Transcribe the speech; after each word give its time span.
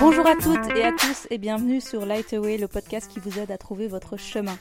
Bonjour 0.00 0.26
à 0.26 0.34
toutes 0.34 0.76
et 0.76 0.84
à 0.84 0.92
tous 0.92 1.26
et 1.30 1.38
bienvenue 1.38 1.80
sur 1.80 2.06
Lightaway, 2.06 2.56
le 2.56 2.68
podcast 2.68 3.10
qui 3.10 3.20
vous 3.20 3.38
aide 3.38 3.50
à 3.50 3.58
trouver 3.58 3.86
votre 3.86 4.16
chemin. 4.16 4.56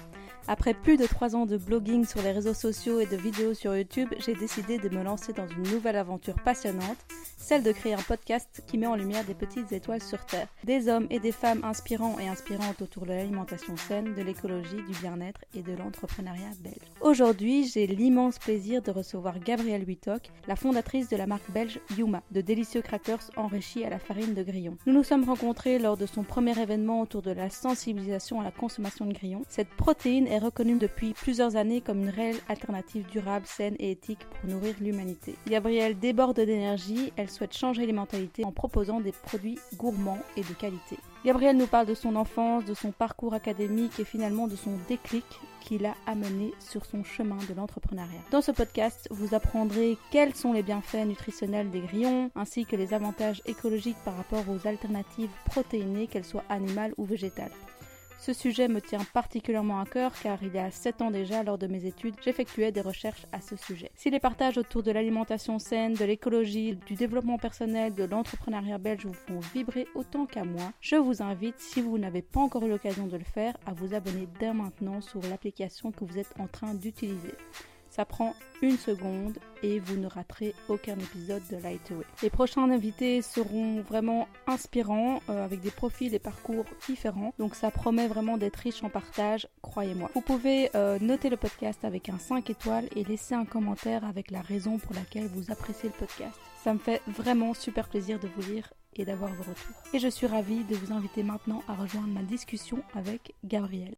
Après 0.52 0.74
plus 0.74 0.98
de 0.98 1.06
3 1.06 1.36
ans 1.36 1.46
de 1.46 1.58
blogging 1.58 2.08
sur 2.08 2.24
les 2.24 2.32
réseaux 2.32 2.56
sociaux 2.56 3.00
et 3.00 3.06
de 3.06 3.16
vidéos 3.16 3.54
sur 3.54 3.78
YouTube, 3.78 4.10
j'ai 4.18 4.34
décidé 4.34 4.80
de 4.80 4.90
me 4.90 5.04
lancer 5.04 5.32
dans 5.32 5.48
une 5.48 5.62
nouvelle 5.62 5.96
aventure 5.96 6.34
passionnante, 6.44 6.98
celle 7.38 7.62
de 7.62 7.72
créer 7.72 7.94
un 7.94 8.02
podcast 8.02 8.64
qui 8.66 8.80
met 8.80 8.88
en 8.88 8.96
lumière 8.96 9.24
des 9.26 9.36
petites 9.36 9.72
étoiles 9.72 10.02
sur 10.02 10.26
Terre. 10.26 10.48
Des 10.64 10.90
hommes 10.90 11.06
et 11.12 11.20
des 11.20 11.32
femmes 11.32 11.64
inspirants 11.64 12.18
et 12.20 12.28
inspirantes 12.28 12.82
autour 12.82 13.06
de 13.06 13.12
l'alimentation 13.12 13.78
saine, 13.78 14.16
de 14.16 14.24
l'écologie, 14.24 14.82
du 14.88 15.00
bien-être 15.00 15.42
et 15.54 15.62
de 15.62 15.74
l'entrepreneuriat 15.74 16.50
belge. 16.64 16.82
Aujourd'hui, 17.00 17.68
j'ai 17.68 17.86
l'immense 17.86 18.40
plaisir 18.40 18.82
de 18.82 18.90
recevoir 18.90 19.38
Gabrielle 19.38 19.84
Wittok, 19.84 20.32
la 20.48 20.56
fondatrice 20.56 21.10
de 21.10 21.18
la 21.18 21.28
marque 21.28 21.52
belge 21.52 21.80
Yuma, 21.96 22.24
de 22.32 22.42
délicieux 22.42 22.82
crackers 22.82 23.30
enrichis 23.38 23.86
à 23.86 23.92
la 23.92 24.00
farine 24.00 24.34
de 24.34 24.42
grillon. 24.42 24.78
Nous 24.88 24.94
nous 24.94 25.04
sommes 25.04 25.26
rencontrés 25.26 25.78
lors 25.78 25.96
de 25.96 26.08
son 26.08 26.24
premier 26.24 26.60
événement 26.60 27.02
autour 27.02 27.22
de 27.22 27.32
la 27.32 27.52
sensibilisation 27.52 28.42
à 28.42 28.44
la 28.44 28.52
consommation 28.52 29.06
de 29.06 29.14
grillons. 29.14 29.44
Cette 29.48 29.70
protéine 29.70 30.26
est 30.26 30.39
reconnue 30.40 30.78
depuis 30.78 31.14
plusieurs 31.14 31.56
années 31.56 31.82
comme 31.82 32.02
une 32.02 32.10
réelle 32.10 32.40
alternative 32.48 33.06
durable, 33.12 33.46
saine 33.46 33.76
et 33.80 33.92
éthique 33.92 34.26
pour 34.30 34.50
nourrir 34.50 34.76
l'humanité. 34.80 35.36
Gabrielle 35.48 35.98
déborde 35.98 36.38
d'énergie, 36.38 37.14
elle 37.16 37.30
souhaite 37.30 37.56
changer 37.56 37.86
les 37.86 37.94
mentalités 37.94 38.46
en 38.46 38.52
proposant 38.52 39.00
des 39.00 39.12
produits 39.12 39.60
gourmands 39.78 40.20
et 40.36 40.42
de 40.42 40.54
qualité. 40.54 40.98
Gabrielle 41.26 41.58
nous 41.58 41.68
parle 41.68 41.88
de 41.88 41.94
son 41.94 42.16
enfance, 42.16 42.66
de 42.66 42.74
son 42.74 42.92
parcours 42.92 43.34
académique 43.34 44.00
et 44.00 44.06
finalement 44.06 44.48
de 44.48 44.56
son 44.56 44.78
déclic 44.88 45.26
qui 45.60 45.78
l'a 45.78 45.96
amené 46.08 46.54
sur 46.60 46.86
son 46.86 47.04
chemin 47.04 47.38
de 47.50 47.54
l'entrepreneuriat. 47.54 48.22
Dans 48.32 48.42
ce 48.42 48.52
podcast, 48.52 49.08
vous 49.12 49.36
apprendrez 49.36 49.98
quels 50.12 50.34
sont 50.34 50.54
les 50.54 50.64
bienfaits 50.64 51.06
nutritionnels 51.06 51.70
des 51.70 51.82
grillons, 51.82 52.32
ainsi 52.36 52.66
que 52.66 52.76
les 52.76 52.94
avantages 52.94 53.42
écologiques 53.46 53.98
par 54.06 54.16
rapport 54.16 54.46
aux 54.50 54.68
alternatives 54.68 55.30
protéinées, 55.46 56.08
qu'elles 56.08 56.26
soient 56.26 56.46
animales 56.50 56.94
ou 56.98 57.06
végétales. 57.06 57.52
Ce 58.20 58.34
sujet 58.34 58.68
me 58.68 58.82
tient 58.82 59.06
particulièrement 59.14 59.80
à 59.80 59.86
cœur 59.86 60.12
car 60.22 60.44
il 60.44 60.54
y 60.54 60.60
a 60.60 60.70
7 60.72 61.02
ans 61.02 61.10
déjà, 61.10 61.42
lors 61.42 61.58
de 61.58 61.68
mes 61.68 61.86
études, 61.86 62.16
j'effectuais 62.22 62.70
des 62.74 62.82
recherches 62.82 63.26
à 63.32 63.40
ce 63.40 63.56
sujet. 63.56 63.92
Si 63.96 64.10
les 64.10 64.20
partages 64.20 64.58
autour 64.58 64.84
de 64.84 64.92
l'alimentation 64.92 65.58
saine, 65.58 65.94
de 65.94 66.04
l'écologie, 66.04 66.76
du 66.86 66.96
développement 66.96 67.38
personnel, 67.38 67.94
de 67.94 68.04
l'entrepreneuriat 68.04 68.78
belge 68.78 69.06
vous 69.06 69.14
font 69.14 69.40
vibrer 69.54 69.88
autant 69.96 70.26
qu'à 70.26 70.44
moi, 70.44 70.74
je 70.82 70.98
vous 70.98 71.24
invite, 71.24 71.60
si 71.60 71.80
vous 71.80 71.98
n'avez 71.98 72.22
pas 72.22 72.42
encore 72.42 72.66
eu 72.66 72.70
l'occasion 72.70 73.08
de 73.08 73.16
le 73.16 73.24
faire, 73.24 73.56
à 73.66 73.74
vous 73.74 73.94
abonner 73.94 74.28
dès 74.38 74.54
maintenant 74.54 75.00
sur 75.00 75.22
l'application 75.22 75.94
que 75.94 76.04
vous 76.04 76.20
êtes 76.20 76.34
en 76.40 76.48
train 76.48 76.74
d'utiliser. 76.74 77.34
Ça 78.00 78.06
prend 78.06 78.34
une 78.62 78.78
seconde 78.78 79.40
et 79.62 79.78
vous 79.80 79.98
ne 79.98 80.08
raterez 80.08 80.56
aucun 80.70 80.98
épisode 80.98 81.42
de 81.52 81.58
Lightway. 81.58 82.06
Les 82.24 82.30
prochains 82.30 82.72
invités 82.72 83.22
seront 83.22 83.82
vraiment 83.82 84.30
inspirants 84.48 85.20
euh, 85.28 85.44
avec 85.44 85.60
des 85.60 85.70
profils 85.70 86.16
et 86.16 86.20
parcours 86.20 86.64
différents. 86.88 87.34
Donc 87.40 87.56
ça 87.56 87.72
promet 87.72 88.08
vraiment 88.08 88.38
d'être 88.38 88.56
riche 88.56 88.82
en 88.86 88.90
partage, 88.90 89.50
croyez-moi. 89.62 90.10
Vous 90.16 90.22
pouvez 90.22 90.70
euh, 90.76 90.98
noter 91.02 91.30
le 91.30 91.36
podcast 91.36 91.84
avec 91.84 92.08
un 92.08 92.18
5 92.18 92.50
étoiles 92.50 92.88
et 92.96 93.04
laisser 93.04 93.36
un 93.36 93.44
commentaire 93.44 94.06
avec 94.06 94.32
la 94.32 94.40
raison 94.40 94.78
pour 94.78 94.96
laquelle 94.96 95.28
vous 95.28 95.52
appréciez 95.52 95.90
le 95.90 95.96
podcast. 95.96 96.40
Ça 96.64 96.74
me 96.74 96.80
fait 96.80 97.02
vraiment 97.06 97.54
super 97.54 97.90
plaisir 97.90 98.18
de 98.18 98.30
vous 98.34 98.50
lire 98.50 98.74
et 98.96 99.04
d'avoir 99.04 99.34
vos 99.34 99.44
retours. 99.44 99.76
Et 99.94 100.00
je 100.00 100.08
suis 100.08 100.26
ravie 100.26 100.64
de 100.64 100.76
vous 100.76 100.94
inviter 100.94 101.22
maintenant 101.22 101.64
à 101.68 101.74
rejoindre 101.74 102.08
ma 102.08 102.24
discussion 102.24 102.82
avec 102.96 103.34
Gabriel. 103.44 103.94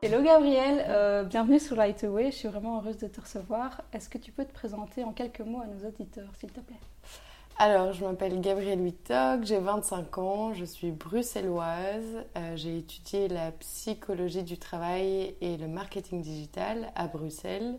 Hello 0.00 0.22
Gabriel, 0.22 0.84
euh, 0.86 1.24
bienvenue 1.24 1.58
sur 1.58 1.74
Lightaway, 1.74 2.30
je 2.30 2.36
suis 2.36 2.46
vraiment 2.46 2.78
heureuse 2.78 2.98
de 2.98 3.08
te 3.08 3.20
recevoir. 3.20 3.82
Est-ce 3.92 4.08
que 4.08 4.16
tu 4.16 4.30
peux 4.30 4.44
te 4.44 4.52
présenter 4.52 5.02
en 5.02 5.12
quelques 5.12 5.40
mots 5.40 5.60
à 5.60 5.66
nos 5.66 5.88
auditeurs, 5.88 6.28
s'il 6.38 6.52
te 6.52 6.60
plaît? 6.60 6.78
Alors, 7.58 7.92
je 7.92 8.04
m'appelle 8.04 8.40
Gabrielle 8.40 8.80
Wittok, 8.80 9.42
j'ai 9.42 9.58
25 9.58 10.18
ans, 10.18 10.54
je 10.54 10.64
suis 10.64 10.92
bruxelloise, 10.92 12.24
euh, 12.36 12.52
j'ai 12.54 12.78
étudié 12.78 13.26
la 13.26 13.50
psychologie 13.50 14.44
du 14.44 14.56
travail 14.56 15.34
et 15.40 15.56
le 15.56 15.66
marketing 15.66 16.22
digital 16.22 16.92
à 16.94 17.08
Bruxelles. 17.08 17.76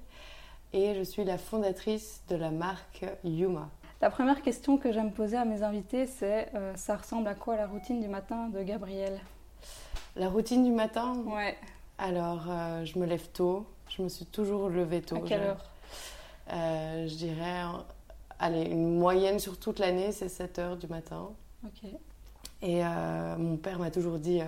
Et 0.73 0.95
je 0.95 1.03
suis 1.03 1.23
la 1.23 1.37
fondatrice 1.37 2.21
de 2.27 2.35
la 2.35 2.51
marque 2.51 3.05
Yuma. 3.23 3.69
La 4.01 4.09
première 4.09 4.41
question 4.41 4.77
que 4.77 4.91
j'aime 4.91 5.13
poser 5.13 5.37
à 5.37 5.45
mes 5.45 5.63
invités, 5.63 6.05
c'est 6.05 6.49
euh, 6.53 6.75
ça 6.75 6.97
ressemble 6.97 7.29
à 7.29 7.35
quoi 7.35 7.55
la 7.55 7.65
routine 7.65 8.01
du 8.01 8.09
matin 8.09 8.49
de 8.49 8.61
Gabriel? 8.61 9.21
La 10.17 10.27
routine 10.27 10.65
du 10.65 10.71
matin? 10.71 11.15
Ouais. 11.25 11.55
Alors, 11.99 12.45
euh, 12.47 12.85
je 12.85 12.97
me 12.97 13.05
lève 13.05 13.27
tôt. 13.33 13.65
Je 13.89 14.01
me 14.01 14.07
suis 14.07 14.25
toujours 14.25 14.69
levée 14.69 15.01
tôt. 15.01 15.17
À 15.17 15.19
quelle 15.19 15.41
heure 15.41 15.69
euh, 16.53 17.07
Je 17.07 17.15
dirais, 17.15 17.63
allez, 18.39 18.63
une 18.63 18.97
moyenne 18.97 19.37
sur 19.37 19.59
toute 19.59 19.79
l'année, 19.79 20.13
c'est 20.13 20.29
7 20.29 20.59
heures 20.59 20.77
du 20.77 20.87
matin. 20.87 21.29
Ok. 21.65 21.89
Et 22.61 22.85
euh, 22.85 23.37
mon 23.37 23.57
père 23.57 23.79
m'a 23.79 23.91
toujours 23.91 24.17
dit 24.17 24.41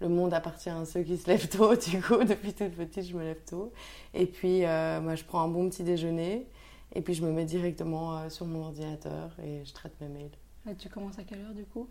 le 0.00 0.08
monde 0.08 0.34
appartient 0.34 0.68
à 0.68 0.84
ceux 0.84 1.02
qui 1.02 1.16
se 1.16 1.28
lèvent 1.28 1.48
tôt. 1.48 1.76
Du 1.90 2.02
coup, 2.02 2.24
depuis 2.24 2.52
toute 2.52 2.72
petite, 2.72 3.04
je 3.04 3.16
me 3.16 3.22
lève 3.22 3.40
tôt. 3.48 3.72
Et 4.12 4.26
puis, 4.26 4.62
moi, 4.62 5.14
je 5.14 5.24
prends 5.24 5.40
un 5.40 5.48
bon 5.48 5.68
petit 5.70 5.84
déjeuner. 5.84 6.48
Et 6.92 7.02
puis, 7.02 7.14
je 7.14 7.24
me 7.24 7.30
mets 7.30 7.44
directement 7.44 8.28
sur 8.30 8.46
mon 8.46 8.64
ordinateur 8.64 9.30
et 9.44 9.64
je 9.64 9.72
traite 9.72 9.92
mes 10.00 10.08
mails. 10.08 10.30
Et 10.68 10.74
tu 10.74 10.88
commences 10.88 11.18
à 11.20 11.22
quelle 11.22 11.40
heure 11.40 11.54
du 11.54 11.64
coup? 11.66 11.88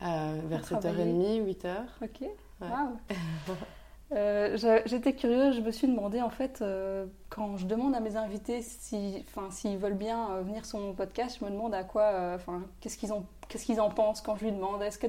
Vers 0.00 0.60
À 0.74 0.80
7h30, 0.80 1.44
8h. 1.46 1.76
Ok. 2.02 2.20
Ouais. 2.20 2.68
Waouh. 2.68 2.98
Euh, 4.12 4.56
J'étais 4.86 5.14
curieuse, 5.14 5.56
je 5.56 5.60
me 5.60 5.72
suis 5.72 5.88
demandé 5.88 6.22
en 6.22 6.30
fait, 6.30 6.60
euh, 6.62 7.06
quand 7.28 7.56
je 7.56 7.66
demande 7.66 7.94
à 7.94 8.00
mes 8.00 8.16
invités 8.16 8.62
si, 8.62 9.24
s'ils 9.50 9.78
veulent 9.78 9.94
bien 9.94 10.30
euh, 10.30 10.42
venir 10.42 10.64
sur 10.64 10.78
mon 10.78 10.92
podcast, 10.92 11.38
je 11.40 11.44
me 11.44 11.50
demande 11.50 11.74
à 11.74 11.82
quoi, 11.82 12.32
enfin, 12.34 12.62
qu'est-ce 12.80 12.96
qu'ils 12.98 13.10
qu'est-ce 13.48 13.66
qu'ils 13.66 13.80
en 13.80 13.90
pensent 13.90 14.20
quand 14.20 14.36
je 14.36 14.44
lui 14.44 14.52
demande, 14.52 14.80
est-ce 14.82 14.98
que, 14.98 15.08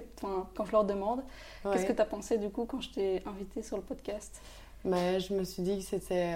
quand 0.56 0.66
je 0.66 0.72
leur 0.72 0.84
demande, 0.84 1.22
qu'est-ce 1.63 1.85
que 1.85 1.94
tu 1.94 2.02
as 2.02 2.06
pensé 2.06 2.38
du 2.40 2.50
coup 2.50 2.66
quand 2.66 2.81
je 2.81 2.90
t'ai 2.90 3.24
invité 3.28 3.62
sur 3.62 3.78
le 3.78 3.84
podcast? 3.84 4.41
Bah, 4.84 5.19
je 5.19 5.34
me 5.34 5.44
suis 5.44 5.64
dit 5.64 5.78
que 5.78 5.84
c'était. 5.84 6.34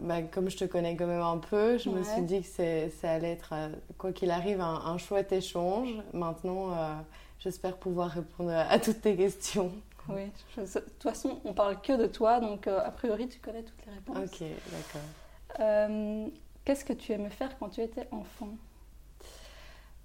bah, 0.00 0.22
comme 0.22 0.48
je 0.48 0.56
te 0.56 0.64
connais 0.64 0.96
quand 0.96 1.06
même 1.06 1.20
un 1.22 1.38
peu, 1.38 1.78
je 1.78 1.90
me 1.90 2.02
suis 2.02 2.22
dit 2.22 2.42
que 2.42 2.88
ça 2.90 3.12
allait 3.12 3.32
être, 3.32 3.54
quoi 3.98 4.12
qu'il 4.12 4.32
arrive, 4.32 4.60
un, 4.60 4.82
un 4.84 4.98
chouette 4.98 5.30
échange. 5.30 5.90
Maintenant, 6.12 6.70
j'espère 7.38 7.76
pouvoir 7.76 8.10
répondre 8.10 8.50
à 8.50 8.78
toutes 8.80 9.02
tes 9.02 9.14
questions. 9.14 9.70
Oui. 10.08 10.30
je- 10.56 10.62
de 10.62 10.66
toute 10.80 11.02
façon, 11.02 11.40
on 11.44 11.52
parle 11.52 11.80
que 11.80 11.92
de 11.96 12.06
toi, 12.06 12.40
donc 12.40 12.66
euh, 12.66 12.80
a 12.80 12.90
priori 12.90 13.28
tu 13.28 13.38
connais 13.40 13.62
toutes 13.62 13.84
les 13.86 13.92
réponses. 13.92 14.32
Ok, 14.32 14.46
d'accord. 14.72 15.60
Euh, 15.60 16.26
Qu'est-ce 16.64 16.84
que 16.84 16.92
tu 16.92 17.12
aimais 17.12 17.30
faire 17.30 17.58
quand 17.58 17.70
tu 17.70 17.80
étais 17.80 18.06
enfant? 18.10 18.50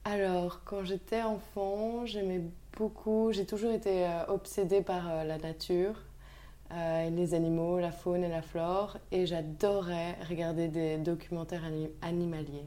Alors, 0.05 0.61
quand 0.65 0.83
j'étais 0.83 1.21
enfant, 1.21 2.05
j'aimais 2.05 2.41
beaucoup. 2.77 3.31
J'ai 3.31 3.45
toujours 3.45 3.71
été 3.71 4.05
euh, 4.05 4.25
obsédée 4.27 4.81
par 4.81 5.25
la 5.25 5.37
nature, 5.37 5.95
euh, 6.71 7.09
les 7.09 7.33
animaux, 7.33 7.79
la 7.79 7.91
faune 7.91 8.23
et 8.23 8.29
la 8.29 8.41
flore. 8.41 8.97
Et 9.11 9.25
j'adorais 9.25 10.15
regarder 10.29 10.67
des 10.67 10.97
documentaires 10.97 11.63
ani- 11.63 11.89
animaliers. 12.01 12.65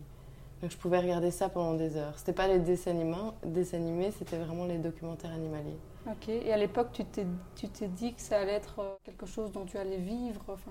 Donc, 0.63 0.71
je 0.71 0.77
pouvais 0.79 0.99
regarder 0.99 1.31
ça 1.31 1.49
pendant 1.51 1.75
des 1.75 1.97
heures. 1.97 2.19
C'était 2.19 2.33
pas 2.33 2.49
les 2.49 2.59
dessins 2.59 2.93
animés, 2.93 3.17
dessins 3.45 3.77
animés 3.77 4.11
c'était 4.19 4.39
vraiment 4.39 4.65
les 4.65 4.79
documentaires 4.79 5.33
animaliers. 5.33 5.77
Ok. 6.07 6.29
Et 6.29 6.53
à 6.53 6.57
l'époque, 6.57 6.89
tu 6.93 7.05
t'es, 7.05 7.89
dit 7.89 8.15
que 8.15 8.21
ça 8.21 8.39
allait 8.39 8.53
être 8.53 8.81
euh, 8.81 8.95
quelque 9.05 9.27
chose 9.27 9.53
dont 9.53 9.65
tu 9.65 9.77
allais 9.77 9.97
vivre, 9.97 10.43
enfin, 10.49 10.71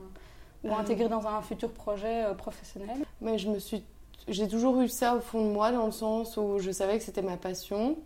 ou 0.64 0.70
Euh. 0.70 0.78
intégrer 0.78 1.10
dans 1.10 1.28
un 1.28 1.42
futur 1.42 1.72
projet 1.72 2.26
euh, 2.26 2.34
professionnel? 2.34 2.98
Mais 3.22 3.38
je 3.38 3.50
me 3.50 3.60
suis, 3.60 3.84
j'ai 4.28 4.48
toujours 4.48 4.80
eu 4.82 4.88
ça 4.88 5.16
au 5.16 5.20
fond 5.20 5.46
de 5.46 5.52
moi, 5.52 5.72
dans 5.72 5.86
le 5.86 5.92
sens 5.92 6.38
où 6.38 6.60
je 6.60 6.72
savais 6.72 6.98
que 6.98 7.04
c'était 7.04 7.22
ma 7.22 7.38
passion. 7.38 7.98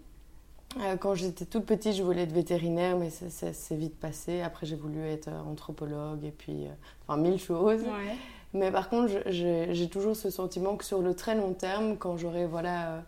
Quand 0.99 1.15
j'étais 1.15 1.45
toute 1.45 1.65
petite, 1.65 1.95
je 1.95 2.03
voulais 2.03 2.23
être 2.23 2.31
vétérinaire, 2.31 2.95
mais 2.95 3.09
ça, 3.09 3.53
s'est 3.53 3.75
vite 3.75 3.99
passé. 3.99 4.41
Après, 4.41 4.67
j'ai 4.67 4.75
voulu 4.75 5.01
être 5.03 5.29
anthropologue 5.29 6.23
et 6.23 6.31
puis, 6.31 6.65
euh, 6.65 6.71
enfin, 7.07 7.19
mille 7.19 7.39
choses. 7.39 7.81
Ouais. 7.81 8.15
Mais 8.53 8.71
par 8.71 8.89
contre, 8.89 9.11
j'ai 9.27 9.89
toujours 9.89 10.15
ce 10.15 10.29
sentiment 10.29 10.75
que 10.75 10.85
sur 10.85 11.01
le 11.01 11.15
très 11.15 11.35
long 11.35 11.53
terme, 11.53 11.97
quand 11.97 12.17
j'aurai 12.17 12.45
voilà, 12.45 13.03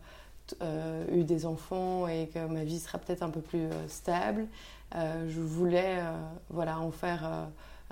eu 1.12 1.24
des 1.24 1.46
enfants 1.46 2.08
et 2.08 2.28
que 2.34 2.46
ma 2.48 2.64
vie 2.64 2.80
sera 2.80 2.98
peut-être 2.98 3.24
un 3.24 3.30
peu 3.30 3.42
plus 3.42 3.66
euh, 3.66 3.88
stable, 3.88 4.48
euh, 4.96 5.28
je 5.30 5.40
voulais 5.42 5.98
euh, 6.00 6.12
voilà, 6.50 6.80
en 6.80 6.92
faire 6.92 7.26
euh, 7.26 7.46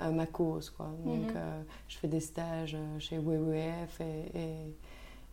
euh, 0.06 0.10
ma 0.10 0.26
cause. 0.26 0.70
Quoi. 0.70 0.86
Donc, 1.04 1.30
Mhm. 1.30 1.36
euh, 1.36 1.62
je 1.88 1.96
fais 1.98 2.08
des 2.08 2.20
stages 2.20 2.74
euh, 2.74 2.98
chez 2.98 3.18
WWF 3.18 4.00
et, 4.00 4.38
et- 4.38 4.76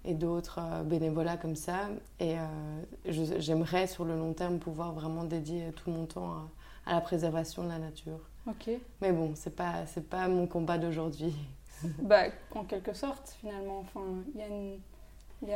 et 0.05 0.13
d'autres 0.13 0.59
euh, 0.61 0.83
bénévolats 0.83 1.35
comme 1.37 1.55
ça. 1.57 1.89
Et 2.19 2.35
euh, 2.37 2.41
j'aimerais 3.39 3.87
sur 3.87 4.05
le 4.05 4.15
long 4.17 4.33
terme 4.33 4.57
pouvoir 4.59 4.93
vraiment 4.93 5.23
dédier 5.25 5.71
tout 5.75 5.89
mon 5.91 6.05
temps 6.05 6.31
à, 6.85 6.91
à 6.91 6.93
la 6.95 7.01
préservation 7.01 7.63
de 7.63 7.69
la 7.69 7.79
nature. 7.79 8.19
Ok. 8.47 8.69
Mais 9.01 9.11
bon, 9.11 9.31
c'est 9.35 9.55
pas 9.55 9.85
c'est 9.87 10.07
pas 10.07 10.27
mon 10.29 10.47
combat 10.47 10.77
d'aujourd'hui. 10.77 11.35
Bah, 12.01 12.23
en 12.55 12.63
quelque 12.63 12.93
sorte, 12.93 13.35
finalement. 13.41 13.79
Enfin, 13.79 14.01
il 14.33 14.39
y 14.39 14.43
a 14.43 14.47
une. 14.47 14.79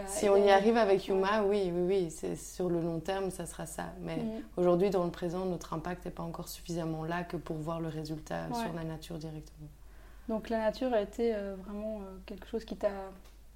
Si 0.05 0.25
y 0.25 0.29
on 0.29 0.35
a 0.35 0.37
y 0.37 0.41
une- 0.43 0.49
arrive 0.49 0.77
avec 0.77 1.07
Yuma, 1.07 1.43
oui, 1.43 1.71
oui, 1.73 1.81
oui, 1.87 2.11
c'est 2.11 2.35
sur 2.35 2.69
le 2.69 2.79
long 2.81 2.99
terme, 2.99 3.31
ça 3.31 3.45
sera 3.47 3.65
ça. 3.65 3.85
Mais 4.01 4.17
Mhm. 4.17 4.43
aujourd'hui, 4.57 4.89
dans 4.91 5.03
le 5.03 5.09
présent, 5.11 5.45
notre 5.45 5.73
impact 5.73 6.05
n'est 6.05 6.11
pas 6.11 6.23
encore 6.23 6.47
suffisamment 6.49 7.03
là 7.03 7.23
que 7.23 7.35
pour 7.37 7.57
voir 7.57 7.79
le 7.81 7.87
résultat 7.87 8.47
Ouais. 8.51 8.59
sur 8.63 8.73
la 8.73 8.83
nature 8.83 9.17
directement. 9.17 9.67
Donc 10.29 10.49
la 10.49 10.59
nature 10.59 10.93
a 10.93 11.01
été 11.01 11.33
euh, 11.33 11.55
vraiment 11.65 11.97
euh, 12.01 12.17
quelque 12.27 12.47
chose 12.47 12.63
qui 12.63 12.75
t'a 12.77 12.89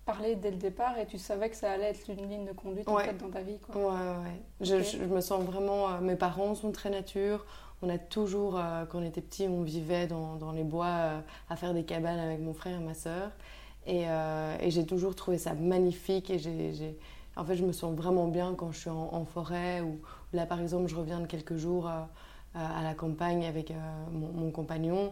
parlé 0.06 0.36
dès 0.36 0.52
le 0.52 0.58
départ 0.58 0.98
et 0.98 1.06
tu 1.06 1.18
savais 1.20 1.50
que 1.50 1.56
ça 1.56 1.72
allait 1.72 1.90
être 1.92 2.10
une 2.10 2.28
ligne 2.28 2.46
de 2.46 2.52
conduite 2.54 2.88
en 2.90 2.98
fait, 2.98 3.14
dans 3.18 3.30
ta 3.30 3.42
vie. 3.42 3.60
Quoi. 3.60 3.76
Ouais, 3.76 3.92
ouais. 4.24 4.42
Je, 4.62 4.82
je, 4.82 4.98
me 5.04 5.22
sens 5.22 5.44
vraiment. 5.44 5.90
Euh, 5.90 6.00
mes 6.02 6.16
parents 6.16 6.54
sont 6.56 6.72
très 6.72 6.90
nature. 6.90 7.46
On 7.82 7.90
a 7.90 7.98
toujours, 8.00 8.54
quand 8.90 9.00
on 9.00 9.04
était 9.04 9.22
petit, 9.22 9.48
on 9.48 9.62
vivait 9.62 10.08
dans, 10.08 10.36
dans 10.38 10.52
les 10.54 10.64
bois 10.64 11.22
à 11.50 11.56
faire 11.56 11.74
des 11.74 11.84
cabanes 11.84 12.20
avec 12.20 12.40
mon 12.40 12.54
frère 12.54 12.80
et 12.80 12.84
ma 12.84 12.94
soeur. 12.94 13.32
Et, 13.88 14.04
et 14.62 14.72
j'ai 14.72 14.86
toujours 14.86 15.16
trouvé 15.16 15.38
ça 15.38 15.54
magnifique. 15.54 16.30
Et 16.30 16.40
j'ai, 16.40 16.98
en 17.36 17.44
fait, 17.46 17.56
je 17.56 17.64
me 17.64 17.72
sens 17.72 17.96
vraiment 17.96 18.28
bien 18.28 18.56
quand 18.56 18.72
je 18.72 18.80
suis 18.80 18.90
en, 18.90 19.26
forêt. 19.26 19.82
Ou 19.82 20.00
là, 20.34 20.46
par 20.46 20.60
exemple, 20.60 20.88
je 20.88 20.96
reviens 20.96 21.20
de 21.20 21.28
quelques 21.28 21.56
jours 21.56 21.88
à 21.88 22.84
la 22.84 22.94
campagne 22.94 23.46
avec 23.46 23.72
mon, 24.12 24.32
mon 24.32 24.52
compagnon 24.52 25.12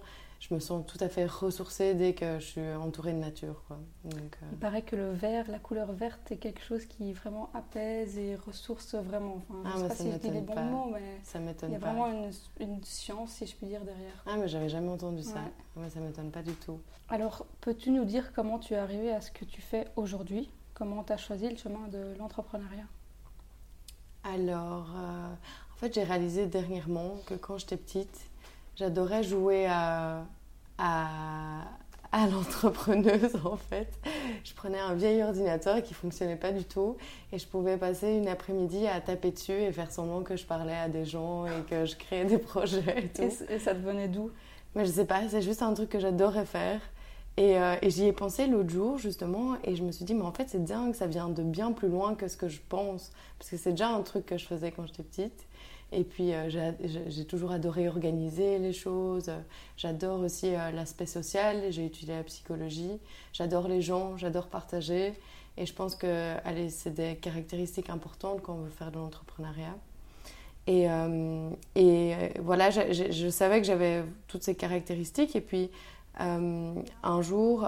je 0.50 0.54
me 0.54 0.60
sens 0.60 0.86
tout 0.86 0.98
à 1.00 1.07
fait 1.07 1.25
ressourcée 1.25 1.94
dès 1.94 2.13
que 2.13 2.38
je 2.40 2.45
suis 2.45 2.74
entourée 2.74 3.13
de 3.13 3.18
nature. 3.18 3.63
Quoi. 3.68 3.80
Donc, 4.04 4.38
euh, 4.42 4.45
Il 4.51 4.57
paraît 4.57 4.81
que 4.81 4.98
le 4.98 5.13
vert, 5.13 5.50
la 5.50 5.60
couleur 5.60 5.94
verte, 5.94 6.34
est 6.34 6.38
quelque 6.38 6.62
chose 6.62 6.86
qui 6.86 7.13
vraiment 7.13 7.50
apaise 7.54 8.18
et 8.18 8.36
ressource 8.36 8.95
vraiment. 8.95 9.42
Enfin, 9.50 9.63
ah, 9.63 9.78
sais 9.78 9.88
pas 9.88 9.95
si 9.95 10.12
je 10.12 10.18
dis 10.18 10.31
les 10.31 10.42
bons 10.42 10.62
mots, 10.62 10.90
mais 10.92 11.19
ça 11.24 11.40
il 11.40 11.72
y 11.72 11.75
a 11.75 11.80
vraiment 11.80 12.07
une, 12.07 12.30
une, 12.60 12.84
science, 12.84 13.31
si 13.31 13.48
je 13.48 13.56
puis 13.56 13.68
dire, 13.68 13.86
derrière. 13.86 14.24
Ah, 14.25 14.36
mais 14.38 14.50
j'avais 14.50 14.68
jamais 14.68 14.90
entendu 14.90 15.24
ça. 15.24 15.40
Ouais. 15.78 15.90
ça 15.90 16.01
m'étonne 16.01 16.30
pas 16.30 16.42
du 16.42 16.54
tout. 16.54 16.80
Alors, 17.07 17.46
peux-tu 17.62 17.92
nous 17.92 18.04
dire 18.04 18.34
comment 18.34 18.60
tu 18.60 18.74
es 18.74 18.78
arrivée 18.78 19.12
à 19.12 19.22
ce 19.22 19.31
que 19.31 19.46
tu 19.46 19.62
fais 19.62 19.88
aujourd'hui? 19.96 20.50
Comment 20.74 21.06
tu 21.06 21.13
as 21.13 21.18
choisi 21.18 21.48
le 21.50 21.56
chemin 21.56 21.88
de 21.88 22.18
l'entrepreneuriat? 22.19 22.88
Alors, 24.25 24.92
euh, 24.98 25.34
en 25.74 25.78
fait, 25.78 25.94
j'ai 25.94 26.04
réalisé 26.04 26.48
dernièrement 26.48 27.16
que 27.28 27.36
quand 27.36 27.57
j'étais 27.57 27.78
petite, 27.78 28.30
J'adorais 28.75 29.24
jouer 29.24 29.68
à, 29.68 30.25
à, 30.78 31.62
l'entrepreneuse 32.31 33.36
en 33.44 33.58
fait. 33.58 34.00
Je 34.44 34.54
prenais 34.54 34.80
un 34.80 34.96
vieil 34.96 35.22
ordinateur 35.22 35.81
qui 35.84 35.94
fonctionnait 35.94 36.36
pas 36.36 36.52
du 36.52 36.64
tout 36.64 36.98
et 37.31 37.40
je 37.40 37.48
pouvais 37.48 37.78
passer 37.78 38.14
une 38.14 38.28
après-midi 38.28 38.88
à 38.88 39.02
taper 39.02 39.31
dessus 39.31 39.52
et 39.52 39.72
faire 39.72 39.92
semblant 39.92 40.22
que 40.22 40.36
je 40.36 40.46
parlais 40.46 40.75
à 40.75 40.90
des 40.90 41.06
gens 41.06 41.46
et 41.46 41.64
que 41.70 41.86
je 41.86 41.96
créais 41.96 42.25
des 42.25 42.38
projets 42.40 43.06
et 43.06 43.08
tout. 43.10 43.22
Et, 43.50 43.60
ça 43.60 43.74
te 43.74 43.80
venait 43.80 44.08
d'où? 44.08 44.31
Mais 44.75 44.86
je 44.86 44.92
sais 44.92 45.06
pas, 45.06 45.28
c'est 45.30 45.42
juste 45.42 45.62
un 45.62 45.74
truc 45.74 45.90
que 45.90 46.00
j'adorais 46.00 46.46
faire. 46.46 46.81
Et, 47.38 47.58
euh, 47.58 47.75
et 47.81 47.90
j'y 47.90 48.06
ai 48.06 48.14
pensé 48.14 48.46
l'autre 48.46 48.70
jour 48.70 49.00
justement 49.00 49.56
et 49.64 49.75
je 49.75 49.84
me 49.84 49.92
suis 49.92 50.06
dit 50.06 50.14
mais 50.14 50.22
en 50.22 50.31
fait 50.31 50.50
c'est 50.50 50.64
dingue, 50.64 50.94
ça 50.94 51.08
vient 51.08 51.30
de 51.30 51.42
bien 51.42 51.72
plus 51.72 51.88
loin 51.88 52.14
que 52.14 52.28
ce 52.28 52.38
que 52.38 52.48
je 52.48 52.60
pense 52.70 53.12
parce 53.40 53.50
que 53.50 53.58
c'est 53.58 53.72
déjà 53.72 53.90
un 53.90 54.02
truc 54.04 54.28
que 54.28 54.38
je 54.38 54.46
faisais 54.46 54.72
quand 54.72 54.86
j'étais 54.86 55.02
petite. 55.02 55.48
Et 55.92 56.04
puis, 56.04 56.34
euh, 56.34 56.50
j'ai 57.08 57.26
toujours 57.26 57.52
adoré 57.52 57.88
organiser 57.88 58.58
les 58.58 58.74
choses. 58.74 59.32
J'adore 59.78 60.22
aussi 60.22 60.56
euh, 60.56 60.72
l'aspect 60.72 61.06
social. 61.06 61.66
J'ai 61.70 61.86
étudié 61.86 62.16
la 62.16 62.24
psychologie. 62.24 63.00
J'adore 63.32 63.68
les 63.68 63.82
gens, 63.82 64.18
j'adore 64.18 64.48
partager. 64.48 65.14
Et 65.56 65.68
je 65.68 65.74
pense 65.74 65.96
que 65.96 66.34
c'est 66.70 66.96
des 66.96 67.16
caractéristiques 67.16 67.92
importantes 67.92 68.42
quand 68.42 68.54
on 68.54 68.62
veut 68.62 68.72
faire 68.72 68.92
de 68.92 68.98
l'entrepreneuriat. 68.98 69.78
Et, 70.66 70.90
euh, 70.90 71.50
et, 71.76 72.16
voilà, 72.40 72.72
je, 72.72 73.30
savais 73.30 73.62
que 73.62 73.68
j'avais 73.68 74.04
toutes 74.28 74.42
ces 74.42 74.56
caractéristiques. 74.56 75.36
Et 75.36 75.42
puis, 75.42 75.70
un 76.18 77.22
jour, 77.22 77.68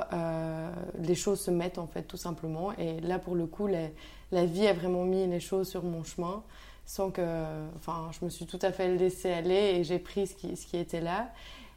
les 1.00 1.14
choses 1.14 1.42
se 1.42 1.52
mettent 1.52 1.78
en 1.78 1.86
fait 1.86 2.04
tout 2.04 2.18
simplement. 2.18 2.72
Et 2.80 3.02
là, 3.02 3.20
pour 3.20 3.36
le 3.36 3.46
coup, 3.46 3.68
la 3.68 4.46
vie 4.46 4.66
a 4.66 4.74
vraiment 4.74 5.04
mis 5.04 5.28
les 5.28 5.40
choses 5.40 5.70
sur 5.70 5.84
mon 5.84 6.04
chemin 6.04 6.44
sans 6.86 7.12
que. 7.12 7.66
Enfin, 7.76 8.10
je 8.18 8.24
me 8.24 8.30
suis 8.30 8.46
tout 8.46 8.60
à 8.62 8.72
fait 8.72 8.96
laissée 8.96 9.32
aller 9.32 9.76
et 9.76 9.84
j'ai 9.84 10.00
pris 10.00 10.28
ce 10.28 10.36
qui, 10.36 10.56
ce 10.56 10.66
qui 10.68 10.78
était 10.78 11.02
là. 11.02 11.32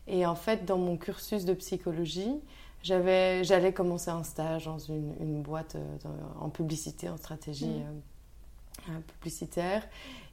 Et 0.07 0.25
en 0.27 0.35
fait, 0.35 0.65
dans 0.65 0.79
mon 0.79 0.97
cursus 0.97 1.45
de 1.45 1.53
psychologie, 1.55 2.41
j'allais 2.83 3.73
commencer 3.73 4.11
un 4.11 4.23
stage 4.23 4.65
dans 4.65 4.79
une, 4.79 5.15
une 5.21 5.43
boîte 5.43 5.77
euh, 5.77 6.09
en 6.41 6.49
publicité, 6.49 7.09
en 7.09 7.17
stratégie 7.17 7.67
mmh. 7.67 8.91
euh, 8.91 9.01
publicitaire. 9.19 9.87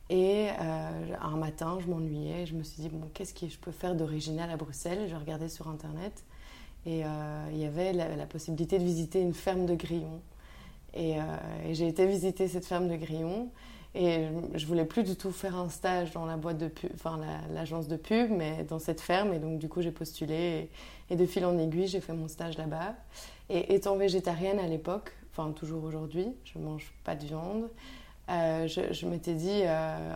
Et 0.09 0.49
euh, 0.61 1.15
un 1.19 1.35
matin, 1.35 1.77
je 1.81 1.87
m'ennuyais. 1.87 2.45
Je 2.45 2.53
me 2.53 2.63
suis 2.63 2.81
dit, 2.81 2.89
bon, 2.89 3.09
qu'est-ce 3.13 3.33
que 3.33 3.47
je 3.47 3.57
peux 3.57 3.71
faire 3.71 3.95
d'original 3.95 4.49
à 4.49 4.55
Bruxelles? 4.55 5.07
Je 5.09 5.15
regardais 5.15 5.49
sur 5.49 5.67
Internet. 5.67 6.23
Et 6.87 7.01
il 7.51 7.57
y 7.57 7.65
avait 7.65 7.93
la, 7.93 8.15
la, 8.15 8.27
possibilité 8.27 8.77
de 8.77 8.83
visiter 8.83 9.19
une 9.19 9.33
ferme 9.33 9.65
de 9.65 9.73
grillons. 9.73 10.21
Et, 10.93 11.15
et 11.65 11.73
j'ai 11.73 11.87
été 11.87 12.05
visiter 12.05 12.47
cette 12.47 12.67
ferme 12.67 12.87
de 12.87 12.95
grillons. 12.95 13.49
Et 13.97 14.27
je 14.55 14.65
voulais 14.65 14.83
plus 14.83 15.03
du 15.03 15.15
tout 15.15 15.31
faire 15.31 15.55
un 15.55 15.69
stage 15.69 16.11
dans 16.11 16.25
la 16.25 16.35
boîte 16.35 16.57
de 16.57 16.67
pub, 16.67 16.91
enfin 16.95 17.17
l'agence 17.53 17.87
de 17.87 17.95
pub, 17.95 18.29
mais 18.29 18.65
dans 18.65 18.77
cette 18.77 18.99
ferme. 18.99 19.33
Et 19.33 19.39
donc 19.39 19.57
du 19.57 19.69
coup 19.69 19.81
j'ai 19.81 19.91
postulé 19.91 20.69
et, 21.09 21.15
de 21.15 21.25
fil 21.25 21.45
en 21.45 21.57
aiguille 21.57 21.87
j'ai 21.87 22.01
fait 22.01 22.13
mon 22.13 22.27
stage 22.27 22.57
là-bas. 22.57 22.93
Et 23.49 23.73
étant 23.73 23.95
végétarienne 23.95 24.59
à 24.59 24.67
l'époque, 24.67 25.13
enfin 25.31 25.51
toujours 25.51 25.85
aujourd'hui, 25.85 26.27
je 26.43 26.59
mange 26.59 26.93
pas 27.05 27.15
de 27.15 27.25
viande. 27.25 27.69
Euh, 28.27 28.67
je, 28.67 29.05
m'étais 29.05 29.35
dit, 29.35 29.61
euh, 29.63 30.13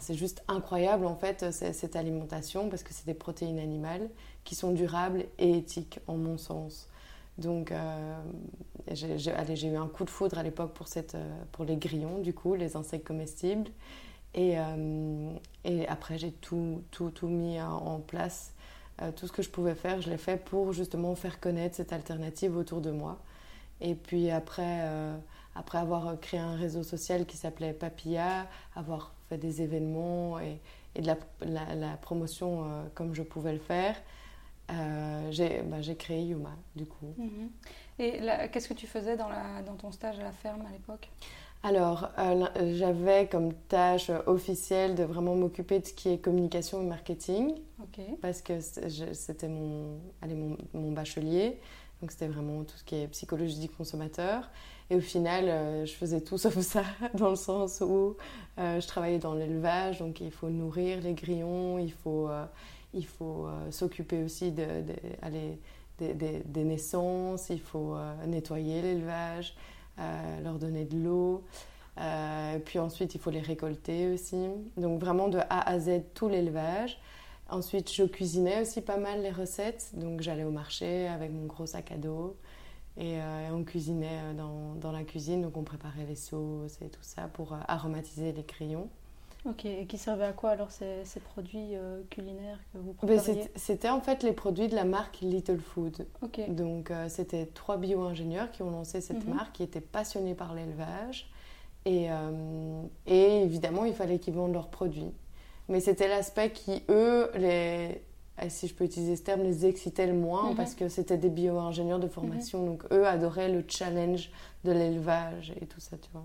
c'est 0.00 0.14
juste 0.14 0.44
incroyable 0.48 1.06
en 1.06 1.16
fait 1.16 1.50
cette 1.50 1.96
alimentation 1.96 2.68
parce 2.68 2.82
que 2.82 2.92
c'est 2.92 3.06
des 3.06 3.14
protéines 3.14 3.58
animales 3.58 4.08
qui 4.44 4.54
sont 4.54 4.72
durables 4.72 5.24
et 5.38 5.56
éthiques 5.56 5.98
en 6.06 6.16
mon 6.16 6.38
sens. 6.38 6.87
Donc, 7.38 7.70
euh, 7.70 8.18
j'ai 8.90 9.68
eu 9.68 9.76
un 9.76 9.86
coup 9.86 10.04
de 10.04 10.10
foudre 10.10 10.38
à 10.38 10.42
l'époque 10.42 10.74
pour, 10.74 10.88
euh, 10.96 11.44
pour 11.52 11.64
les 11.64 11.76
grillons, 11.76 12.18
du 12.18 12.34
coup, 12.34 12.54
les 12.54 12.76
insectes 12.76 13.06
comestibles. 13.06 13.70
Et, 14.34 14.58
euh, 14.58 15.30
et 15.64 15.86
après, 15.86 16.18
j'ai 16.18 16.32
tout, 16.32 16.82
tout, 16.90 17.10
tout, 17.10 17.28
mis 17.28 17.60
en 17.62 18.00
place. 18.00 18.52
tout 19.16 19.28
ce 19.28 19.32
que 19.32 19.42
je 19.42 19.48
pouvais 19.48 19.76
faire, 19.76 20.02
je 20.02 20.10
l'ai 20.10 20.18
fait 20.18 20.36
pour 20.36 20.72
justement 20.72 21.14
faire 21.14 21.38
connaître 21.38 21.76
cette 21.76 21.92
alternative 21.92 22.56
autour 22.56 22.80
de 22.80 22.90
moi. 22.90 23.18
Et 23.80 23.94
puis 23.94 24.30
après, 24.30 24.82
après 25.54 25.78
avoir 25.78 26.18
créé 26.20 26.40
un 26.40 26.56
réseau 26.56 26.82
social 26.82 27.24
qui 27.24 27.36
s'appelait 27.36 27.72
Papilla, 27.72 28.48
avoir 28.74 29.14
fait 29.28 29.38
des 29.38 29.62
événements 29.62 30.40
et, 30.40 30.58
et 30.96 31.02
de 31.02 31.06
la, 31.06 31.74
la, 31.76 31.96
promotion 31.96 32.66
comme 32.94 33.14
je 33.14 33.22
pouvais 33.22 33.52
le 33.52 33.60
faire, 33.60 33.94
euh, 34.70 35.62
bah, 35.64 35.80
j'ai 35.80 35.96
créé 35.96 36.22
Yuma, 36.22 36.56
du 36.76 36.86
coup. 36.86 37.14
Mhm. 37.16 37.50
Et 37.98 38.20
qu'est-ce 38.52 38.68
que 38.68 38.74
tu 38.74 38.86
faisais 38.86 39.16
dans, 39.16 39.28
la, 39.28 39.62
dans 39.62 39.74
ton 39.74 39.90
stage 39.90 40.18
à 40.20 40.22
la 40.22 40.32
ferme 40.32 40.64
à 40.66 40.70
l'époque? 40.70 41.08
Alors, 41.64 42.10
euh, 42.18 42.74
j'avais 42.76 43.26
comme 43.26 43.52
tâche 43.52 44.10
officielle 44.26 44.94
de 44.94 45.02
vraiment 45.02 45.34
m'occuper 45.34 45.80
de 45.80 45.86
ce 45.86 45.92
qui 45.92 46.10
est 46.10 46.18
communication 46.18 46.80
et 46.80 46.84
marketing. 46.84 47.54
Parce 48.20 48.42
que 48.42 48.60
c'était 48.60 49.48
mon, 49.48 49.98
mon, 50.22 50.56
mon, 50.74 50.92
bachelier. 50.92 51.58
Donc, 52.00 52.12
c'était 52.12 52.28
vraiment 52.28 52.62
tout 52.62 52.76
ce 52.76 52.84
qui 52.84 52.96
est 52.96 53.08
psychologie 53.08 53.58
du 53.58 53.68
consommateur. 53.68 54.48
Et 54.90 54.96
au 54.96 55.00
final, 55.00 55.48
euh, 55.48 55.84
je 55.84 55.94
faisais 55.94 56.20
tout 56.20 56.38
sauf 56.38 56.56
ça, 56.60 56.84
dans 57.14 57.30
le 57.30 57.36
sens 57.36 57.80
où 57.80 58.16
je 58.56 58.86
travaillais 58.86 59.18
dans 59.18 59.34
l'élevage. 59.34 59.98
Donc, 59.98 60.20
il 60.20 60.30
faut 60.30 60.50
nourrir 60.50 61.00
les 61.00 61.14
grillons, 61.14 61.78
il 61.78 61.92
faut 61.92 62.28
il 62.94 63.06
faut 63.06 63.46
euh, 63.46 63.70
s'occuper 63.70 64.22
aussi 64.22 64.52
de, 64.52 64.82
des 66.00 66.64
naissances, 66.64 67.50
il 67.50 67.60
faut 67.60 67.94
euh, 67.94 68.26
nettoyer 68.26 68.82
l'élevage, 68.82 69.54
euh, 69.98 70.40
leur 70.42 70.58
donner 70.58 70.84
de 70.84 70.96
l'eau. 70.96 71.44
puis 72.64 72.78
ensuite, 72.78 73.14
il 73.14 73.20
faut 73.20 73.30
les 73.30 73.40
récolter 73.40 74.12
aussi. 74.12 74.48
Donc 74.76 75.00
vraiment 75.00 75.28
de 75.28 75.38
A 75.50 75.68
à 75.68 75.78
Z, 75.78 76.02
tout 76.14 76.28
l'élevage. 76.28 77.00
Ensuite, 77.50 77.90
je 77.92 78.04
cuisinais 78.04 78.60
aussi 78.62 78.82
pas 78.82 78.98
mal 78.98 79.22
les 79.22 79.30
recettes. 79.30 79.90
Donc 79.94 80.20
j'allais 80.20 80.44
au 80.44 80.50
marché 80.50 81.08
avec 81.08 81.32
mon 81.32 81.46
gros 81.46 81.66
sac 81.66 81.92
à 81.92 81.96
dos. 81.96 82.36
Et, 82.96 83.18
on 83.52 83.62
cuisinait 83.62 84.34
dans, 84.36 84.74
dans, 84.74 84.90
la 84.90 85.04
cuisine, 85.04 85.42
donc 85.42 85.56
on 85.56 85.62
préparait 85.62 86.04
les 86.04 86.16
sauces 86.16 86.82
et 86.82 86.88
tout 86.88 87.02
ça 87.02 87.28
pour 87.28 87.56
aromatiser 87.68 88.32
les 88.32 88.42
crayons. 88.42 88.90
Ok, 89.44 89.64
et 89.64 89.86
qui 89.86 89.98
servait 89.98 90.24
à 90.24 90.32
quoi 90.32 90.50
alors 90.50 90.70
ces, 90.70 91.04
ces 91.04 91.20
produits 91.20 91.76
euh, 91.76 92.02
culinaires 92.10 92.58
que 92.72 92.78
vous 92.78 92.94
ben, 93.02 93.16
prépariez 93.16 93.50
C'était 93.54 93.88
en 93.88 94.00
fait 94.00 94.22
les 94.22 94.32
produits 94.32 94.68
de 94.68 94.74
la 94.74 94.84
marque 94.84 95.20
Little 95.20 95.60
Food. 95.60 96.06
Ok. 96.22 96.40
Donc 96.50 96.90
euh, 96.90 97.08
c'était 97.08 97.46
trois 97.46 97.76
bio-ingénieurs 97.76 98.50
qui 98.50 98.62
ont 98.62 98.70
lancé 98.70 99.00
cette 99.00 99.26
mhm. 99.26 99.34
marque, 99.34 99.52
qui 99.54 99.62
étaient 99.62 99.80
passionnés 99.80 100.34
par 100.34 100.54
l'élevage. 100.54 101.30
Et, 101.84 102.10
euh, 102.10 102.82
et, 103.06 103.42
évidemment, 103.42 103.84
il 103.84 103.94
fallait 103.94 104.18
qu'ils 104.18 104.34
vendent 104.34 104.52
leurs 104.52 104.68
produits. 104.68 105.12
Mais 105.68 105.80
c'était 105.80 106.08
l'aspect 106.08 106.50
qui, 106.50 106.82
eux, 106.88 107.30
les, 107.36 108.02
si 108.48 108.66
je 108.66 108.74
peux 108.74 108.84
utiliser 108.84 109.16
ce 109.16 109.22
terme, 109.22 109.42
les 109.42 109.66
excitait 109.66 110.06
le 110.06 110.14
moins 110.14 110.50
mhm. 110.50 110.56
parce 110.56 110.74
que 110.74 110.88
c'était 110.88 111.16
des 111.16 111.30
bio-ingénieurs 111.30 112.00
de 112.00 112.08
formation. 112.08 112.60
Mhm. 112.60 112.66
Donc 112.66 112.84
eux 112.92 113.06
adoraient 113.06 113.50
le 113.50 113.64
challenge 113.68 114.30
de 114.64 114.72
l'élevage 114.72 115.54
et 115.60 115.66
tout 115.66 115.80
ça, 115.80 115.96
tu 115.96 116.10
vois. 116.12 116.24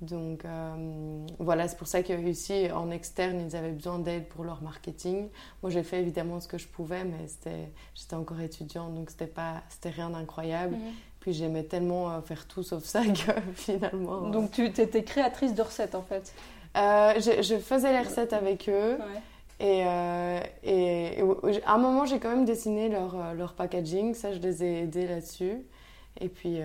Donc 0.00 0.44
euh, 0.44 1.26
voilà, 1.38 1.68
c'est 1.68 1.76
pour 1.76 1.86
ça 1.86 2.02
que 2.02 2.12
ici, 2.26 2.68
en 2.72 2.90
externe, 2.90 3.40
ils 3.46 3.54
avaient 3.54 3.72
besoin 3.72 3.98
d'aide 3.98 4.26
pour 4.28 4.44
leur 4.44 4.62
marketing. 4.62 5.28
Moi, 5.62 5.70
j'ai 5.70 5.82
fait 5.82 6.00
évidemment 6.00 6.40
ce 6.40 6.48
que 6.48 6.56
je 6.56 6.66
pouvais, 6.66 7.04
mais 7.04 7.26
j'étais 7.94 8.16
encore 8.16 8.40
étudiante, 8.40 8.94
donc 8.94 9.10
c'était 9.10 9.26
pas, 9.26 9.62
c'était 9.68 9.90
rien 9.90 10.10
d'incroyable. 10.10 10.76
Mhm. 10.76 10.92
Puis 11.20 11.34
j'aimais 11.34 11.64
tellement 11.64 12.10
euh, 12.10 12.20
faire 12.22 12.48
tout 12.48 12.62
sauf 12.62 12.82
ça 12.84 13.02
que 13.04 13.32
finalement. 13.54 14.26
Euh, 14.26 14.30
donc 14.30 14.52
tu 14.52 14.64
étais 14.64 15.04
créatrice 15.04 15.54
de 15.54 15.62
recettes 15.62 15.94
en 15.94 16.02
fait. 16.02 16.32
je, 16.74 17.58
faisais 17.58 17.92
les 17.92 18.00
recettes 18.00 18.32
avec 18.32 18.70
eux. 18.70 18.98
Et, 19.62 19.80
et, 20.62 21.22
à 21.66 21.74
un 21.74 21.78
moment, 21.78 22.06
j'ai 22.06 22.18
quand 22.18 22.30
même 22.30 22.46
dessiné 22.46 22.88
leur, 22.88 23.34
leur 23.34 23.52
packaging. 23.52 24.14
Ça, 24.14 24.32
je 24.32 24.38
les 24.38 24.64
ai 24.64 24.82
aidés 24.84 25.06
là-dessus. 25.06 25.58
Et 26.18 26.28
puis, 26.28 26.58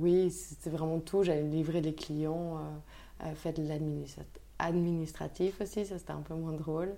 oui, 0.00 0.30
c'était 0.30 0.70
vraiment 0.70 1.00
tout. 1.00 1.22
J'allais 1.22 1.42
livrer 1.42 1.80
les 1.80 1.94
clients, 1.94 2.58
faire 3.34 3.52
de 3.52 3.62
l'administratif 4.58 5.60
aussi, 5.60 5.86
ça 5.86 5.98
c'était 5.98 6.12
un 6.12 6.22
peu 6.22 6.34
moins 6.34 6.52
drôle. 6.52 6.94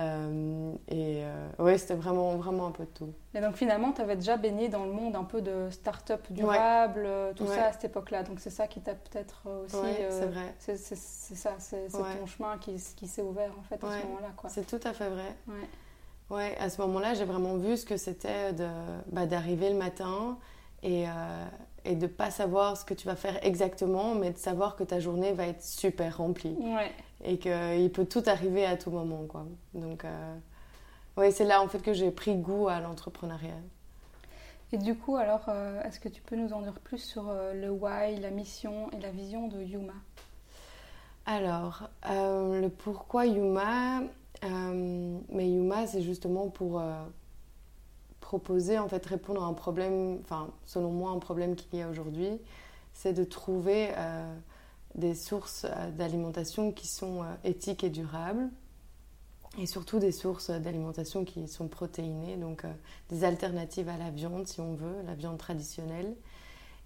Euh, 0.00 0.72
et 0.86 1.24
euh, 1.24 1.48
ouais, 1.58 1.76
c'était 1.76 1.94
vraiment, 1.94 2.36
vraiment 2.36 2.68
un 2.68 2.70
peu 2.70 2.86
tout. 2.86 3.12
Et 3.34 3.40
donc 3.40 3.56
finalement, 3.56 3.92
tu 3.92 4.00
avais 4.00 4.14
déjà 4.14 4.36
baigné 4.36 4.68
dans 4.68 4.84
le 4.84 4.92
monde 4.92 5.16
un 5.16 5.24
peu 5.24 5.42
de 5.42 5.68
start-up 5.70 6.24
durable, 6.30 7.02
euh, 7.04 7.32
tout 7.34 7.46
ça 7.46 7.66
à 7.66 7.72
cette 7.72 7.86
époque-là. 7.86 8.22
Donc 8.22 8.38
c'est 8.38 8.50
ça 8.50 8.68
qui 8.68 8.80
t'a 8.80 8.94
peut-être 8.94 9.48
aussi. 9.64 9.76
c'est 10.10 10.26
vrai. 10.26 10.54
C'est 10.58 10.76
ça, 10.76 11.54
c'est 11.58 11.88
ton 11.88 12.26
chemin 12.26 12.58
qui, 12.58 12.76
qui 12.96 13.08
s'est 13.08 13.22
ouvert 13.22 13.52
en 13.58 13.62
fait 13.62 13.82
à 13.82 14.00
ce 14.00 14.06
moment-là. 14.06 14.28
C'est 14.48 14.66
tout 14.66 14.86
à 14.86 14.92
fait 14.92 15.08
vrai. 15.08 15.34
Ouais, 16.30 16.56
à 16.58 16.68
ce 16.68 16.80
moment-là, 16.82 17.14
j'ai 17.14 17.24
vraiment 17.24 17.56
vu 17.56 17.76
ce 17.76 17.86
que 17.86 17.96
c'était 17.96 18.52
bah, 19.06 19.26
d'arriver 19.26 19.70
le 19.70 19.78
matin 19.78 20.38
et, 20.82 21.04
et 21.84 21.94
de 21.94 22.06
pas 22.06 22.30
savoir 22.30 22.76
ce 22.76 22.84
que 22.84 22.94
tu 22.94 23.06
vas 23.06 23.16
faire 23.16 23.38
exactement, 23.44 24.14
mais 24.14 24.30
de 24.30 24.38
savoir 24.38 24.76
que 24.76 24.84
ta 24.84 25.00
journée 25.00 25.32
va 25.32 25.46
être 25.46 25.62
super 25.62 26.18
remplie. 26.18 26.56
Ouais 26.58 26.92
et 27.24 27.38
qu'il 27.38 27.90
peut 27.92 28.06
tout 28.06 28.22
arriver 28.26 28.64
à 28.64 28.76
tout 28.76 28.90
moment. 28.90 29.24
Quoi. 29.28 29.46
Donc, 29.74 30.04
euh, 30.04 30.36
oui, 31.16 31.32
c'est 31.32 31.44
là 31.44 31.62
en 31.62 31.68
fait 31.68 31.80
que 31.80 31.92
j'ai 31.92 32.10
pris 32.10 32.36
goût 32.36 32.68
à 32.68 32.80
l'entrepreneuriat. 32.80 33.54
Et 34.72 34.78
du 34.78 34.94
coup, 34.94 35.16
alors, 35.16 35.46
euh, 35.48 35.82
est-ce 35.84 35.98
que 35.98 36.08
tu 36.08 36.20
peux 36.20 36.36
nous 36.36 36.52
en 36.52 36.60
dire 36.60 36.74
plus 36.74 36.98
sur 36.98 37.28
euh, 37.28 37.54
le 37.54 37.70
why, 37.70 38.20
la 38.20 38.30
mission 38.30 38.90
et 38.92 39.00
la 39.00 39.10
vision 39.10 39.48
de 39.48 39.62
Yuma? 39.62 39.94
Alors, 41.24 41.90
le 42.06 42.68
pourquoi 42.68 43.26
Yuma 43.26 44.00
Mais 44.42 45.50
Yuma, 45.50 45.86
c'est 45.86 46.00
justement 46.00 46.48
pour 46.48 46.82
proposer, 48.28 48.78
en 48.78 48.88
fait, 48.88 49.06
répondre 49.06 49.42
à 49.42 49.46
un 49.46 49.54
problème, 49.54 50.18
enfin, 50.22 50.50
selon 50.66 50.90
moi, 50.90 51.12
un 51.12 51.18
problème 51.18 51.56
qu'il 51.56 51.78
y 51.78 51.82
a 51.82 51.88
aujourd'hui, 51.88 52.38
c'est 52.92 53.14
de 53.14 53.24
trouver 53.24 53.94
des 54.94 55.14
sources 55.14 55.64
euh, 55.64 55.90
d'alimentation 55.92 56.72
qui 56.72 56.86
sont 56.86 57.22
euh, 57.22 57.26
éthiques 57.44 57.84
et 57.84 57.90
durables, 57.90 58.50
et 59.58 59.64
surtout 59.66 59.98
des 59.98 60.12
sources 60.12 60.50
d'alimentation 60.50 61.24
qui 61.24 61.48
sont 61.48 61.68
protéinées, 61.68 62.36
donc 62.36 62.64
euh, 62.64 62.72
des 63.08 63.24
alternatives 63.24 63.88
à 63.88 63.96
la 63.96 64.10
viande, 64.10 64.46
si 64.46 64.60
on 64.60 64.74
veut, 64.74 65.02
la 65.06 65.14
viande 65.14 65.38
traditionnelle. 65.38 66.14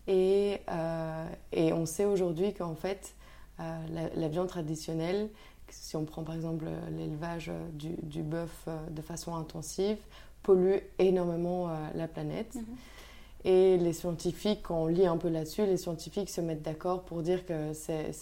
Et, 0.07 0.61
on 0.69 1.87
sait 1.87 2.05
aujourd'hui 2.05 2.55
qu'en 2.55 2.75
fait, 2.75 3.15
la, 3.59 4.29
viande 4.29 4.49
traditionnelle, 4.49 5.31
si 5.69 5.97
on 5.97 6.05
prend 6.05 6.25
par 6.25 6.35
exemple 6.35 6.67
l'élevage 6.91 7.53
du 7.73 8.23
bœuf 8.23 8.69
de 8.91 9.01
façon 9.01 9.37
intensive, 9.37 9.99
pollue 10.43 10.79
énormément 10.99 11.71
la 11.95 12.09
planète. 12.09 12.55
Mhm. 12.55 12.65
Et 13.45 13.77
les 13.77 13.93
scientifiques, 13.93 14.61
quand 14.63 14.85
on 14.85 14.87
lit 14.87 15.07
un 15.07 15.17
peu 15.17 15.29
là-dessus, 15.29 15.67
les 15.67 15.77
scientifiques 15.77 16.31
se 16.31 16.41
mettent 16.41 16.63
d'accord 16.63 17.03
pour 17.03 17.23
dire 17.23 17.45
que 17.45 17.73
c'est 17.73 18.15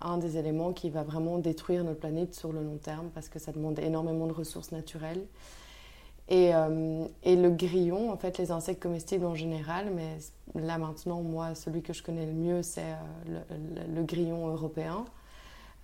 un 0.00 0.16
des 0.16 0.38
éléments 0.38 0.72
qui 0.72 0.88
va 0.88 1.02
vraiment 1.02 1.38
détruire 1.38 1.84
notre 1.84 2.00
planète 2.00 2.34
sur 2.34 2.52
le 2.52 2.62
long 2.62 2.78
terme 2.78 3.10
parce 3.14 3.28
que 3.28 3.38
ça 3.38 3.52
demande 3.52 3.78
énormément 3.78 4.26
de 4.26 4.32
ressources 4.32 4.72
naturelles. 4.72 5.26
Et, 6.28 6.54
euh, 6.54 7.04
et, 7.24 7.36
le 7.36 7.50
grillon, 7.50 8.10
en 8.10 8.16
fait, 8.16 8.38
les 8.38 8.52
insectes 8.52 8.82
comestibles 8.82 9.26
en 9.26 9.34
général, 9.34 9.92
mais 9.94 10.16
là 10.54 10.78
maintenant, 10.78 11.20
moi, 11.20 11.54
celui 11.54 11.82
que 11.82 11.92
je 11.92 12.02
connais 12.02 12.24
le 12.24 12.32
mieux, 12.32 12.62
c'est 12.62 12.94
euh, 13.28 13.84
le, 13.94 14.02
grillon 14.02 14.46
européen, 14.46 15.04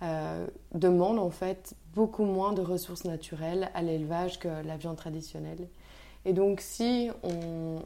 euh, 0.01 0.47
demande 0.73 1.19
en 1.19 1.29
fait 1.29 1.75
beaucoup 1.93 2.23
moins 2.23 2.53
de 2.53 2.61
ressources 2.61 3.03
naturelles 3.03 3.69
à 3.75 3.81
l'élevage 3.83 4.39
que 4.39 4.47
la 4.47 4.77
viande 4.77 4.95
traditionnelle. 4.95 5.67
Et 6.25 6.33
donc, 6.33 6.61
si 6.61 7.09
on, 7.23 7.81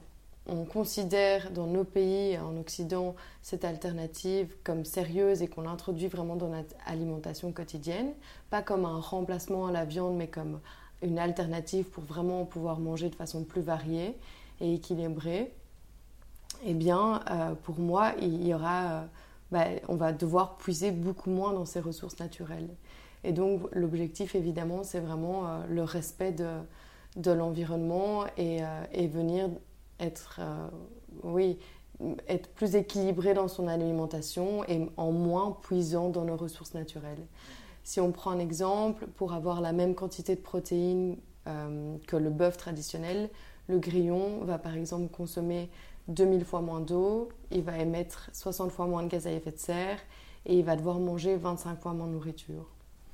on 0.48 0.66
considère 0.66 1.52
dans 1.52 1.68
nos 1.68 1.84
pays, 1.84 2.38
en 2.38 2.58
Occident, 2.58 3.16
cette 3.42 3.63
alternative 3.63 4.54
comme 4.63 4.84
sérieuse 4.84 5.42
et 5.42 5.48
qu'on 5.48 5.62
l'introduit 5.62 6.08
vraiment 6.08 6.36
dans 6.36 6.50
notre 6.50 6.75
alimentation 6.86 7.52
quotidienne, 7.52 8.12
pas 8.50 8.62
comme 8.62 8.86
un 8.86 9.00
remplacement 9.00 9.68
à 9.68 9.72
la 9.72 9.86
viande, 9.86 10.16
mais 10.18 10.28
comme 10.28 10.60
une 11.02 11.20
alternative 11.20 11.86
pour 11.86 12.04
vraiment 12.04 12.46
pouvoir 12.46 12.80
manger 12.80 13.10
de 13.10 13.16
façon 13.16 13.44
plus 13.44 13.62
variée 13.62 14.18
et 14.60 14.74
équilibrée, 14.74 15.54
eh 16.66 16.74
bien, 16.74 17.22
euh, 17.30 17.54
pour 17.63 17.80
moi, 17.80 18.13
il 18.22 18.46
y 18.46 18.54
aura, 18.54 18.84
euh, 18.84 19.02
bah, 19.52 19.66
on 19.88 19.96
va 19.96 20.13
devoir 20.13 20.58
puiser 20.58 20.92
beaucoup 20.92 21.30
moins 21.30 21.54
dans 21.54 21.66
ces 21.66 21.80
ressources 21.80 22.20
naturelles. 22.20 22.70
Et 23.24 23.32
donc, 23.32 23.62
l'objectif, 23.72 24.36
évidemment, 24.36 24.84
c'est 24.84 25.00
vraiment 25.00 25.48
euh, 25.48 25.60
le 25.70 25.84
respect 25.84 26.32
de, 26.32 26.48
l'environnement 27.32 28.25
et, 28.38 28.62
et 28.91 29.08
venir 29.08 29.50
être, 30.00 30.39
euh, 30.39 30.67
oui, 31.24 31.58
être 32.27 32.50
plus 32.50 32.75
équilibré 32.75 33.34
dans 33.34 33.48
son 33.48 33.67
alimentation 33.67 34.63
et 34.65 34.89
en 34.98 35.12
moins 35.12 35.58
puisant 35.62 36.10
dans 36.10 36.25
nos 36.25 36.36
ressources 36.36 36.74
naturelles. 36.74 37.25
Si 37.84 38.00
on 38.00 38.12
prend 38.12 38.32
un 38.32 38.39
exemple, 38.39 39.08
pour 39.15 39.34
avoir 39.34 39.62
la 39.62 39.74
même 39.74 39.96
quantité 39.96 40.36
de 40.36 40.41
protéines 40.41 41.17
euh, 41.48 41.98
que 42.08 42.15
le 42.15 42.29
bœuf 42.29 42.58
traditionnel, 42.58 43.29
le 43.67 43.77
grillon 43.77 44.43
va 44.43 44.58
par 44.58 44.75
exemple 44.75 45.10
consommer 45.10 45.70
2000 46.08 46.43
fois 46.43 46.62
moins 46.62 46.82
d'eau, 46.82 47.29
il 47.51 47.62
va 47.62 47.77
émettre 47.77 48.29
60 48.34 48.72
fois 48.72 48.88
moins 48.88 49.03
de 49.03 49.08
gaz 49.08 49.27
à 49.27 49.32
effet 49.32 49.51
de 49.51 49.58
serre 49.58 50.00
et 50.46 50.58
il 50.58 50.65
va 50.65 50.75
devoir 50.75 51.00
manger 51.00 51.36
25 51.36 51.79
fois 51.79 51.93
moins 51.93 52.08
de 52.08 52.13
nourriture. 52.13 52.67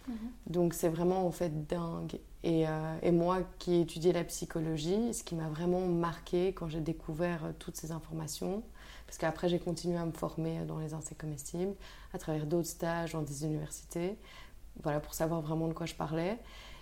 Mhm. 0.10 0.32
Donc 0.48 0.74
c'est 0.74 0.90
vraiment 0.90 1.26
en 1.26 1.32
fait 1.32 1.68
dingue. 1.68 2.20
Euh, 2.46 2.98
et, 3.02 3.12
moi 3.12 3.42
qui 3.60 3.76
ai 3.76 3.82
étudié 3.82 4.14
la 4.14 4.24
psychologie, 4.24 5.14
ce 5.14 5.24
qui 5.24 5.36
m'a 5.36 5.50
vraiment 5.50 5.82
marqué 5.82 6.54
quand 6.54 6.70
j'ai 6.70 6.80
découvert 6.80 7.46
euh, 7.46 7.52
toutes 7.60 7.76
ces 7.76 7.92
informations, 7.92 8.64
parce 9.06 9.18
qu'après 9.18 9.50
j'ai 9.50 9.60
continué 9.60 9.98
à 9.98 10.06
me 10.06 10.12
former 10.12 10.60
dans 10.66 10.80
les 10.80 10.94
insectes 10.94 11.20
comestibles, 11.20 11.76
à 12.14 12.18
travers 12.18 12.46
d'autres 12.46 12.68
stages 12.68 13.12
dans 13.14 13.22
des 13.22 13.44
universités, 13.46 14.18
voilà, 14.82 15.00
pour 15.00 15.14
savoir 15.14 15.42
vraiment 15.42 15.68
de 15.68 15.74
quoi 15.74 15.86
je 15.86 15.96
parlais. 15.96 16.38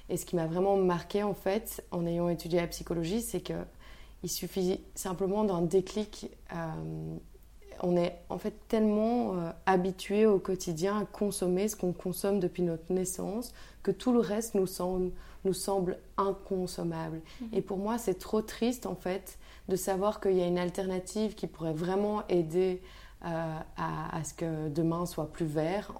Et 0.09 0.15
ce 0.15 0.25
qui 0.25 0.35
m'a 0.35 0.45
vraiment 0.45 0.77
marqué 0.77 1.23
en 1.23 1.33
fait, 1.33 1.83
en 1.91 2.05
ayant 2.05 2.29
étudié 2.29 2.61
la 2.61 2.67
psychologie, 2.67 3.21
c'est 3.21 3.41
que 3.41 3.65
il 4.23 4.29
suffit 4.29 4.81
simplement 4.95 5.43
d'un 5.43 5.61
déclic. 5.61 6.31
Euh, 6.53 7.17
on 7.81 7.97
est 7.97 8.19
en 8.29 8.37
fait 8.37 8.53
tellement 8.67 9.33
habitué 9.65 10.25
au 10.25 10.39
quotidien 10.39 10.99
à 10.99 11.05
consommer 11.05 11.67
ce 11.67 11.75
qu'on 11.75 11.93
consomme 11.93 12.39
depuis 12.39 12.63
notre 12.63 12.91
naissance 12.91 13.53
que 13.83 13.91
tout 13.91 14.11
le 14.11 14.19
reste 14.19 14.55
nous 14.55 14.67
semble 14.67 15.11
nous 15.45 15.53
semble 15.53 15.97
inconsommable. 16.17 17.21
Mhm. 17.41 17.47
Et 17.53 17.61
pour 17.61 17.77
moi, 17.77 17.97
c'est 17.97 18.19
trop 18.19 18.41
triste 18.41 18.85
en 18.85 18.95
fait 18.95 19.39
de 19.69 19.75
savoir 19.75 20.19
qu'il 20.19 20.33
y 20.33 20.41
a 20.41 20.47
une 20.47 20.59
alternative 20.59 21.35
qui 21.35 21.47
pourrait 21.47 21.73
vraiment 21.73 22.27
aider 22.27 22.81
euh, 23.25 23.59
à, 23.77 24.23
ce 24.23 24.33
que 24.33 24.69
demain 24.69 25.05
soit 25.05 25.31
plus 25.31 25.45
vert. 25.45 25.93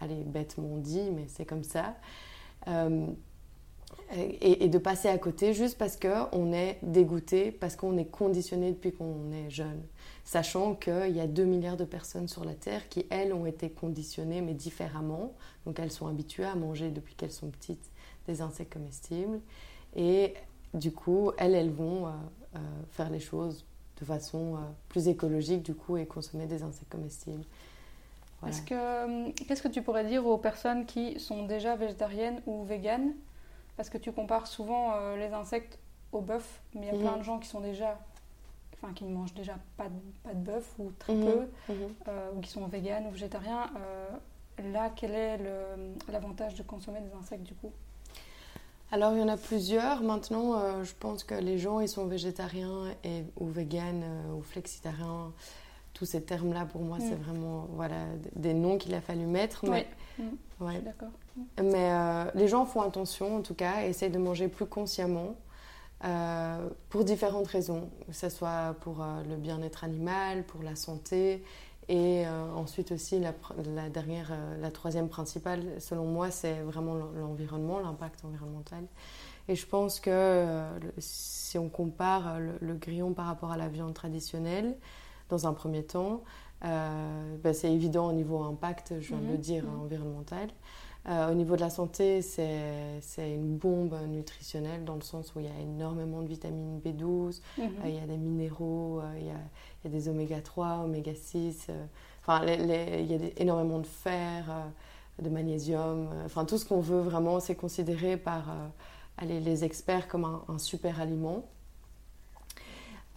Allez, 0.00 0.24
bêtement 0.24 0.76
dit, 0.78 1.10
mais 1.12 1.26
c'est 1.28 1.44
comme 1.44 1.64
ça. 1.64 1.94
Euh, 2.66 3.06
et, 4.10 4.68
de 4.68 4.78
passer 4.78 5.08
à 5.08 5.18
côté 5.18 5.52
juste 5.52 5.76
parce 5.76 5.96
qu'on 5.96 6.52
est 6.52 6.78
dégoûté, 6.82 7.50
parce 7.50 7.76
qu'on 7.76 7.96
est 7.98 8.06
conditionné 8.06 8.72
depuis 8.72 8.92
qu'on 8.92 9.32
est 9.32 9.50
jeune. 9.50 9.82
Sachant 10.24 10.74
qu'il 10.74 11.14
y 11.14 11.20
a 11.20 11.26
2 11.26 11.44
milliards 11.44 11.76
de 11.76 11.84
personnes 11.84 12.28
sur 12.28 12.44
la 12.44 12.54
Terre 12.54 12.88
qui, 12.88 13.06
elles, 13.10 13.32
ont 13.32 13.46
été 13.46 13.70
conditionnées, 13.70 14.40
mais 14.40 14.54
différemment. 14.54 15.34
Donc 15.66 15.78
elles 15.78 15.92
sont 15.92 16.06
habituées 16.06 16.44
à 16.44 16.54
manger 16.54 16.90
depuis 16.90 17.14
qu'elles 17.14 17.32
sont 17.32 17.48
petites 17.48 17.90
des 18.26 18.40
insectes 18.40 18.72
comestibles. 18.72 19.40
Et 19.96 20.34
du 20.74 20.92
coup, 20.92 21.32
elles, 21.38 21.54
elles 21.54 21.70
vont 21.70 22.06
euh, 22.06 22.10
euh, 22.56 22.58
faire 22.90 23.10
les 23.10 23.20
choses 23.20 23.64
de 24.00 24.04
façon 24.04 24.56
euh, 24.56 24.58
plus 24.88 25.08
écologique 25.08 25.62
du 25.62 25.74
coup 25.74 25.96
et 25.96 26.06
consommer 26.06 26.46
des 26.46 26.62
insectes 26.62 26.90
comestibles. 26.90 27.44
Que 28.66 29.32
qu'est-ce 29.32 29.62
que 29.62 29.68
tu 29.68 29.82
pourrais 29.82 30.04
dire 30.04 30.24
aux 30.24 30.38
personnes 30.38 30.86
qui 30.86 31.18
sont 31.18 31.44
déjà 31.46 31.74
végétariennes 31.74 32.40
ou 32.46 32.62
véganes? 32.62 33.14
Parce 33.78 33.88
que 33.88 33.96
tu 33.96 34.12
compares 34.12 34.46
souvent 34.46 34.92
les 35.14 35.32
insectes 35.32 35.78
au 36.12 36.20
bœuf, 36.20 36.60
mais 36.74 36.82
il 36.82 36.86
y 36.88 36.90
a 36.90 36.98
plein 36.98 37.12
mhm. 37.12 37.18
de 37.20 37.22
gens 37.22 37.38
qui 37.38 37.48
sont 37.48 37.60
déjà, 37.60 37.98
enfin 38.74 38.92
qui 38.92 39.04
ne 39.04 39.14
mangent 39.14 39.34
déjà 39.34 39.54
pas 39.78 39.88
de, 39.88 40.00
pas 40.22 40.34
de 40.34 40.40
bœuf 40.40 40.74
ou 40.78 40.90
très 40.98 41.14
mhm. 41.14 41.24
peu, 41.24 41.72
mhm. 41.72 41.94
ou 42.34 42.40
qui 42.40 42.50
sont 42.50 42.66
véganes 42.66 43.06
ou 43.06 43.10
végétariens. 43.12 43.70
là, 44.72 44.90
quel 44.94 45.12
est 45.12 45.38
l'avantage 46.10 46.56
de 46.56 46.62
consommer 46.64 47.00
des 47.00 47.14
insectes 47.16 47.44
du 47.44 47.54
coup? 47.54 47.72
Alors 48.90 49.12
il 49.12 49.20
y 49.20 49.22
en 49.22 49.28
a 49.28 49.36
plusieurs. 49.36 50.02
Maintenant, 50.02 50.58
euh, 50.58 50.82
je 50.82 50.94
pense 50.98 51.22
que 51.22 51.34
les 51.34 51.58
gens, 51.58 51.80
ils 51.80 51.88
sont 51.88 52.06
végétariens 52.06 52.84
et, 53.04 53.24
ou 53.36 53.46
véganes 53.46 54.02
euh, 54.02 54.34
ou 54.34 54.42
flexitariens. 54.42 55.32
Tous 55.98 56.04
ces 56.04 56.22
termes-là, 56.22 56.64
pour 56.66 56.80
moi, 56.80 56.98
c'est 57.00 57.16
mm. 57.16 57.22
vraiment 57.22 57.68
voilà, 57.72 57.96
des 58.36 58.54
noms 58.54 58.78
qu'il 58.78 58.94
a 58.94 59.00
fallu 59.00 59.26
mettre. 59.26 59.68
Mais, 59.68 59.86
mm. 60.18 60.22
ouais. 60.64 60.80
d'accord. 60.80 61.08
Mais 61.62 61.90
euh, 61.92 62.24
les 62.34 62.48
gens 62.48 62.64
font 62.66 62.82
attention, 62.82 63.36
en 63.36 63.42
tout 63.42 63.54
cas, 63.54 63.84
et 63.84 63.90
essayent 63.90 64.10
de 64.10 64.18
manger 64.18 64.48
plus 64.48 64.66
consciemment. 64.66 65.34
pour 66.90 67.04
différentes 67.04 67.48
raisons, 67.48 67.90
que 68.06 68.14
ce 68.14 68.28
soit 68.28 68.76
pour 68.80 69.04
le 69.28 69.36
bien-être 69.36 69.82
animal, 69.82 70.44
pour 70.44 70.62
la 70.62 70.76
santé, 70.76 71.42
et 71.88 72.26
euh, 72.26 72.52
ensuite 72.54 72.92
aussi, 72.92 73.18
la, 73.18 73.32
la, 73.74 73.88
dernière, 73.88 74.28
euh, 74.30 74.60
la 74.60 74.70
troisième 74.70 75.08
principale, 75.08 75.62
selon 75.78 76.04
moi, 76.04 76.30
c'est 76.30 76.60
vraiment 76.60 76.94
l'environnement, 76.94 77.80
l'impact 77.80 78.24
environnemental. 78.26 78.84
Et 79.48 79.56
je 79.56 79.66
pense 79.66 79.98
que 79.98 80.10
euh, 80.10 80.78
si 80.98 81.56
on 81.56 81.70
compare 81.70 82.38
le, 82.60 82.74
grillon 82.74 83.14
par 83.14 83.24
rapport 83.24 83.52
à 83.52 83.56
la 83.56 83.68
viande 83.68 83.94
traditionnelle, 83.94 84.76
dans 85.28 85.46
un 85.46 85.52
premier 85.52 85.82
temps. 85.84 86.22
Ben, 86.62 87.52
c'est 87.52 87.72
évident 87.72 88.08
au 88.08 88.12
niveau 88.12 88.42
impact, 88.42 88.94
je 89.00 89.08
viens 89.08 89.18
de 89.20 89.26
le 89.26 89.32
Mhm. 89.34 89.38
dire, 89.38 89.64
Mhm. 89.64 89.70
hein, 89.70 89.80
environnemental. 89.84 90.48
Euh, 91.08 91.30
au 91.30 91.34
niveau 91.34 91.54
de 91.56 91.60
la 91.60 91.70
santé, 91.70 92.20
c'est 92.20 93.00
une 93.34 93.56
bombe 93.56 93.94
nutritionnelle 94.08 94.84
dans 94.84 94.96
le 94.96 95.00
sens 95.00 95.34
où 95.34 95.40
il 95.40 95.46
y 95.46 95.48
a 95.48 95.58
énormément 95.60 96.20
de 96.20 96.26
vitamine 96.26 96.80
B12, 96.80 97.40
Mhm. 97.56 97.64
euh, 97.64 97.88
il 97.88 97.94
y 97.94 97.98
a 97.98 98.06
des 98.06 98.16
minéraux, 98.16 99.00
euh, 99.00 99.14
il, 99.18 99.26
y 99.26 99.30
a, 99.30 99.34
il 99.84 99.90
y 99.90 99.94
a 99.94 99.98
des 99.98 100.08
oméga 100.08 100.40
3, 100.40 100.80
oméga 100.84 101.14
6, 101.14 101.66
euh, 101.70 101.84
enfin 102.20 102.44
les- 102.44 102.56
les- 102.58 103.02
il 103.02 103.10
y 103.10 103.14
a 103.14 103.18
des- 103.18 103.34
énormément 103.38 103.78
de 103.78 103.86
fer, 103.86 104.44
euh, 104.50 105.22
de 105.22 105.28
magnésium, 105.30 106.08
euh, 106.12 106.24
enfin 106.26 106.44
tout 106.44 106.58
ce 106.58 106.66
qu'on 106.66 106.80
veut 106.80 107.00
vraiment, 107.00 107.38
c'est 107.40 107.54
considéré 107.54 108.16
par 108.16 108.50
euh, 108.50 108.66
allez, 109.18 109.40
les 109.40 109.64
experts 109.64 110.08
comme 110.08 110.24
un, 110.24 110.42
un 110.48 110.58
super 110.58 111.00
aliment. 111.00 111.44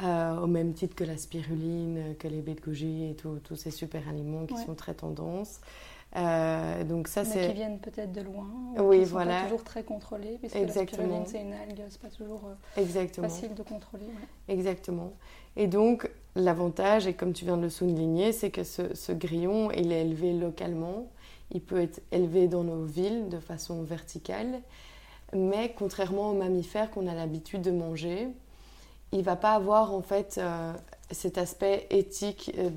Euh, 0.03 0.39
au 0.39 0.47
même 0.47 0.73
titre 0.73 0.95
que 0.95 1.03
la 1.03 1.17
spiruline, 1.17 2.15
que 2.17 2.27
les 2.27 2.41
baies 2.41 2.55
de 2.55 2.61
goji 2.61 3.05
et 3.11 3.15
tous 3.15 3.55
ces 3.55 3.71
super 3.71 4.07
aliments 4.09 4.45
qui 4.45 4.55
Ouais. 4.55 4.65
sont 4.65 4.73
très 4.73 4.93
tendances. 4.95 5.59
Euh, 6.17 6.83
donc 6.83 7.07
ça 7.07 7.23
c'est 7.23 7.47
qui 7.47 7.53
viennent 7.53 7.79
peut-être 7.79 8.11
de 8.11 8.19
loin, 8.21 8.47
Oui, 8.79 8.99
qui 8.99 9.05
sont 9.05 9.11
voilà. 9.11 9.37
pas 9.37 9.43
toujours 9.43 9.63
très 9.63 9.83
contrôlés, 9.83 10.37
puisque 10.39 10.55
Exactement. 10.57 11.03
la 11.19 11.25
spiruline 11.25 11.25
c'est 11.27 11.41
une 11.41 11.53
algue, 11.53 11.83
c'est 11.89 12.01
pas 12.01 12.09
toujours 12.09 12.41
euh, 12.47 12.81
exactement. 12.81 13.29
facile 13.29 13.53
de 13.53 13.63
contrôler. 13.63 14.05
ouais. 14.05 14.53
Exactement. 14.53 15.13
Et 15.55 15.67
donc, 15.67 16.09
l'avantage, 16.35 17.07
et 17.07 17.13
comme 17.13 17.31
tu 17.33 17.45
viens 17.45 17.55
de 17.57 17.61
le 17.61 17.69
souligner, 17.69 18.31
c'est 18.33 18.49
que 18.49 18.63
ce, 18.65 18.93
ce 18.93 19.11
grillon, 19.13 19.71
il 19.71 19.91
est 19.93 20.01
élevé 20.01 20.33
localement. 20.33 21.07
Il 21.51 21.61
peut 21.61 21.79
être 21.81 22.01
élevé 22.11 22.47
dans 22.47 22.63
nos 22.63 22.83
villes 22.83 23.29
de 23.29 23.39
façon 23.39 23.81
verticale. 23.83 24.61
Mais 25.33 25.73
contrairement 25.77 26.31
aux 26.31 26.35
mammifères 26.35 26.91
qu'on 26.91 27.07
a 27.07 27.13
l'habitude 27.13 27.61
de 27.61 27.71
manger, 27.71 28.27
il 29.11 29.23
va 29.23 29.35
pas 29.35 29.53
avoir 29.53 29.93
en 29.93 30.01
fait 30.01 30.37
euh, 30.37 30.73
cet 31.11 31.37
aspect 31.37 31.87
éthique 31.89 32.51
euh, 32.57 32.69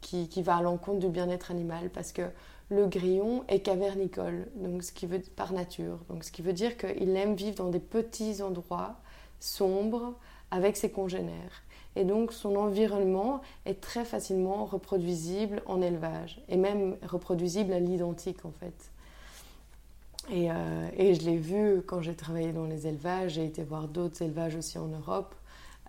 qui, 0.00 0.28
qui 0.28 0.42
va 0.42 0.56
à 0.56 0.62
l'encontre 0.62 0.98
du 0.98 1.08
bien-être 1.08 1.50
animal 1.50 1.90
parce 1.90 2.12
que 2.12 2.22
le 2.70 2.86
grillon 2.86 3.44
est 3.48 3.60
cavernicole, 3.60 4.46
donc 4.54 4.84
ce 4.84 4.92
qui 4.92 5.06
veut 5.06 5.20
par 5.34 5.52
nature. 5.52 5.98
Donc 6.08 6.22
ce 6.22 6.30
qui 6.30 6.40
veut 6.42 6.52
dire 6.52 6.76
qu'il 6.76 7.16
aime 7.16 7.34
vivre 7.34 7.56
dans 7.56 7.68
des 7.68 7.80
petits 7.80 8.42
endroits 8.42 8.96
sombres 9.40 10.14
avec 10.50 10.76
ses 10.76 10.90
congénères. 10.90 11.62
Et 11.96 12.04
donc 12.04 12.32
son 12.32 12.54
environnement 12.54 13.40
est 13.66 13.80
très 13.80 14.04
facilement 14.04 14.64
reproduisible 14.64 15.62
en 15.66 15.82
élevage 15.82 16.40
et 16.48 16.56
même 16.56 16.96
reproduisible 17.02 17.72
à 17.72 17.80
l'identique 17.80 18.44
en 18.44 18.52
fait. 18.52 18.90
Et, 20.30 20.52
euh, 20.52 20.88
et 20.96 21.14
je 21.14 21.22
l'ai 21.22 21.38
vu 21.38 21.82
quand 21.84 22.02
j'ai 22.02 22.14
travaillé 22.14 22.52
dans 22.52 22.66
les 22.66 22.86
élevages, 22.86 23.32
j'ai 23.32 23.44
été 23.44 23.64
voir 23.64 23.88
d'autres 23.88 24.22
élevages 24.22 24.54
aussi 24.54 24.78
en 24.78 24.86
Europe. 24.86 25.34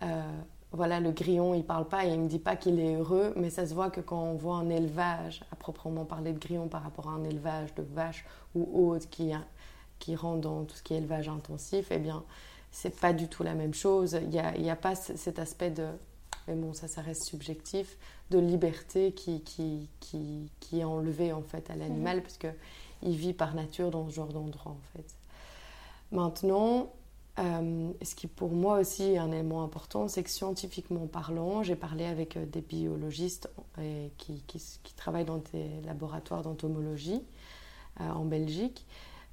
Euh, 0.04 0.42
voilà, 0.72 1.00
le 1.00 1.12
grillon, 1.12 1.54
il 1.54 1.66
parle 1.66 1.88
pas 1.88 2.06
et 2.06 2.14
il 2.14 2.20
me 2.20 2.30
dit 2.30 2.40
pas 2.40 2.56
qu'il 2.56 2.80
est 2.80 2.96
heureux, 2.96 3.34
mais 3.36 3.50
ça 3.50 3.68
se 3.68 3.74
voit 3.74 3.90
que 3.90 4.00
quand 4.00 4.24
on 4.24 4.36
voit 4.36 4.56
un 4.56 4.70
élevage, 4.70 5.44
à 5.52 5.56
proprement 5.56 6.06
parler 6.06 6.32
de 6.32 6.40
grillon 6.40 6.70
par 6.70 6.82
rapport 6.84 7.10
à 7.10 7.12
un 7.12 7.24
élevage 7.26 7.76
de 7.76 7.84
vaches 7.84 8.26
ou 8.56 8.90
autres 8.90 9.10
qui, 9.10 9.32
qui 10.00 10.16
rentre 10.16 10.42
dans 10.42 10.64
tout 10.64 10.76
ce 10.76 10.84
qui 10.84 10.94
est 10.94 10.98
élevage 10.98 11.28
intensif, 11.28 11.88
eh 11.92 11.98
bien, 11.98 12.24
c'est 12.72 13.00
pas 13.00 13.12
du 13.12 13.28
tout 13.28 13.44
la 13.44 13.54
même 13.54 13.74
chose. 13.74 14.18
Il 14.22 14.30
n'y 14.30 14.40
a, 14.40 14.58
y 14.58 14.70
a 14.70 14.76
pas 14.78 14.96
cet 14.96 15.40
aspect 15.40 15.72
de, 15.72 15.88
mais 16.48 16.56
bon, 16.56 16.74
ça, 16.74 16.88
ça 16.88 17.02
reste 17.02 17.24
subjectif, 17.24 17.98
de 18.30 18.40
liberté 18.40 19.12
qui, 19.12 19.42
qui, 19.42 19.90
qui, 20.00 20.50
qui 20.62 20.80
est 20.80 20.86
enlevé 20.86 21.34
en 21.34 21.42
fait 21.42 21.70
à 21.70 21.76
l'animal, 21.76 22.22
parce 22.22 22.38
que 22.38 22.48
il 23.04 23.16
vit 23.16 23.34
par 23.34 23.56
nature 23.56 23.92
dans 23.92 24.08
ce 24.10 24.16
genre 24.16 24.32
d'endroit 24.32 24.72
en 24.72 24.98
fait. 24.98 25.16
Maintenant, 26.12 26.92
euh, 27.42 27.92
ce 28.02 28.16
qui 28.16 28.28
pour 28.28 28.52
moi 28.52 28.80
aussi 28.80 29.04
est 29.14 29.18
un 29.18 29.32
élément 29.32 29.64
important, 29.64 30.08
c'est 30.08 30.24
que 30.24 30.30
scientifiquement 30.30 31.08
parlant, 31.08 31.64
j'ai 31.64 31.76
parlé 31.76 32.06
avec 32.06 32.38
euh, 32.38 32.46
des 32.46 32.62
biologistes 32.62 33.50
qui, 34.18 34.44
qui, 34.48 34.62
qui 34.84 34.94
travaillent 34.96 35.26
dans 35.26 35.42
des 35.52 35.82
laboratoires 35.86 36.44
d'entomologie 36.44 37.22
euh, 38.00 38.10
en 38.10 38.26
Belgique. 38.26 38.86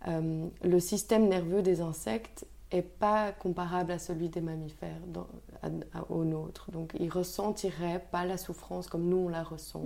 Euh, 0.07 0.47
le 0.63 0.81
système 0.81 1.29
nerveux 1.29 1.61
des 1.63 1.81
insectes 1.81 2.47
est 2.71 2.83
pas 2.83 3.33
comparable 3.33 3.93
à 3.93 3.99
celui 3.99 4.29
des 4.29 4.41
mammifères 4.41 5.01
dans- 5.07 5.27
à- 5.63 5.99
à- 5.99 6.11
au 6.11 6.25
nôtre. 6.25 6.71
Donc 6.71 6.93
ils 7.01 7.11
ressentiraient 7.11 8.05
pas 8.11 8.25
la 8.25 8.37
souffrance 8.39 8.87
comme 8.89 9.09
nous 9.09 9.17
on 9.17 9.29
la 9.29 9.43
ressent. 9.43 9.85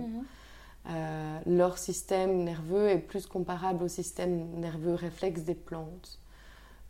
Euh, 0.89 1.39
leur 1.45 1.77
système 1.77 2.43
nerveux 2.43 2.89
est 2.89 2.99
plus 2.99 3.25
comparable 3.25 3.83
au 3.85 3.87
système 3.87 4.49
nerveux 4.59 4.95
réflexe 4.95 5.41
des 5.43 5.55
plantes. 5.55 6.19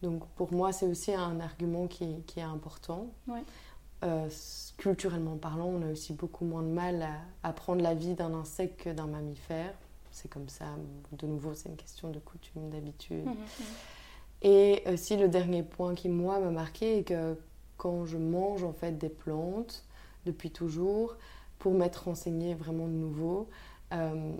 Donc 0.03 0.27
pour 0.35 0.53
moi, 0.53 0.71
c'est 0.71 0.85
aussi 0.85 1.13
un 1.13 1.39
argument 1.39 1.87
qui, 1.87 2.21
qui 2.27 2.39
est 2.39 2.43
important. 2.43 3.07
Ouais. 3.27 3.43
Euh, 4.03 4.29
culturellement 4.77 5.37
parlant, 5.37 5.67
on 5.67 5.81
a 5.81 5.91
aussi 5.91 6.11
beaucoup 6.11 6.43
moins 6.43 6.61
de 6.61 6.67
mal 6.67 7.01
à, 7.01 7.47
à 7.47 7.53
prendre 7.53 7.81
la 7.81 7.93
vie 7.93 8.13
d'un 8.13 8.33
insecte 8.33 8.83
que 8.83 8.89
d'un 8.89 9.07
mammifère. 9.07 9.73
C'est 10.11 10.29
comme 10.29 10.49
ça. 10.49 10.65
De 11.13 11.25
nouveau, 11.25 11.53
c'est 11.53 11.69
une 11.69 11.77
question 11.77 12.09
de 12.09 12.19
coutume, 12.19 12.69
d'habitude. 12.69 13.25
Mhm, 13.25 13.31
mhm. 13.31 13.65
Et 14.41 14.83
aussi 14.91 15.15
le 15.15 15.29
dernier 15.29 15.63
point 15.63 15.95
qui 15.95 16.09
moi 16.09 16.39
m'a 16.39 16.51
marqué 16.51 16.99
est 16.99 17.03
que 17.03 17.37
quand 17.77 18.05
je 18.05 18.17
mange 18.17 18.63
en 18.63 18.73
fait 18.73 18.97
des 18.97 19.09
plantes 19.09 19.85
depuis 20.25 20.51
toujours, 20.51 21.15
pour 21.59 21.73
m'être 21.73 22.03
renseignée 22.05 22.55
vraiment 22.55 22.87
de 22.87 22.91
nouveau, 22.91 23.47
euh, 23.93 24.33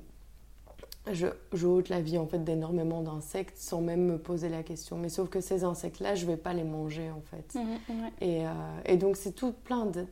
je, 1.11 1.27
je 1.51 1.67
ôte 1.67 1.89
la 1.89 2.01
vie 2.01 2.17
en 2.17 2.25
fait 2.27 2.39
d'énormément 2.43 3.01
d'insectes 3.01 3.57
sans 3.57 3.81
même 3.81 4.05
me 4.05 4.17
poser 4.17 4.49
la 4.49 4.63
question. 4.63 4.97
Mais 4.97 5.09
sauf 5.09 5.29
que 5.29 5.41
ces 5.41 5.63
insectes-là, 5.63 6.15
je 6.15 6.25
vais 6.25 6.37
pas 6.37 6.53
les 6.53 6.63
manger 6.63 7.11
en 7.11 7.21
fait. 7.21 7.55
Ouais. 7.55 8.11
Et, 8.21 8.45
euh, 8.47 8.51
et 8.85 8.97
donc 8.97 9.17
c'est 9.17 9.33
tout 9.33 9.51
plein 9.51 9.85
de, 9.85 10.05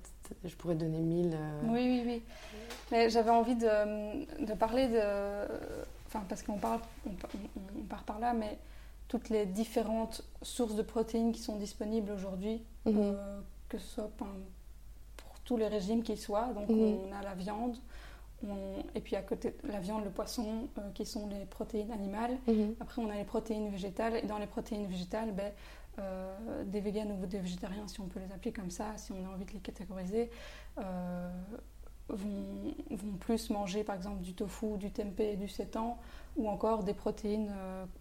je 0.44 0.56
pourrais 0.56 0.76
donner 0.76 1.00
mille. 1.00 1.34
euh, 1.34 1.62
Oui, 1.66 1.80
oui, 1.80 2.04
oui. 2.06 2.22
Mais 2.92 3.10
j'avais 3.10 3.30
envie 3.30 3.56
de, 3.56 4.46
de 4.46 4.54
parler 4.54 4.88
de. 4.90 5.00
Enfin, 6.08 6.24
parce 6.28 6.44
qu'on 6.44 6.58
parle, 6.58 6.82
on, 7.08 7.84
part 7.88 8.04
par 8.04 8.20
là, 8.20 8.34
mais 8.34 8.58
toutes 9.08 9.30
les 9.30 9.46
différentes 9.46 10.24
sources 10.42 10.76
de 10.76 10.82
protéines 10.82 11.32
qui 11.32 11.40
sont 11.42 11.56
disponibles 11.56 12.12
aujourd'hui, 12.12 12.62
mhm, 12.86 12.96
euh, 12.98 13.40
que 13.70 13.78
ce 13.78 13.88
soit 13.88 14.10
pour 14.18 14.28
tous 15.46 15.56
les 15.56 15.68
régimes 15.70 16.04
qu'ils 16.04 16.18
soient. 16.20 16.48
Donc, 16.54 16.70
on 16.70 17.14
a 17.18 17.24
la 17.24 17.34
viande, 17.34 17.78
on- 18.48 18.84
et 18.96 19.02
puis 19.02 19.16
à 19.16 19.22
côté 19.22 19.56
la 19.64 19.80
viande, 19.80 20.04
le 20.04 20.10
poisson, 20.12 20.68
euh, 20.78 20.90
qui 20.94 21.06
sont 21.06 21.28
les 21.28 21.46
protéines 21.46 21.92
animales. 21.92 22.38
mhm, 22.48 22.76
Après, 22.80 23.02
on 23.02 23.10
a 23.10 23.16
les 23.16 23.24
protéines 23.24 23.70
végétales. 23.70 24.16
Et 24.18 24.28
dans 24.28 24.38
les 24.38 24.48
protéines 24.48 24.86
végétales, 24.88 25.32
ben, 25.34 25.52
euh, 26.00 26.64
des 26.66 26.80
véganes 26.82 27.12
ou 27.12 27.26
des 27.26 27.40
végétariens, 27.40 27.88
si 27.88 28.00
on 28.02 28.08
peut 28.08 28.20
les 28.20 28.32
appeler 28.34 28.52
comme 28.52 28.72
ça, 28.72 28.96
si 28.98 29.12
on 29.12 29.26
a 29.26 29.34
envie 29.34 29.46
de 29.46 29.52
les 29.52 29.60
catégoriser, 29.60 30.30
euh, 30.80 31.30
vont, 32.10 32.74
vont 32.90 33.18
plus 33.20 33.50
manger 33.52 33.84
par 33.86 33.96
exemple 33.96 34.22
du 34.22 34.34
tofu, 34.34 34.78
du 34.78 34.92
tempeh 34.92 35.36
du 35.38 35.48
sétan, 35.48 35.98
ou 36.36 36.50
encore 36.50 36.84
des 36.84 36.94
protéines, 36.94 37.54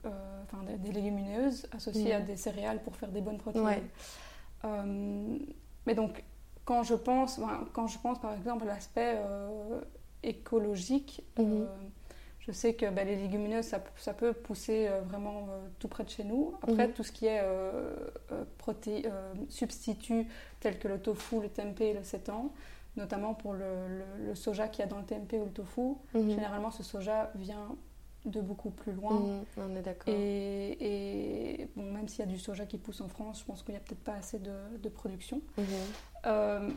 enfin 0.05 0.63
des, 0.65 0.79
des 0.79 0.93
légumineuses 0.93 1.69
associées 1.73 2.15
Mhm. 2.17 2.23
à 2.23 2.25
des 2.25 2.37
céréales 2.37 2.83
pour 2.83 2.97
faire 2.97 3.11
des 3.11 3.21
bonnes 3.21 3.39
protéines. 3.39 3.65
Ouais. 3.65 3.83
Mais 5.87 5.95
donc, 5.95 6.25
quand 6.65 6.83
je 6.83 6.95
pense, 6.95 7.39
ben, 7.39 7.67
quand 7.73 7.87
je 7.87 7.99
pense 7.99 8.21
par 8.21 8.33
exemple 8.35 8.65
à 8.65 8.75
l'aspect 8.75 9.17
écologique, 10.23 11.23
Mhm. 11.39 11.63
euh, 11.63 11.67
je 12.41 12.53
sais 12.53 12.75
que 12.75 12.87
ben, 12.91 13.07
les 13.07 13.17
légumineuses, 13.17 13.67
ça, 13.67 13.83
ça 13.97 14.15
peut 14.15 14.33
pousser 14.33 14.89
euh, 14.89 15.01
vraiment 15.03 15.47
euh, 15.51 15.69
tout 15.79 15.89
près 15.89 16.05
de 16.05 16.09
chez 16.11 16.25
nous. 16.25 16.55
Après, 16.63 16.87
Mhm. 16.89 16.93
tout 16.95 17.03
ce 17.05 17.13
qui 17.13 17.27
est 17.27 17.43
proté- 18.59 19.07
substituts 19.49 20.27
tels 20.61 20.79
que 20.79 20.89
le 20.89 21.01
tofu, 21.01 21.41
le 21.41 21.49
tempeh 21.49 21.91
et 21.91 21.95
le 21.95 22.03
sétan, 22.03 22.53
notamment 22.97 23.35
pour 23.35 23.53
le, 23.53 23.65
le- 23.89 24.27
le 24.27 24.35
soja 24.35 24.69
qu'il 24.69 24.81
y 24.81 24.85
a 24.85 24.91
dans 24.91 24.99
le 24.99 25.05
tempeh 25.05 25.39
ou 25.39 25.45
le 25.47 25.51
tofu, 25.53 25.95
mhm, 26.15 26.31
généralement 26.31 26.71
ce 26.71 26.83
soja 26.83 27.31
vient 27.35 27.77
de 28.27 28.41
beaucoup 28.43 28.71
plus 28.71 28.93
loin. 28.93 29.43
on 29.57 29.77
est 29.77 29.81
d'accord. 29.83 30.13
Et, 30.13 31.61
et, 31.63 31.69
bon, 31.75 31.91
même 31.91 32.07
s'il 32.09 32.21
y 32.21 32.23
a 32.23 32.27
du 32.31 32.39
soja 32.39 32.67
qui 32.67 32.77
pousse 32.77 33.01
en 33.01 33.09
France, 33.09 33.41
je 33.41 33.45
pense 33.47 33.63
qu'il 33.63 33.73
n'y 33.73 33.79
a 33.79 33.81
peut-être 33.81 34.05
pas 34.05 34.15
assez 34.15 34.39
de, 34.39 34.53
de 34.79 34.89
production. 34.91 35.41
Euh, 36.27 36.69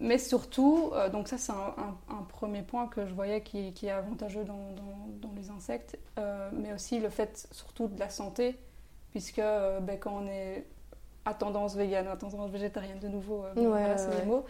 mais 0.00 0.18
surtout, 0.18 0.90
euh, 0.94 1.08
donc 1.10 1.28
ça 1.28 1.38
c'est 1.38 1.52
un, 1.52 1.74
un- 1.78 2.14
un 2.16 2.22
premier 2.22 2.62
point 2.62 2.86
que 2.88 3.06
je 3.06 3.14
voyais 3.14 3.42
qui, 3.42 3.72
qui 3.72 3.86
est 3.86 3.90
avantageux 3.90 4.44
dans, 4.44 4.72
dans- 4.72 5.28
dans 5.28 5.32
les 5.36 5.50
insectes, 5.50 5.98
euh, 6.18 6.50
mais 6.52 6.72
aussi 6.72 7.00
le 7.00 7.08
fait 7.10 7.48
surtout 7.52 7.88
de 7.88 7.98
la 7.98 8.08
santé, 8.10 8.58
puisque 9.10 9.38
euh, 9.40 9.80
ben, 9.80 9.98
quand 9.98 10.12
on 10.24 10.26
est 10.28 10.66
à 11.24 11.34
tendance 11.34 11.76
végane, 11.76 12.08
à 12.08 12.16
tendance 12.16 12.50
végétarienne 12.50 13.00
de 13.00 13.08
nouveau, 13.08 13.44
Ouais, 13.56 13.62
voilà, 13.80 13.96
c'est 13.98 14.10
ouais. 14.10 14.16
les 14.16 14.22
mots, 14.22 14.44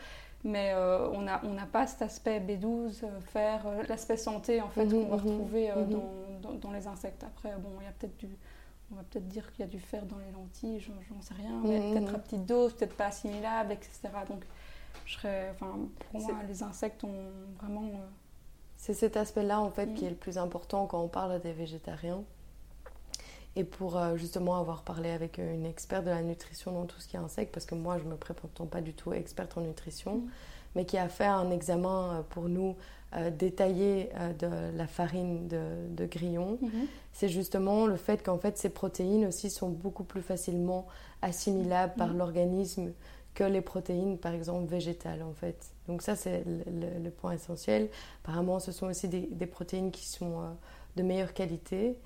mais 0.45 0.75
on 1.13 1.23
n'a 1.23 1.41
on 1.45 1.55
n'a 1.55 1.67
pas 1.67 1.87
cet 1.87 2.03
aspect 2.03 2.41
B12, 2.41 3.03
euh, 3.05 3.21
fer, 3.21 3.67
euh, 3.67 3.83
l'aspect 3.89 4.17
santé 4.17 4.61
en 4.63 4.69
fait 4.71 4.85
Mhm, 4.85 4.95
qu'on 4.95 5.09
va 5.09 5.17
mhm, 5.17 5.19
retrouver 5.19 5.71
mhm. 5.75 5.89
dans, 5.91 6.53
dans- 6.55 6.71
les 6.73 6.87
insectes. 6.87 7.25
Après, 7.25 7.53
bon, 7.59 7.71
il 7.81 7.85
y 7.85 7.89
a 7.89 7.93
peut-être 7.93 8.17
du... 8.19 8.29
On 8.93 8.97
va 8.97 9.03
peut-être 9.03 9.29
dire 9.29 9.51
qu'il 9.53 9.61
y 9.61 9.69
a 9.69 9.71
du 9.71 9.81
fer 9.81 10.05
dans 10.07 10.19
les 10.19 10.31
lentilles, 10.33 10.81
j'en 10.81 11.21
sais 11.21 11.35
rien, 11.35 11.63
mais 11.69 11.81
peut-être 11.83 12.15
à 12.15 12.19
petite 12.19 12.47
dose, 12.47 12.73
peut-être 12.75 12.97
pas 12.97 13.07
assimilable, 13.07 13.73
etc. 13.73 14.25
Donc, 14.27 14.45
je 15.07 15.15
serais, 15.15 15.51
enfin, 15.55 15.79
pour 16.11 16.21
moi, 16.21 16.33
les 16.49 16.63
insectes 16.63 17.03
ont 17.05 17.31
vraiment. 17.61 17.87
euh, 17.87 18.07
C'est 18.77 18.95
cet 18.95 19.17
aspect-là 19.17 19.61
en 19.61 19.71
fait 19.71 19.87
Mm. 19.87 19.95
qui 19.95 20.05
est 20.05 20.11
le 20.11 20.17
plus 20.17 20.39
important 20.39 20.87
quand 20.87 21.01
on 21.03 21.09
parle 21.09 21.41
des 21.41 21.53
végétariens. 21.53 22.23
Et 23.57 23.65
pour 23.65 23.97
euh, 23.97 24.17
justement 24.17 24.57
avoir 24.57 24.83
parlé 24.83 25.11
avec 25.11 25.39
euh, 25.39 25.55
une 25.55 25.67
experte 25.67 26.05
de 26.05 26.11
la 26.11 26.23
nutrition 26.23 26.73
dans 26.73 26.85
tout 26.87 27.01
ce 27.01 27.09
qui 27.09 27.17
est 27.17 27.19
insectes, 27.19 27.53
parce 27.53 27.67
que 27.67 27.75
moi 27.75 27.99
je 27.99 28.05
me 28.05 28.17
prétends 28.17 28.67
pas 28.67 28.81
du 28.81 28.93
tout 28.95 29.13
experte 29.13 29.57
en 29.57 29.63
nutrition, 29.63 30.19
Mm. 30.19 30.31
mais 30.77 30.85
qui 30.85 30.99
a 30.99 31.09
fait 31.09 31.27
un 31.27 31.51
examen 31.51 32.25
pour 32.31 32.49
nous 32.49 32.77
détaillé 33.39 34.11
de 34.39 34.77
la 34.77 34.87
farine 34.87 35.49
de, 35.49 36.05
grillon, 36.05 36.59
mhm. 36.61 36.87
c'est 37.15 37.31
justement 37.31 37.87
le 37.87 37.97
fait 37.97 38.23
qu'en 38.23 38.37
fait 38.37 38.59
ces 38.59 38.69
protéines 38.69 39.25
aussi 39.25 39.49
sont 39.49 39.71
beaucoup 39.71 40.05
plus 40.05 40.21
facilement 40.21 40.87
assimilables 41.23 41.95
par 41.97 42.09
mhm. 42.09 42.19
l'organisme 42.19 42.93
que 43.39 43.45
les 43.45 43.61
protéines, 43.61 44.19
par 44.19 44.35
exemple, 44.35 44.69
végétales, 44.69 45.23
en 45.23 45.33
fait. 45.33 45.71
Donc 45.87 46.03
ça, 46.03 46.17
c'est 46.17 46.43
le, 46.45 47.11
point 47.11 47.35
essentiel. 47.35 47.89
Apparemment, 48.25 48.59
ce 48.59 48.73
sont 48.73 48.87
aussi 48.89 49.07
des, 49.07 49.47
protéines 49.47 49.93
qui 49.93 50.09
sont 50.09 50.41
euh, 50.41 50.49
de 50.97 51.05
meilleure 51.05 51.33
qualité, 51.33 51.97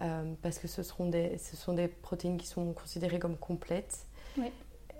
euh, 0.00 0.32
parce 0.40 0.58
que 0.58 0.66
ce, 0.66 0.82
seront 0.82 1.10
des, 1.10 1.36
ce 1.36 1.56
sont 1.56 1.74
des 1.74 1.88
protéines 1.88 2.38
qui 2.38 2.46
sont 2.46 2.72
considérées 2.72 3.18
comme 3.18 3.36
complètes. 3.36 4.06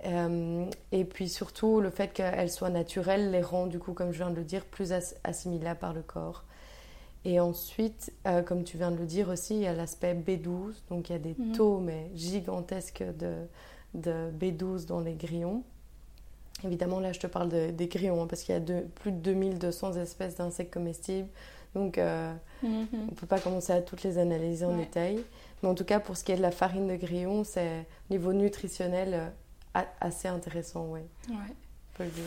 Euh, 0.05 0.67
et 0.93 1.05
puis 1.07 1.31
surtout, 1.31 1.81
le 1.81 1.89
fait 1.89 2.13
qu'elles 2.13 2.51
soient 2.51 2.69
naturelles 2.69 3.31
les 3.31 3.41
rend, 3.41 3.67
du 3.67 3.79
coup, 3.79 3.95
comme 3.95 4.13
je 4.13 4.19
viens 4.19 4.31
de 4.31 4.37
le 4.37 4.45
dire, 4.45 4.67
plus 4.67 4.93
assimilables 5.25 5.81
par 5.81 5.95
le 5.95 6.03
corps. 6.03 6.45
Et 7.25 7.41
ensuite, 7.41 8.13
comme 8.47 8.63
tu 8.63 8.77
viens 8.77 8.91
de 8.91 8.97
le 8.99 9.07
dire 9.07 9.31
aussi, 9.31 9.55
il 9.55 9.63
y 9.63 9.67
a 9.67 9.73
l'aspect 9.73 10.15
B12, 10.15 10.75
donc 10.91 11.09
il 11.09 11.13
y 11.13 11.17
a 11.17 11.19
des 11.19 11.35
mhm. 11.37 11.53
taux 11.53 11.79
mais 11.79 12.11
gigantesques 12.15 13.03
de, 13.19 13.47
de 13.95 14.31
B12 14.39 14.87
dans 14.87 15.01
les 15.01 15.15
grillons. 15.15 15.65
Évidemment, 16.65 17.01
là, 17.01 17.13
je 17.13 17.21
te 17.21 17.27
parle 17.27 17.49
des 17.49 17.87
grillons, 17.87 18.23
hein, 18.23 18.27
parce 18.27 18.43
qu'il 18.43 18.55
y 18.55 18.59
a 18.59 18.81
plus 18.97 19.13
de 19.13 19.19
2200 19.19 19.95
espèces 19.95 20.37
d'insectes 20.37 20.73
comestibles. 20.73 21.29
Donc, 21.75 21.99
euh, 21.99 22.33
mhm. 22.63 22.89
on 22.93 22.97
ne 23.05 23.11
peut 23.15 23.27
pas 23.27 23.39
commencer 23.39 23.73
à 23.73 23.83
toutes 23.83 24.03
les 24.03 24.19
analyser 24.19 24.65
en 24.65 24.77
détail. 24.77 25.23
Mais 25.63 25.69
en 25.69 25.75
tout 25.75 25.85
cas, 25.85 26.01
pour 26.01 26.17
ce 26.17 26.25
qui 26.25 26.33
est 26.33 26.37
de 26.37 26.43
la 26.43 26.51
farine 26.51 26.89
de 26.89 26.97
grillon, 26.97 27.45
c'est 27.45 27.87
niveau 28.11 28.33
nutritionnel 28.33 29.15
euh, 29.75 29.83
assez 30.01 30.29
intéressant, 30.29 30.87
oui. 30.91 31.01
Ouais. 31.29 31.37
On 31.37 31.99
peut 31.99 32.05
le 32.05 32.11
dire. 32.11 32.25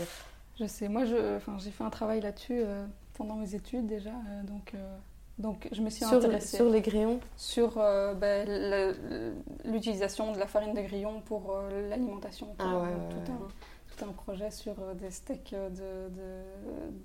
Je 0.59 0.65
sais, 0.65 0.87
moi, 0.87 1.03
j'ai 1.05 1.71
fait 1.71 1.83
un 1.83 1.89
travail 1.89 2.21
là-dessus 2.21 2.61
euh, 2.61 2.85
pendant 3.13 3.35
mes 3.35 3.55
études 3.55 3.87
déjà. 3.87 4.11
donc, 4.43 4.73
donc, 5.39 5.69
je 5.71 5.81
me 5.81 5.89
suis 5.89 6.05
sur 6.05 6.17
intéressée. 6.17 6.57
sur 6.57 6.69
les 6.69 6.81
grillons? 6.81 7.19
Sur 7.35 7.75
ben, 7.75 8.93
l'utilisation 9.65 10.33
de 10.33 10.37
la 10.37 10.45
farine 10.45 10.75
de 10.75 10.81
grillon 10.81 11.21
pour 11.21 11.57
l'alimentation. 11.89 12.47
Ah 12.59 12.77
ouais, 12.77 12.89
tout 13.09 13.31
un 13.31 13.47
un 14.03 14.11
projet 14.11 14.51
sur 14.51 14.73
euh, 14.79 14.93
des 14.93 15.11
steaks 15.11 15.55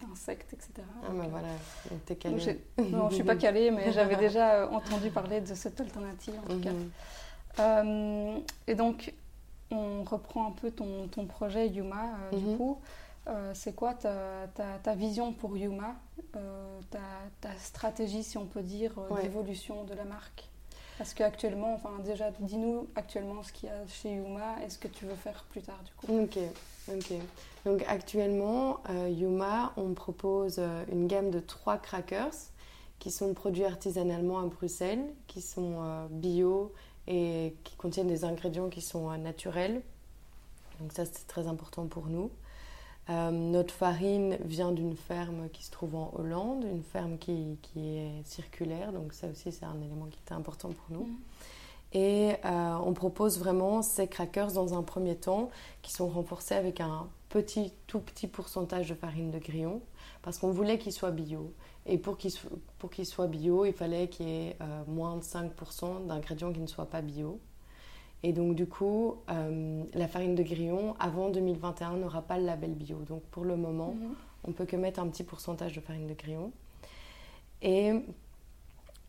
d'insectes, 0.01 0.51
de, 0.51 0.57
etc. 0.57 0.87
Ah, 1.03 1.09
ben 1.11 1.29
voilà, 1.29 1.49
t'es 2.07 2.17
calée. 2.17 2.61
non, 2.79 3.11
je 3.11 3.15
suis 3.15 3.25
pas 3.25 3.37
calée, 3.37 3.71
mais 3.71 3.93
j'avais 3.93 4.17
déjà 4.17 4.55
euh, 4.55 4.69
entendu 4.69 5.11
parler 5.11 5.41
de 5.41 5.55
cette 5.55 5.81
alternative, 5.81 6.35
en 6.45 6.49
tout 6.49 6.61
cas. 6.61 6.73
Mhm. 6.73 6.91
Euh, 7.59 8.39
et 8.67 8.75
donc, 8.75 9.15
on 9.71 10.05
reprend 10.05 10.49
un 10.49 10.53
peu 10.53 10.71
ton, 10.71 11.09
ton 11.09 11.27
projet 11.27 11.69
Yuma, 11.69 12.11
du 12.33 12.39
mhm. 12.39 12.57
coup. 12.57 12.79
c'est 13.55 13.75
quoi 13.75 13.95
ta, 13.95 14.47
ta, 14.55 14.79
ta, 14.83 14.95
vision 14.95 15.33
pour 15.33 15.57
Yuma, 15.57 15.97
ta, 16.91 17.01
ta, 17.41 17.51
stratégie, 17.59 18.23
si 18.23 18.39
on 18.39 18.47
peut 18.47 18.63
dire, 18.63 18.93
d'évolution 19.23 19.85
de 19.85 19.95
la 19.95 20.05
marque? 20.05 20.49
Parce 20.99 21.15
qu'actuellement, 21.15 21.75
enfin 21.75 21.91
déjà, 22.05 22.31
dis-nous 22.41 22.89
actuellement 22.95 23.43
ce 23.43 23.53
qu'il 23.53 23.69
y 23.69 23.73
a 23.73 23.87
chez 23.89 24.13
Yuma 24.13 24.57
et 24.65 24.71
ce 24.71 24.79
que 24.79 24.89
tu 24.89 25.05
veux 25.05 25.15
faire 25.15 25.45
plus 25.51 25.63
tard 25.63 25.81
du 25.85 25.93
coup. 25.93 26.23
Ok, 26.23 26.39
ok. 26.89 27.13
Donc 27.65 27.85
actuellement, 27.89 28.81
euh, 28.91 29.09
Yuma, 29.09 29.73
on 29.77 29.93
propose 29.93 30.57
euh, 30.59 30.85
une 30.91 31.07
gamme 31.07 31.31
de 31.31 31.41
trois 31.41 31.77
crackers 31.77 32.35
qui 32.99 33.11
sont 33.11 33.35
produits 33.35 33.65
artisanalement 33.65 34.39
à 34.39 34.47
Bruxelles, 34.47 35.05
qui 35.27 35.43
sont 35.43 35.83
euh, 35.83 36.07
bio 36.11 36.73
et 37.07 37.55
qui 37.65 37.77
contiennent 37.77 38.09
des 38.09 38.25
ingrédients 38.25 38.69
qui 38.69 38.81
sont 38.81 39.11
naturels. 39.19 39.83
Donc 40.81 40.93
ça, 40.93 41.05
c'est 41.05 41.27
très 41.27 41.47
important 41.47 41.87
pour 41.87 42.07
nous. 42.07 42.31
Euh, 43.09 43.31
notre 43.31 43.73
farine 43.73 44.37
vient 44.45 44.73
d'une 44.73 44.97
ferme 44.97 45.49
qui 45.51 45.63
se 45.63 45.71
trouve 45.71 45.95
en 45.95 46.13
Hollande, 46.17 46.65
une 46.65 46.83
ferme 46.83 47.19
qui, 47.19 47.59
qui 47.63 47.97
est 47.99 48.25
circulaire, 48.25 48.93
donc 48.93 49.13
ça 49.13 49.29
aussi 49.29 49.53
c'est 49.53 49.65
un 49.65 49.81
élément 49.81 50.07
qui 50.07 50.19
est 50.29 50.33
important 50.33 50.71
pour 50.71 50.97
nous. 50.97 51.07
Mm. 51.07 51.17
Et 51.93 52.35
euh, 52.45 52.75
on 52.85 52.93
propose 52.93 53.39
vraiment 53.39 53.81
ces 53.81 54.09
crackers 54.09 54.53
dans 54.53 54.77
un 54.77 54.83
premier 54.83 55.17
temps 55.17 55.51
qui 55.83 55.93
sont 55.93 56.09
renforcés 56.09 56.55
avec 56.55 56.81
un 56.81 57.09
petit, 57.29 57.73
tout 57.87 58.01
petit 58.01 58.27
pourcentage 58.27 58.89
de 58.89 58.95
farine 58.95 59.31
de 59.31 59.39
grillon 59.39 59.81
parce 60.23 60.39
qu'on 60.39 60.51
voulait 60.51 60.79
qu'ils 60.79 60.93
soient 60.93 61.13
bio. 61.13 61.53
Et 61.87 61.99
pour 61.99 62.19
qu'ils 62.19 62.33
qu 62.91 63.05
soient 63.05 63.29
bio, 63.29 63.65
il 63.65 63.73
fallait 63.73 64.09
qu'il 64.09 64.29
y 64.29 64.31
ait 64.31 64.57
euh, 64.61 64.83
moins 64.89 65.17
de 65.17 65.23
5% 65.23 66.07
d'ingrédients 66.07 66.53
qui 66.53 66.61
ne 66.61 66.67
soient 66.67 66.91
pas 66.91 67.01
bio. 67.01 67.41
Et 68.27 68.33
donc, 68.33 68.57
du 68.57 68.67
coup, 68.67 69.19
euh, 69.31 69.85
la 69.95 70.09
farine 70.09 70.35
de 70.35 70.43
grillon, 70.43 70.97
avant 70.99 71.29
2021, 71.29 71.93
n'aura 71.99 72.23
pas 72.23 72.39
le 72.39 72.45
label 72.45 72.73
bio. 72.73 72.97
Donc, 73.09 73.23
pour 73.31 73.45
le 73.45 73.55
moment, 73.55 73.91
on 73.91 73.95
mhm. 73.95 74.09
ne 74.09 74.15
on 74.49 74.53
peut 74.53 74.65
que 74.65 74.75
mettre 74.75 74.99
un 74.99 75.07
petit 75.07 75.23
pourcentage 75.23 75.75
de 75.75 75.81
farine 75.81 76.09
de 76.09 76.15
grillon. 76.15 76.51
Et 77.63 77.93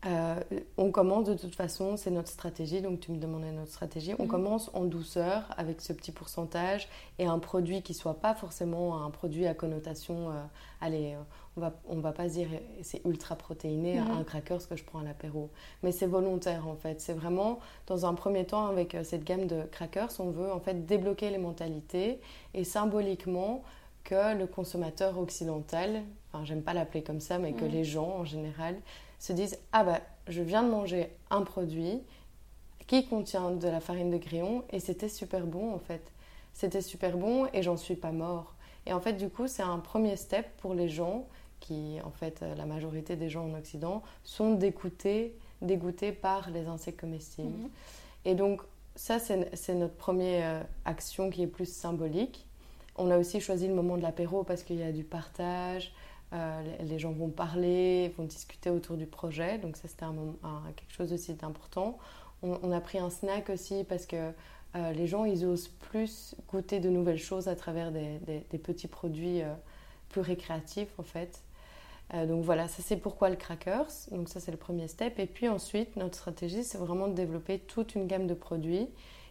euh, 0.06 0.40
on 0.76 0.92
commence 0.92 1.24
de 1.24 1.34
toute 1.34 1.56
façon, 1.56 1.96
c'est 1.96 2.12
notre 2.12 2.28
stratégie, 2.28 2.80
donc 2.80 3.00
tu 3.00 3.10
me 3.10 3.16
demandais 3.16 3.50
notre 3.50 3.72
stratégie. 3.72 4.14
On 4.18 4.24
mhm. 4.24 4.28
commence 4.28 4.70
en 4.72 4.84
douceur 4.84 5.42
avec 5.56 5.80
ce 5.80 5.92
petit 5.92 6.12
pourcentage 6.12 6.88
et 7.18 7.26
un 7.26 7.40
produit 7.40 7.82
qui 7.82 7.94
soit 7.94 8.20
pas 8.20 8.34
forcément 8.34 9.04
un 9.04 9.10
produit 9.10 9.46
à 9.46 9.54
connotation. 9.54 10.30
Euh, 10.30 10.34
allez, 10.80 11.16
on 11.56 11.60
va, 11.60 11.72
on 11.88 11.98
va 11.98 12.12
pas 12.12 12.28
dire 12.28 12.48
c'est 12.82 13.04
ultra 13.04 13.34
protéiné, 13.34 14.00
mhm. 14.00 14.10
un 14.12 14.22
cracker 14.22 14.60
ce 14.60 14.68
que 14.68 14.76
je 14.76 14.84
prends 14.84 15.00
à 15.00 15.04
l'apéro. 15.04 15.50
Mais 15.82 15.90
c'est 15.90 16.06
volontaire 16.06 16.68
en 16.68 16.76
fait. 16.76 17.00
C'est 17.00 17.14
vraiment 17.14 17.58
dans 17.88 18.06
un 18.06 18.14
premier 18.14 18.44
temps 18.44 18.68
avec 18.68 18.94
euh, 18.94 19.02
cette 19.02 19.24
gamme 19.24 19.46
de 19.46 19.62
crackers, 19.62 20.12
on 20.20 20.30
veut 20.30 20.52
en 20.52 20.60
fait 20.60 20.86
débloquer 20.86 21.30
les 21.30 21.38
mentalités 21.38 22.20
et 22.54 22.62
symboliquement 22.62 23.64
que 24.04 24.38
le 24.38 24.46
consommateur 24.46 25.18
occidental, 25.18 26.02
enfin 26.32 26.44
j'aime 26.44 26.62
pas 26.62 26.72
l'appeler 26.72 27.02
comme 27.02 27.20
ça, 27.20 27.38
mais 27.38 27.52
que 27.52 27.64
mhm. 27.64 27.72
les 27.72 27.84
gens 27.84 28.14
en 28.18 28.24
général 28.24 28.76
se 29.18 29.32
disent 29.32 29.58
Ah 29.72 29.84
bah, 29.84 30.00
je 30.26 30.42
viens 30.42 30.62
de 30.62 30.68
manger 30.68 31.10
un 31.30 31.42
produit 31.42 32.00
qui 32.86 33.06
contient 33.06 33.50
de 33.50 33.68
la 33.68 33.80
farine 33.80 34.10
de 34.10 34.16
grillon 34.16 34.64
et 34.70 34.80
c'était 34.80 35.08
super 35.08 35.46
bon 35.46 35.74
en 35.74 35.78
fait. 35.78 36.12
C'était 36.54 36.80
super 36.80 37.16
bon 37.16 37.46
et 37.52 37.62
j'en 37.62 37.76
suis 37.76 37.96
pas 37.96 38.12
mort. 38.12 38.54
Et 38.86 38.92
en 38.92 39.00
fait, 39.00 39.12
du 39.12 39.28
coup, 39.28 39.46
c'est 39.46 39.62
un 39.62 39.78
premier 39.78 40.16
step 40.16 40.46
pour 40.58 40.74
les 40.74 40.88
gens 40.88 41.26
qui, 41.60 41.98
en 42.04 42.10
fait, 42.10 42.42
la 42.56 42.64
majorité 42.64 43.16
des 43.16 43.28
gens 43.28 43.44
en 43.44 43.54
Occident 43.54 44.02
sont 44.24 44.54
dégoûtés, 44.54 45.36
dégoûtés 45.60 46.12
par 46.12 46.50
les 46.50 46.66
insectes 46.66 47.00
comestibles. 47.00 47.48
Mhm. 47.48 47.70
Et 48.24 48.34
donc, 48.34 48.62
ça, 48.96 49.18
c'est 49.18 49.74
notre 49.74 49.94
première 49.94 50.62
euh, 50.62 50.62
action 50.84 51.30
qui 51.30 51.42
est 51.42 51.46
plus 51.46 51.72
symbolique. 51.72 52.46
On 52.96 53.10
a 53.10 53.18
aussi 53.18 53.40
choisi 53.40 53.68
le 53.68 53.74
moment 53.74 53.96
de 53.96 54.02
l'apéro 54.02 54.42
parce 54.42 54.64
qu'il 54.64 54.76
y 54.76 54.82
a 54.82 54.90
du 54.90 55.04
partage, 55.04 55.92
euh, 56.34 56.62
les 56.82 56.98
gens 56.98 57.12
vont 57.12 57.30
parler, 57.30 58.12
vont 58.18 58.24
discuter 58.24 58.70
autour 58.70 58.96
du 58.96 59.06
projet. 59.06 59.58
Donc 59.58 59.76
ça, 59.76 59.88
c'était 59.88 60.04
un, 60.04 60.14
quelque 60.76 60.92
chose 60.92 61.12
aussi 61.12 61.34
d'important. 61.34 61.98
On, 62.42 62.70
a 62.70 62.80
pris 62.80 62.98
un 62.98 63.10
snack 63.10 63.50
aussi 63.50 63.82
parce 63.82 64.06
que 64.06 64.30
euh, 64.76 64.92
les 64.92 65.06
gens, 65.06 65.24
ils 65.24 65.44
osent 65.44 65.68
plus 65.68 66.36
goûter 66.48 66.78
de 66.78 66.88
nouvelles 66.88 67.18
choses 67.18 67.48
à 67.48 67.56
travers 67.56 67.90
des, 67.90 68.58
petits 68.62 68.86
produits 68.86 69.42
euh, 69.42 69.52
plus 70.08 70.20
récréatifs, 70.20 70.98
en 70.98 71.02
fait. 71.02 71.42
donc 72.14 72.44
voilà, 72.44 72.68
ça 72.68 72.82
c'est 72.82 72.96
pourquoi 72.96 73.28
le 73.28 73.36
crackers. 73.36 73.90
Donc 74.12 74.28
ça 74.28 74.38
c'est 74.38 74.52
le 74.52 74.56
premier 74.56 74.86
step. 74.86 75.18
Et 75.18 75.26
puis 75.26 75.48
ensuite, 75.48 75.96
notre 75.96 76.16
stratégie, 76.16 76.62
c'est 76.62 76.78
vraiment 76.78 77.08
de 77.08 77.14
développer 77.14 77.58
toute 77.58 77.94
une 77.94 78.06
gamme 78.06 78.26
de 78.26 78.34
produits 78.34 78.86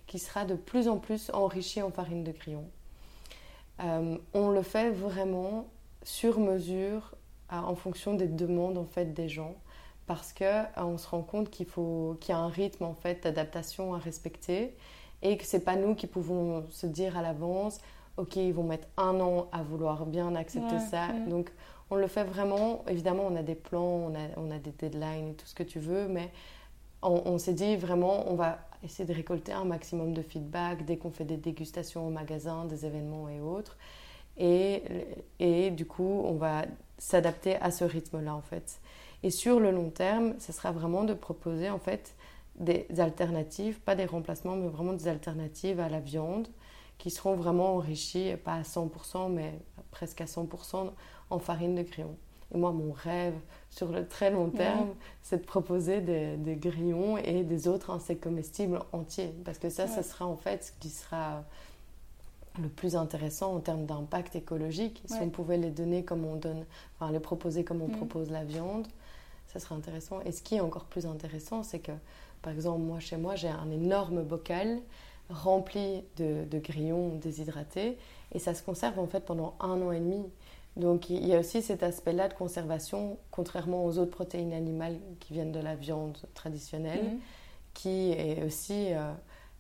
qui 0.07 0.19
sera 0.19 0.45
de 0.45 0.55
plus 0.55 0.87
en 0.87 0.97
plus 0.97 1.29
enrichie 1.31 1.81
en 1.81 1.91
farine 1.91 2.23
de 2.23 2.31
grillon. 2.31 2.65
on 3.79 4.49
le 4.49 4.61
fait 4.63 4.89
vraiment 4.89 5.67
sur 6.07 6.39
mesure 6.39 7.15
en 7.49 7.75
fonction 7.75 8.13
des 8.13 8.27
demandes 8.27 8.77
en 8.77 8.85
fait 8.85 9.13
des 9.13 9.27
gens. 9.27 9.55
Parce 10.05 10.31
que 10.31 10.45
euh, 10.45 10.63
on 10.77 10.97
se 10.97 11.05
rend 11.05 11.21
compte 11.21 11.49
qu'il 11.49 11.65
faut 11.65 12.15
qu'il 12.21 12.33
y 12.33 12.37
a 12.37 12.39
un 12.39 12.47
rythme 12.47 12.85
en 12.85 12.93
fait 12.93 13.23
d'adaptation 13.23 13.93
à 13.93 13.97
respecter. 13.97 14.73
Et 15.21 15.37
que 15.37 15.45
c'est 15.45 15.65
pas 15.65 15.75
nous 15.75 15.95
qui 15.95 16.07
pouvons 16.07 16.65
se 16.69 16.87
dire 16.87 17.17
à 17.17 17.21
l'avance 17.21 17.79
ok 18.15 18.37
ils 18.37 18.53
vont 18.53 18.63
mettre 18.63 18.87
un 18.95 19.19
an 19.19 19.49
à 19.51 19.63
vouloir 19.63 20.05
bien 20.05 20.33
accepter 20.35 20.79
ça. 20.79 21.09
donc 21.27 21.51
on 21.89 21.95
le 21.95 22.07
fait 22.07 22.23
vraiment. 22.23 22.85
Évidemment 22.87 23.23
on 23.27 23.35
a 23.35 23.43
des 23.43 23.55
plans 23.55 23.81
on 23.81 24.15
a, 24.15 24.27
on 24.37 24.49
a 24.49 24.59
des 24.59 24.71
deadlines 24.71 25.31
et 25.31 25.33
tout 25.33 25.45
ce 25.45 25.55
que 25.55 25.63
tu 25.63 25.79
veux 25.79 26.07
mais 26.07 26.31
on, 27.01 27.21
on 27.25 27.37
s'est 27.37 27.53
dit 27.53 27.75
vraiment 27.75 28.31
on 28.31 28.35
va 28.35 28.59
essayer 28.83 29.05
de 29.05 29.13
récolter 29.13 29.51
un 29.51 29.65
maximum 29.65 30.13
de 30.13 30.21
feedback 30.21 30.85
dès 30.85 30.97
qu'on 30.97 31.11
fait 31.11 31.25
des 31.25 31.37
dégustations 31.37 32.07
au 32.07 32.11
magasin 32.11 32.63
des 32.65 32.85
événements 32.85 33.27
et 33.27 33.41
autres 33.41 33.77
et, 34.37 34.83
et 35.39 35.71
du 35.71 35.85
coup, 35.85 36.21
on 36.25 36.33
va 36.33 36.65
s'adapter 36.97 37.55
à 37.57 37.71
ce 37.71 37.83
rythme-là, 37.83 38.35
en 38.35 38.41
fait. 38.41 38.79
Et 39.23 39.31
sur 39.31 39.59
le 39.59 39.71
long 39.71 39.89
terme, 39.89 40.35
ce 40.39 40.51
sera 40.51 40.71
vraiment 40.71 41.03
de 41.03 41.13
proposer, 41.13 41.69
en 41.69 41.79
fait, 41.79 42.15
des 42.55 42.87
alternatives, 42.97 43.79
pas 43.79 43.95
des 43.95 44.05
remplacements, 44.05 44.55
mais 44.55 44.67
vraiment 44.67 44.93
des 44.93 45.07
alternatives 45.07 45.79
à 45.79 45.89
la 45.89 45.99
viande 45.99 46.47
qui 46.97 47.11
seront 47.11 47.35
vraiment 47.35 47.75
enrichies, 47.75 48.35
pas 48.43 48.55
à 48.55 48.61
100%, 48.63 49.31
mais 49.31 49.59
presque 49.91 50.21
à 50.21 50.25
100% 50.25 50.91
en 51.29 51.39
farine 51.39 51.75
de 51.75 51.83
grillon. 51.83 52.15
Et 52.53 52.57
moi, 52.57 52.71
mon 52.71 52.91
rêve 52.91 53.35
sur 53.69 53.91
le 53.91 54.07
très 54.07 54.31
long 54.31 54.49
terme, 54.49 54.95
c'est 55.21 55.39
de 55.39 55.45
proposer 55.45 56.01
des, 56.01 56.37
des, 56.37 56.55
grillons 56.55 57.17
et 57.17 57.43
des 57.43 57.67
autres 57.67 57.91
insectes 57.91 58.23
comestibles 58.23 58.79
entiers. 58.93 59.33
Parce 59.43 59.59
que 59.59 59.69
ça, 59.69 59.87
ce 59.87 60.01
sera 60.01 60.25
en 60.25 60.37
fait 60.37 60.63
ce 60.63 60.71
qui 60.79 60.89
sera 60.89 61.43
le 62.61 62.69
plus 62.69 62.95
intéressant 62.95 63.55
en 63.55 63.59
termes 63.59 63.85
d'impact 63.85 64.35
écologique. 64.35 65.01
Si 65.05 65.13
Ouais. 65.13 65.19
on 65.23 65.29
pouvait 65.29 65.57
les 65.57 65.71
donner 65.71 66.03
comme 66.03 66.25
on 66.25 66.35
donne, 66.35 66.65
enfin 66.99 67.11
les 67.11 67.19
proposer 67.19 67.63
comme 67.63 67.81
on 67.81 67.87
Mhm. 67.87 67.97
propose 67.97 68.31
la 68.31 68.43
viande, 68.43 68.87
ça 69.47 69.59
serait 69.59 69.75
intéressant. 69.75 70.19
Et 70.25 70.31
ce 70.31 70.41
qui 70.41 70.55
est 70.55 70.59
encore 70.59 70.85
plus 70.85 71.05
intéressant, 71.05 71.63
c'est 71.63 71.79
que, 71.79 71.91
par 72.41 72.53
exemple, 72.53 72.81
moi 72.81 72.99
chez 72.99 73.17
moi, 73.17 73.35
j'ai 73.35 73.47
un 73.49 73.69
énorme 73.71 74.23
bocal 74.23 74.79
rempli 75.29 76.03
de, 76.17 76.45
de 76.45 76.59
grillons 76.59 77.15
déshydratés 77.17 77.97
et 78.31 78.39
ça 78.39 78.53
se 78.53 78.63
conserve 78.63 78.97
en 78.99 79.07
fait 79.07 79.21
pendant 79.21 79.55
un 79.59 79.81
an 79.81 79.91
et 79.91 79.99
demi. 79.99 80.23
Donc 80.77 81.09
il 81.09 81.25
y 81.27 81.33
a 81.33 81.39
aussi 81.39 81.61
cet 81.61 81.81
aspect-là 81.83 82.27
de 82.27 82.33
conservation, 82.33 83.17
contrairement 83.31 83.83
aux 83.83 83.97
autres 83.97 84.11
protéines 84.11 84.53
animales 84.53 84.97
qui 85.19 85.33
viennent 85.33 85.51
de 85.51 85.59
la 85.59 85.75
viande 85.75 86.17
traditionnelle 86.33 87.05
Mhm. 87.05 87.19
qui 87.73 88.11
est 88.11 88.43
aussi 88.43 88.93
euh, 88.93 89.11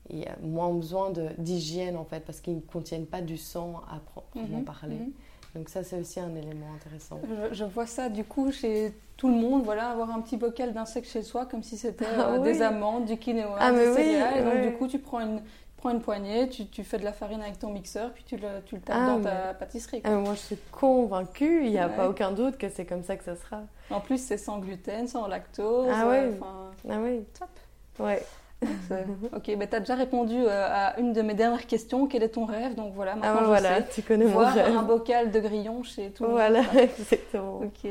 il 0.09 0.19
y 0.19 0.25
a 0.25 0.35
moins 0.41 0.71
besoin 0.73 1.11
d'hygiène 1.37 1.97
en 1.97 2.05
fait 2.05 2.21
parce 2.21 2.39
qu'ils 2.41 2.55
ne 2.55 2.61
contiennent 2.61 3.05
pas 3.05 3.21
du 3.21 3.37
sang 3.37 3.81
à 3.91 3.99
proprement 3.99 4.57
Mhm. 4.59 4.63
parler. 4.65 4.95
Mhm. 4.95 5.11
Donc 5.55 5.69
ça 5.69 5.83
c'est 5.83 5.99
aussi 5.99 6.19
un 6.19 6.35
élément 6.35 6.67
intéressant. 6.75 7.19
Je, 7.51 7.55
je 7.55 7.63
vois 7.65 7.87
ça 7.87 8.09
du 8.09 8.23
coup 8.23 8.51
chez 8.51 8.93
tout 9.15 9.27
le 9.29 9.35
monde, 9.35 9.63
voilà, 9.63 9.89
avoir 9.89 10.11
un 10.11 10.21
petit 10.21 10.37
bocal 10.37 10.73
d'insectes 10.73 11.09
chez 11.09 11.23
soi 11.23 11.45
comme 11.47 11.63
si 11.63 11.77
c'était 11.77 12.05
Ah 12.17 12.33
euh, 12.33 12.37
oui. 12.37 12.43
des 12.51 12.61
amandes, 12.61 13.05
du 13.05 13.17
quinoa, 13.17 13.55
Ah, 13.59 13.71
des 13.71 13.77
mais 13.77 13.87
oui, 13.87 13.95
céréales. 13.95 14.37
Et 14.37 14.43
donc 14.63 14.71
du 14.71 14.77
coup 14.77 14.87
tu 14.87 14.99
prends 14.99 15.21
une, 15.21 15.41
prends 15.77 15.89
une 15.89 16.01
poignée, 16.01 16.47
tu, 16.49 16.67
tu 16.67 16.83
fais 16.83 16.99
de 16.99 17.03
la 17.03 17.13
farine 17.13 17.41
avec 17.41 17.57
ton 17.57 17.71
mixeur, 17.71 18.11
puis 18.13 18.23
tu 18.27 18.37
le, 18.37 18.47
tu 18.65 18.75
le 18.75 18.81
tapes 18.81 18.97
Ah, 18.99 19.07
dans 19.07 19.17
mais- 19.17 19.23
ta 19.23 19.53
pâtisserie. 19.55 20.01
Ah, 20.03 20.11
moi 20.15 20.35
je 20.35 20.39
suis 20.41 20.57
convaincue, 20.71 21.65
il 21.65 21.71
n'y 21.71 21.79
a 21.79 21.87
Ouais. 21.87 21.95
pas 21.95 22.07
aucun 22.09 22.31
doute 22.31 22.57
que 22.57 22.69
c'est 22.69 22.85
comme 22.85 23.03
ça 23.03 23.15
que 23.17 23.23
ça 23.23 23.35
sera. 23.35 23.61
En 23.89 23.99
plus 24.01 24.19
c'est 24.21 24.37
sans 24.37 24.59
gluten, 24.59 25.07
sans 25.07 25.27
lactose. 25.27 25.89
Ah 25.91 26.05
euh, 26.05 26.09
ouais. 26.29 26.37
enfin, 26.39 26.71
Ah 26.89 26.97
oui, 27.01 27.23
top. 27.39 27.49
ouais. 28.05 28.23
C'est- 28.87 29.05
ok, 29.35 29.57
ben 29.57 29.67
tu 29.67 29.75
as 29.75 29.79
déjà 29.79 29.95
répondu 29.95 30.35
euh, 30.35 30.67
à 30.69 30.99
une 30.99 31.13
de 31.13 31.21
mes 31.21 31.33
dernières 31.35 31.67
questions. 31.67 32.07
Quel 32.07 32.23
est 32.23 32.29
ton 32.29 32.45
rêve? 32.45 32.73
Donc 32.75 32.93
voilà, 32.95 33.11
Ah 33.13 33.15
maintenant 33.17 33.33
ben 33.35 33.41
je 33.41 33.45
voilà, 33.47 33.77
sais. 33.81 33.87
tu 33.93 34.01
connais 34.01 34.25
mon 34.25 34.31
Voir 34.31 34.53
rêve. 34.53 34.75
un 34.75 34.81
bocal 34.83 35.29
de 35.31 35.39
grillons 35.39 35.83
chez 35.83 36.09
tout 36.11 36.23
le 36.23 36.29
monde. 36.29 36.37
Voilà, 36.37 36.61
exactement. 36.83 37.59
Ok. 37.59 37.89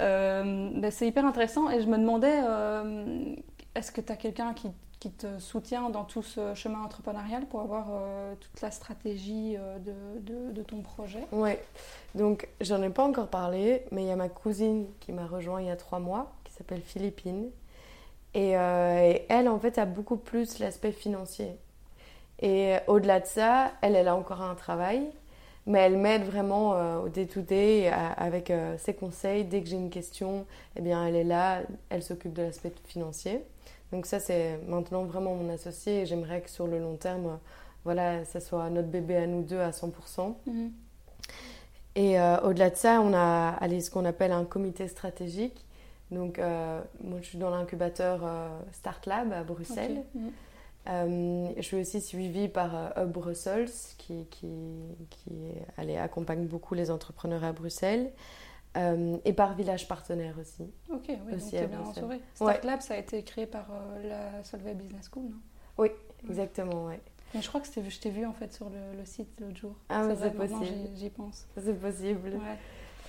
Euh, 0.00 0.70
ben, 0.74 0.90
c'est 0.90 1.06
hyper 1.06 1.24
intéressant 1.24 1.70
et 1.70 1.80
je 1.80 1.86
me 1.86 1.96
demandais, 1.96 2.40
euh, 2.44 3.34
est-ce 3.76 3.92
que 3.92 4.00
tu 4.00 4.10
as 4.10 4.16
quelqu'un 4.16 4.52
qui, 4.52 4.68
qui 4.98 5.10
te 5.12 5.38
soutient 5.38 5.88
dans 5.90 6.02
tout 6.04 6.22
ce 6.22 6.54
chemin 6.54 6.82
entrepreneurial 6.82 7.46
pour 7.46 7.60
avoir 7.60 7.86
euh, 7.92 8.34
toute 8.40 8.60
la 8.60 8.72
stratégie 8.72 9.54
euh, 9.56 9.78
de, 9.78 9.92
de- 10.20 10.50
de 10.52 10.62
ton 10.64 10.80
projet? 10.80 11.20
Ouais, 11.30 11.62
donc 12.16 12.48
j'en 12.60 12.82
ai 12.82 12.90
pas 12.90 13.04
encore 13.04 13.28
parlé, 13.28 13.84
mais 13.92 14.02
il 14.02 14.08
y 14.08 14.10
a 14.12 14.16
ma 14.16 14.28
cousine 14.28 14.86
qui 14.98 15.12
m'a 15.12 15.26
rejoint 15.26 15.60
il 15.60 15.68
y 15.68 15.70
a 15.70 15.76
trois 15.76 16.00
mois, 16.00 16.32
qui 16.42 16.52
s'appelle 16.52 16.80
Philippine. 16.80 17.50
Et, 18.34 18.56
euh, 18.56 19.12
et 19.12 19.26
elle, 19.28 19.48
en 19.48 19.58
fait, 19.58 19.78
a 19.78 19.86
beaucoup 19.86 20.16
plus 20.16 20.58
l'aspect 20.58 20.92
financier. 20.92 21.56
Et 22.40 22.74
au-delà 22.88 23.20
de 23.20 23.26
ça, 23.26 23.72
elle, 23.80 23.94
elle 23.94 24.08
a 24.08 24.16
encore 24.16 24.42
un 24.42 24.54
travail, 24.54 25.02
mais 25.66 25.78
elle 25.78 25.96
m'aide 25.96 26.24
vraiment 26.24 26.74
euh, 26.74 26.98
au 26.98 27.08
day-to-day 27.08 27.88
avec 27.88 28.50
euh, 28.50 28.76
ses 28.78 28.94
conseils. 28.94 29.44
Dès 29.44 29.62
que 29.62 29.68
j'ai 29.68 29.76
une 29.76 29.90
question, 29.90 30.46
eh 30.76 30.80
bien, 30.80 31.06
elle 31.06 31.16
est 31.16 31.24
là, 31.24 31.62
elle 31.90 32.02
s'occupe 32.02 32.32
de 32.32 32.42
l'aspect 32.42 32.72
financier. 32.84 33.44
Donc 33.92 34.06
ça, 34.06 34.18
c'est 34.18 34.58
maintenant 34.66 35.04
vraiment 35.04 35.34
mon 35.34 35.52
associé 35.52 36.02
et 36.02 36.06
j'aimerais 36.06 36.40
que 36.40 36.50
sur 36.50 36.66
le 36.66 36.80
long 36.80 36.96
terme, 36.96 37.38
voilà, 37.84 38.24
ça 38.24 38.40
soit 38.40 38.68
notre 38.70 38.88
bébé 38.88 39.16
à 39.16 39.26
nous 39.26 39.42
deux 39.42 39.60
à 39.60 39.70
100%. 39.70 40.34
Et 41.96 42.18
euh, 42.18 42.40
au-delà 42.40 42.70
de 42.70 42.76
ça, 42.76 43.00
on 43.00 43.14
a 43.14 43.50
allez, 43.60 43.80
ce 43.80 43.90
qu'on 43.90 44.04
appelle 44.04 44.32
un 44.32 44.44
comité 44.44 44.88
stratégique. 44.88 45.63
Donc, 46.10 46.38
euh, 46.38 46.80
moi, 47.02 47.18
je 47.20 47.26
suis 47.26 47.38
dans 47.38 47.50
l'incubateur 47.50 48.20
euh, 48.24 48.48
Start 48.72 49.06
Lab 49.06 49.32
à 49.32 49.42
Bruxelles. 49.42 50.04
Euh, 50.86 51.48
je 51.56 51.62
suis 51.62 51.78
aussi 51.80 52.00
suivie 52.02 52.48
par 52.48 52.74
euh, 52.76 53.04
Hub 53.04 53.10
Brussels, 53.12 53.70
qui, 53.96 54.26
qui, 54.26 54.48
qui 55.08 55.32
allez, 55.78 55.96
accompagne 55.96 56.46
beaucoup 56.46 56.74
les 56.74 56.90
entrepreneurs 56.90 57.42
à 57.44 57.52
Bruxelles. 57.52 58.12
Euh, 58.76 59.16
et 59.24 59.32
par 59.32 59.54
Village 59.54 59.86
Partenaire 59.86 60.34
aussi. 60.40 60.64
Ok, 60.92 61.04
oui, 61.08 61.16
donc 61.16 61.34
Aussi 61.36 61.56
à 61.56 61.66
bien 61.66 61.78
Bruxelles. 61.78 62.04
entouré. 62.04 62.16
Ouais. 62.16 62.22
Start 62.34 62.64
Lab, 62.64 62.80
ça 62.80 62.94
a 62.94 62.96
été 62.98 63.22
créé 63.22 63.46
par 63.46 63.66
la 64.04 64.42
Solvay 64.42 64.74
Business 64.74 65.08
School, 65.12 65.24
non? 65.30 65.86
Exactement, 66.28 66.86
ouais. 66.86 67.00
Mais 67.34 67.40
je 67.42 67.48
crois 67.48 67.60
que 67.60 67.66
je 67.68 67.98
t'ai 68.00 68.10
vu 68.10 68.26
en 68.26 68.32
fait 68.32 68.52
sur 68.52 68.68
le, 68.70 68.98
le 68.98 69.04
site 69.04 69.28
l'autre 69.40 69.56
jour. 69.56 69.74
Ah, 69.88 70.06
c'est 70.20 70.34
possible. 70.34 70.64
j'y- 70.96 71.10
pense. 71.10 71.46
C'est 71.56 71.78
possible. 71.80 72.30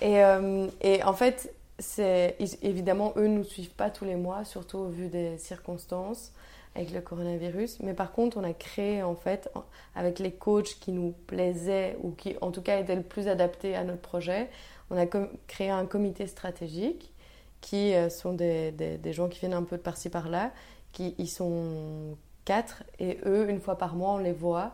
Et, 0.82 0.88
et 0.96 1.02
en 1.04 1.12
fait, 1.12 1.52
c'est 1.78 2.36
évidemment, 2.62 3.12
eux 3.16 3.26
ne 3.26 3.38
nous 3.38 3.44
suivent 3.44 3.74
pas 3.74 3.90
tous 3.90 4.04
les 4.04 4.16
mois, 4.16 4.44
surtout 4.44 4.78
au 4.78 4.88
vu 4.88 5.08
des 5.08 5.36
circonstances 5.38 6.32
avec 6.74 6.92
le 6.92 7.00
coronavirus. 7.00 7.80
Mais 7.80 7.94
par 7.94 8.12
contre, 8.12 8.36
on 8.38 8.44
a 8.44 8.52
créé, 8.52 9.02
en 9.02 9.14
fait, 9.14 9.50
avec 9.94 10.18
les 10.18 10.32
coachs 10.32 10.76
qui 10.80 10.92
nous 10.92 11.14
plaisaient 11.26 11.96
ou 12.02 12.10
qui, 12.12 12.36
en 12.40 12.50
tout 12.50 12.62
cas, 12.62 12.78
étaient 12.80 12.96
le 12.96 13.02
plus 13.02 13.28
adaptés 13.28 13.74
à 13.76 13.84
notre 13.84 14.02
projet, 14.02 14.48
on 14.90 14.96
a 14.96 15.06
créé 15.46 15.70
un 15.70 15.86
comité 15.86 16.26
stratégique 16.26 17.12
qui 17.60 17.94
euh, 17.94 18.08
sont 18.10 18.32
des, 18.34 18.70
des- 18.72 18.98
des 18.98 19.12
gens 19.12 19.28
qui 19.28 19.40
viennent 19.40 19.54
un 19.54 19.62
peu 19.64 19.76
de 19.76 19.82
par-ci 19.82 20.10
par-là, 20.10 20.52
qui 20.92 21.14
ils 21.18 21.28
sont 21.28 22.16
quatre 22.44 22.84
et 23.00 23.18
eux, 23.26 23.48
une 23.50 23.60
fois 23.60 23.76
par 23.76 23.96
mois, 23.96 24.12
on 24.12 24.18
les 24.18 24.32
voit 24.32 24.72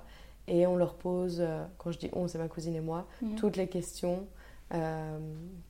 et 0.49 0.67
on 0.67 0.77
leur 0.77 0.95
pose, 0.95 1.39
euh, 1.41 1.65
quand 1.79 1.91
je 1.93 1.99
dis 1.99 2.11
on, 2.13 2.29
c'est 2.29 2.39
ma 2.39 2.49
cousine 2.49 2.75
et 2.77 2.81
moi, 2.81 3.07
Mhm. 3.23 3.37
toutes 3.37 3.57
les 3.57 3.69
questions 3.69 4.27
euh, 4.75 5.19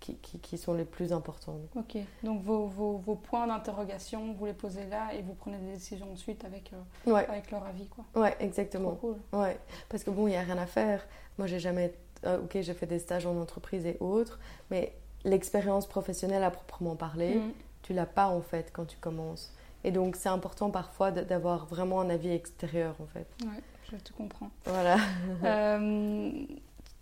qui, 0.01 0.15
qui- 0.17 0.39
qui 0.39 0.59
sont 0.59 0.75
les 0.75 0.85
plus 0.85 1.13
importantes. 1.13 1.61
Ok, 1.77 1.97
donc 2.23 2.43
vos, 2.43 2.67
vos, 2.67 2.99
vos 2.99 3.15
points 3.17 3.47
d'interrogation, 3.47 4.33
vous 4.35 4.47
les 4.47 4.53
posez 4.53 4.87
là 4.87 5.13
et 5.15 5.23
vous 5.23 5.35
prenez 5.35 5.59
des 5.59 5.73
décisions 5.73 6.13
ensuite 6.13 6.45
avec, 6.45 6.73
euh, 6.73 7.11
Ouais, 7.13 7.27
avec 7.29 7.51
leur 7.51 7.65
avis. 7.67 7.89
Quoi. 7.89 8.05
ouais, 8.21 8.37
exactement. 8.41 8.93
cool. 8.93 9.17
Ouais, 9.33 9.59
parce 9.89 10.05
que 10.05 10.11
bon, 10.11 10.27
il 10.29 10.31
n'y 10.31 10.37
a 10.37 10.43
rien 10.43 10.59
à 10.59 10.67
faire. 10.67 11.05
Moi, 11.39 11.47
j'ai 11.47 11.59
jamais. 11.59 11.93
euh, 12.25 12.41
ok, 12.45 12.59
j'ai 12.61 12.75
fait 12.75 12.87
des 12.87 13.01
stages 13.01 13.27
en 13.27 13.37
entreprise 13.41 13.85
et 13.87 13.97
autres, 14.01 14.39
mais 14.71 14.95
l'expérience 15.25 15.87
professionnelle 15.89 16.45
à 16.45 16.51
proprement 16.53 16.95
parler, 16.95 17.35
Mhm. 17.37 17.53
tu 17.83 17.93
l'as 17.95 18.07
pas 18.07 18.29
en 18.29 18.41
fait 18.41 18.71
quand 18.73 18.85
tu 18.85 18.97
commences. 18.99 19.53
Et 19.85 19.91
donc, 19.91 20.15
c'est 20.15 20.29
important 20.29 20.71
parfois 20.71 21.11
d'avoir 21.11 21.67
vraiment 21.67 22.01
un 22.01 22.09
avis 22.11 22.31
extérieur 22.31 22.95
en 23.03 23.07
fait. 23.07 23.27
Ouais, 23.45 23.61
je 23.91 23.97
te 23.97 24.13
comprends. 24.13 24.51
Voilà. 24.67 24.97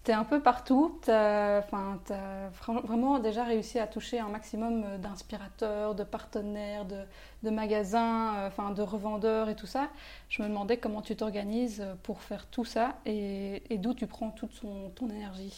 Euh, 0.01 0.05
T'es 0.05 0.13
un 0.13 0.25
peu 0.25 0.41
partout, 0.41 0.99
t'as 1.03 1.61
vra- 1.61 2.83
vraiment 2.87 3.19
déjà 3.19 3.45
réussi 3.45 3.79
à 3.79 3.87
toucher 3.87 4.19
un 4.19 4.29
maximum 4.29 4.83
euh, 4.85 4.99
d'inspirateurs, 4.99 5.95
de 5.95 6.05
partenaires, 6.05 6.85
de, 6.87 7.01
de 7.43 7.51
magasins, 7.51 8.35
euh, 8.37 8.49
enfin, 8.49 8.71
de 8.71 8.83
revendeurs 8.83 9.49
et 9.49 9.57
tout 9.57 9.67
ça. 9.67 9.89
Je 10.29 10.43
me 10.43 10.49
demandais 10.49 10.79
comment 10.79 11.03
tu 11.03 11.17
t'organises 11.17 11.85
pour 12.03 12.23
faire 12.23 12.47
tout 12.47 12.65
ça 12.65 12.97
et, 13.07 13.63
et 13.73 13.79
d'où 13.79 13.95
tu 13.95 14.07
prends 14.07 14.31
toute 14.31 14.53
son- 14.55 14.91
ton 14.95 15.09
énergie. 15.11 15.57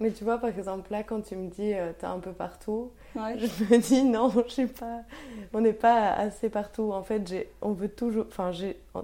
Mais 0.00 0.12
tu 0.12 0.24
vois, 0.24 0.38
par 0.38 0.50
exemple, 0.50 0.92
là, 0.92 1.02
quand 1.02 1.22
tu 1.22 1.34
me 1.36 1.48
dis 1.50 1.74
euh, 1.74 1.92
t'es 1.92 2.06
un 2.06 2.20
peu 2.20 2.32
partout, 2.32 2.92
Ouais. 3.16 3.36
je 3.38 3.46
me 3.64 3.78
dis 3.82 4.04
non, 4.04 4.30
je 4.30 4.52
sais 4.52 4.66
pas. 4.68 5.02
On 5.52 5.60
n'est 5.60 5.72
pas 5.72 6.12
assez 6.12 6.48
partout. 6.50 6.92
En 6.92 7.02
fait, 7.02 7.48
on 7.62 7.72
veut 7.72 7.88
toujours. 7.88 8.26
Enfin, 8.28 8.52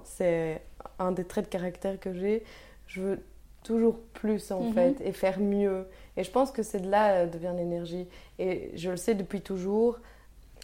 c'est 0.05 0.61
un 0.99 1.11
des 1.11 1.25
traits 1.25 1.45
de 1.45 1.49
caractère 1.49 1.99
que 1.99 2.13
j'ai. 2.13 2.43
Je 2.87 3.01
veux 3.01 3.23
toujours 3.65 3.97
plus 4.13 4.51
en 4.51 4.61
Mhm. 4.61 4.73
fait 4.73 5.01
et 5.01 5.11
faire 5.11 5.39
mieux. 5.39 5.87
Et 6.15 6.23
je 6.23 6.31
pense 6.31 6.51
que 6.51 6.63
c'est 6.63 6.79
de 6.79 6.89
là 6.89 7.15
euh, 7.15 7.25
devient 7.27 7.53
l'énergie. 7.57 8.07
Et 8.39 8.71
je 8.75 8.91
le 8.91 8.97
sais 8.97 9.15
depuis 9.15 9.41
toujours, 9.41 9.97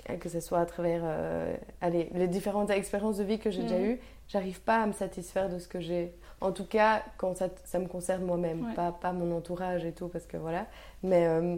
euh, 0.10 0.16
que 0.18 0.30
ce 0.30 0.40
soit 0.40 0.60
à 0.60 0.66
travers 0.66 1.02
euh, 1.04 1.54
allez, 1.82 2.10
les 2.14 2.28
différentes 2.28 2.70
expériences 2.70 3.18
de 3.18 3.24
vie 3.24 3.40
que 3.40 3.50
j'ai 3.52 3.64
déjà 3.64 3.78
Mhm. 3.80 3.86
eues, 3.86 4.00
j'arrive 4.28 4.62
pas 4.62 4.84
à 4.84 4.86
me 4.88 4.94
satisfaire 4.94 5.50
de 5.50 5.60
ce 5.60 5.68
que 5.68 5.80
j'ai. 5.82 6.14
En 6.40 6.52
tout 6.52 6.66
cas, 6.66 7.04
quand 7.18 7.36
ça, 7.36 7.50
ça 7.66 7.80
me 7.80 7.88
concerne 7.88 8.24
moi-même, 8.24 8.66
Ouais. 8.68 8.74
pas, 8.76 8.92
pas 8.92 9.12
mon 9.12 9.36
entourage 9.36 9.84
et 9.84 9.92
tout, 9.92 10.08
parce 10.08 10.26
que 10.28 10.38
voilà. 10.38 10.68
Mais 11.04 11.26
euh, 11.28 11.58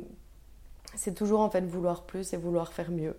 c'est 0.96 1.14
toujours 1.14 1.42
en 1.42 1.50
fait 1.50 1.62
vouloir 1.66 2.04
plus 2.04 2.34
et 2.34 2.38
vouloir 2.38 2.72
faire 2.74 2.90
mieux. 2.92 3.16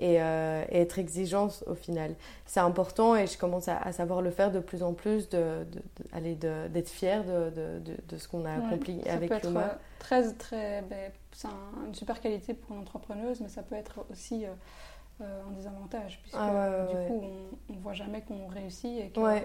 Et, 0.00 0.20
euh, 0.22 0.64
et 0.70 0.80
être 0.80 0.98
exigeante 0.98 1.62
au 1.66 1.74
final. 1.74 2.14
C'est 2.46 2.60
important 2.60 3.14
et 3.16 3.26
je 3.26 3.36
commence 3.36 3.68
à, 3.68 3.76
à 3.76 3.92
savoir 3.92 4.22
le 4.22 4.30
faire 4.30 4.50
de 4.50 4.58
plus 4.58 4.82
en 4.82 4.94
plus, 4.94 5.28
de, 5.28 5.64
de- 5.70 5.82
de- 6.20 6.34
de- 6.34 6.68
d'être 6.68 6.88
fière 6.88 7.22
de, 7.24 7.50
de, 7.50 7.78
de- 7.80 7.96
de 8.08 8.16
ce 8.16 8.26
qu'on 8.26 8.46
a 8.46 8.56
Ouais, 8.56 8.64
accompli 8.66 9.02
ça 9.04 9.12
avec 9.12 9.28
peut 9.28 9.34
être 9.36 9.56
euh, 9.56 9.68
très, 9.98 10.32
très, 10.34 10.82
ben, 10.88 11.12
c'est 11.32 11.48
un- 11.48 11.86
une 11.86 11.94
super 11.94 12.20
qualité 12.20 12.54
pour 12.54 12.74
une 12.76 12.80
entrepreneuse, 12.82 13.40
mais 13.42 13.48
ça 13.48 13.62
peut 13.62 13.74
être 13.74 14.06
aussi 14.10 14.46
euh, 14.46 15.42
un 15.46 15.50
désavantage, 15.52 16.18
puisque 16.22 16.36
Ah 16.38 16.52
ouais, 16.86 16.86
du 16.92 16.96
ouais. 16.96 17.06
coup, 17.06 17.22
on 17.68 17.72
ne 17.74 17.78
voit 17.80 17.92
jamais 17.92 18.22
qu'on 18.22 18.46
réussit 18.46 18.98
et 19.00 19.10
qu'on. 19.10 19.40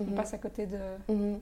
Mhm. 0.00 0.14
passe 0.16 0.34
à 0.34 0.38
côté 0.38 0.66
de... 0.66 0.78
Mhm. 1.08 1.38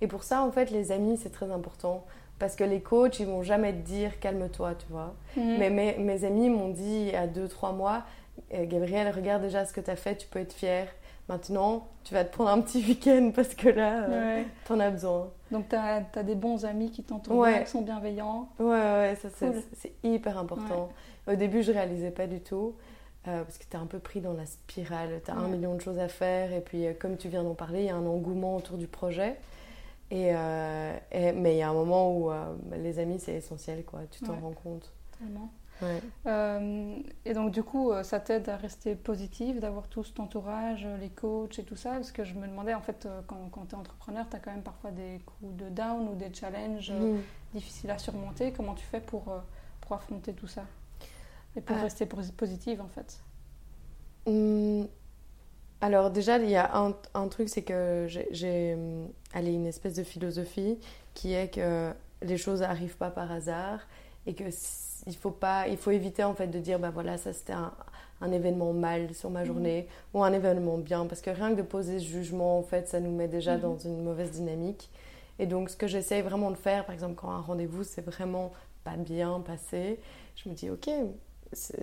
Et 0.00 0.06
pour 0.08 0.24
ça, 0.24 0.42
en 0.42 0.50
fait, 0.50 0.70
les 0.70 0.90
amis, 0.92 1.16
c'est 1.16 1.30
très 1.30 1.50
important. 1.50 2.04
Parce 2.40 2.56
que 2.56 2.64
les 2.64 2.80
coachs, 2.80 3.20
ils 3.20 3.26
vont 3.26 3.42
jamais 3.44 3.72
te 3.72 3.78
dire 3.86 4.18
calme-toi, 4.18 4.74
tu 4.74 4.86
vois. 4.90 5.14
Mhm. 5.36 5.56
Mais 5.58 5.70
mes, 5.70 5.96
mes 5.98 6.24
amis 6.24 6.48
m'ont 6.50 6.70
dit 6.70 7.12
a 7.14 7.26
2-3 7.28 7.72
mois 7.76 8.02
Eh, 8.50 8.66
Gabriel, 8.66 9.12
regarde 9.14 9.42
déjà 9.42 9.64
ce 9.66 9.72
que 9.72 9.80
tu 9.80 9.90
as 9.90 9.96
fait, 9.96 10.16
tu 10.16 10.26
peux 10.26 10.38
être 10.40 10.54
fière. 10.54 10.88
Maintenant, 11.28 11.86
tu 12.02 12.14
vas 12.14 12.24
te 12.24 12.32
prendre 12.32 12.50
un 12.50 12.60
petit 12.60 12.82
week-end 12.88 13.30
parce 13.34 13.54
que 13.54 13.68
là, 13.68 14.04
euh, 14.08 14.36
Ouais. 14.38 14.46
t'en 14.66 14.80
as 14.80 14.90
besoin. 14.90 15.28
Donc, 15.52 15.68
tu 15.68 15.76
as, 15.76 16.00
des 16.24 16.34
bons 16.34 16.64
amis 16.64 16.90
qui 16.90 17.02
t'entourent 17.04 17.36
Ouais. 17.36 17.62
qui 17.64 17.70
sont 17.70 17.82
bienveillants. 17.82 18.48
Ouais, 18.58 18.66
ouais, 18.66 19.18
ça 19.20 19.28
c'est 19.30 19.90
Cool. 20.02 20.12
hyper 20.14 20.38
important. 20.38 20.88
Au 21.30 21.34
début, 21.34 21.62
je 21.62 21.70
réalisais 21.72 22.10
pas 22.10 22.26
du 22.26 22.40
tout. 22.40 22.74
euh, 23.28 23.42
parce 23.44 23.58
que 23.58 23.64
tu 23.70 23.76
es 23.76 23.78
un 23.78 23.84
peu 23.84 23.98
pris 23.98 24.22
dans 24.22 24.32
la 24.32 24.46
spirale, 24.46 25.20
tu 25.22 25.30
as 25.30 25.34
un 25.34 25.46
million 25.48 25.74
de 25.74 25.80
choses 25.82 25.98
à 25.98 26.08
faire, 26.08 26.54
et 26.54 26.60
puis 26.62 26.86
euh, 26.86 26.94
comme 26.98 27.18
tu 27.18 27.28
viens 27.28 27.42
d'en 27.44 27.52
parler, 27.52 27.80
il 27.80 27.84
y 27.84 27.90
a 27.90 27.94
un 27.94 28.06
engouement 28.06 28.56
autour 28.56 28.78
du 28.78 28.86
projet. 28.86 29.36
Et, 30.10 30.32
mais 31.32 31.54
il 31.54 31.58
y 31.58 31.62
a 31.62 31.70
un 31.70 31.74
moment 31.74 32.16
où 32.16 32.30
les 32.72 32.98
amis, 32.98 33.20
c'est 33.20 33.34
essentiel, 33.34 33.84
quoi. 33.84 34.00
Tu 34.10 34.20
t'en 34.24 34.38
rends 34.38 34.52
compte. 34.52 34.92
Tellement. 35.18 35.50
et 37.24 37.32
donc, 37.34 37.52
du 37.52 37.62
coup, 37.62 37.92
ça 38.02 38.18
t'aide 38.20 38.48
à 38.48 38.56
rester 38.56 38.96
positive, 38.96 39.60
d'avoir 39.60 39.88
tout 39.88 40.02
cet 40.02 40.18
entourage, 40.18 40.86
les 41.00 41.10
coachs 41.10 41.58
et 41.58 41.64
tout 41.64 41.76
ça? 41.76 41.92
Parce 41.92 42.12
que 42.12 42.24
je 42.24 42.34
me 42.34 42.46
demandais, 42.46 42.74
en 42.74 42.80
fait, 42.80 43.06
quand, 43.26 43.48
quand 43.52 43.66
tu 43.66 43.74
es 43.74 43.78
entrepreneur, 43.78 44.26
tu 44.28 44.36
as 44.36 44.40
quand 44.40 44.50
même 44.50 44.62
parfois 44.62 44.90
des 44.90 45.20
coups 45.24 45.56
de 45.56 45.68
down 45.68 46.08
ou 46.08 46.14
des 46.16 46.32
challenges 46.34 46.92
mm. 46.92 47.18
difficiles 47.54 47.90
à 47.90 47.98
surmonter. 47.98 48.52
Comment 48.52 48.74
tu 48.74 48.84
fais 48.84 49.00
pour, 49.00 49.32
pour 49.80 49.92
affronter 49.92 50.32
tout 50.32 50.48
ça? 50.48 50.64
Et 51.56 51.60
pour 51.60 51.76
rester 51.76 52.06
positive, 52.06 52.80
en 52.80 52.88
fait? 52.88 53.20
Hum, 54.26 54.86
alors 55.80 56.10
déjà, 56.10 56.38
il 56.38 56.50
y 56.50 56.56
a 56.56 56.76
un, 56.76 56.94
un 57.14 57.28
truc, 57.28 57.48
c'est 57.48 57.62
que 57.62 58.06
j'ai 58.08 58.76
hum, 59.34 59.46
une 59.46 59.66
espèce 59.66 59.94
de 59.94 60.02
philosophie 60.02 60.78
qui 61.14 61.32
est 61.34 61.54
que 61.54 61.92
les 62.22 62.36
choses 62.36 62.60
n'arrivent 62.60 62.96
pas 62.96 63.10
par 63.10 63.30
hasard 63.32 63.80
et 64.26 64.34
que 64.34 64.44
il 65.06 65.16
faut 65.16 65.30
pas, 65.30 65.66
il 65.68 65.76
faut 65.76 65.90
éviter 65.90 66.24
en 66.24 66.34
fait 66.34 66.48
de 66.48 66.58
dire 66.58 66.78
bah 66.78 66.90
voilà 66.90 67.16
ça 67.16 67.32
c'était 67.32 67.54
un, 67.54 67.72
un, 68.20 68.32
événement 68.32 68.72
mal 68.72 69.14
sur 69.14 69.30
ma 69.30 69.42
mmh. 69.42 69.46
journée 69.46 69.88
ou 70.12 70.22
un 70.22 70.32
événement 70.32 70.78
bien 70.78 71.06
parce 71.06 71.20
que 71.20 71.30
rien 71.30 71.50
que 71.52 71.56
de 71.56 71.62
poser 71.62 71.98
ce 71.98 72.04
jugement 72.04 72.58
en 72.58 72.62
fait 72.62 72.88
ça 72.88 73.00
nous 73.00 73.10
met 73.10 73.28
déjà 73.28 73.56
mmh. 73.56 73.60
dans 73.60 73.78
une 73.78 74.02
mauvaise 74.02 74.30
dynamique 74.30 74.90
et 75.38 75.46
donc 75.46 75.70
ce 75.70 75.76
que 75.76 75.86
j'essaye 75.86 76.22
vraiment 76.22 76.50
de 76.50 76.56
faire 76.56 76.84
par 76.84 76.94
exemple 76.94 77.14
quand 77.14 77.30
un 77.30 77.40
rendez-vous 77.40 77.82
c'est 77.82 78.04
vraiment 78.04 78.52
pas 78.84 78.96
bien 78.96 79.40
passé 79.40 79.98
je 80.36 80.48
me 80.48 80.54
dis 80.54 80.68
ok 80.70 80.90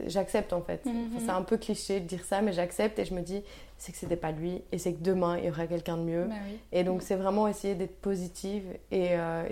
j'accepte 0.06 0.54
en 0.54 0.62
fait. 0.62 0.86
Mhm. 0.86 1.20
c'est 1.20 1.30
un 1.30 1.42
peu 1.42 1.58
cliché 1.58 2.00
de 2.00 2.06
dire 2.06 2.24
ça, 2.24 2.42
mais 2.42 2.54
j'accepte 2.54 3.00
et 3.00 3.06
je 3.06 3.14
me 3.14 3.22
dis 3.22 3.42
c'est 3.78 3.92
que 3.92 3.98
c'était 3.98 4.16
pas 4.16 4.32
lui 4.32 4.62
et 4.72 4.78
c'est 4.78 4.94
que 4.94 5.04
demain 5.04 5.38
il 5.38 5.46
y 5.46 5.50
aura 5.50 5.68
quelqu'un 5.68 5.98
de 5.98 6.04
mieux. 6.04 6.26
Bah 6.26 6.36
et 6.72 6.84
donc 6.84 7.02
c'est 7.02 7.16
vraiment 7.16 7.48
essayer 7.48 7.76
d'être 7.76 8.00
positive. 8.00 8.64
Et, 8.92 9.10
euh, 9.12 9.44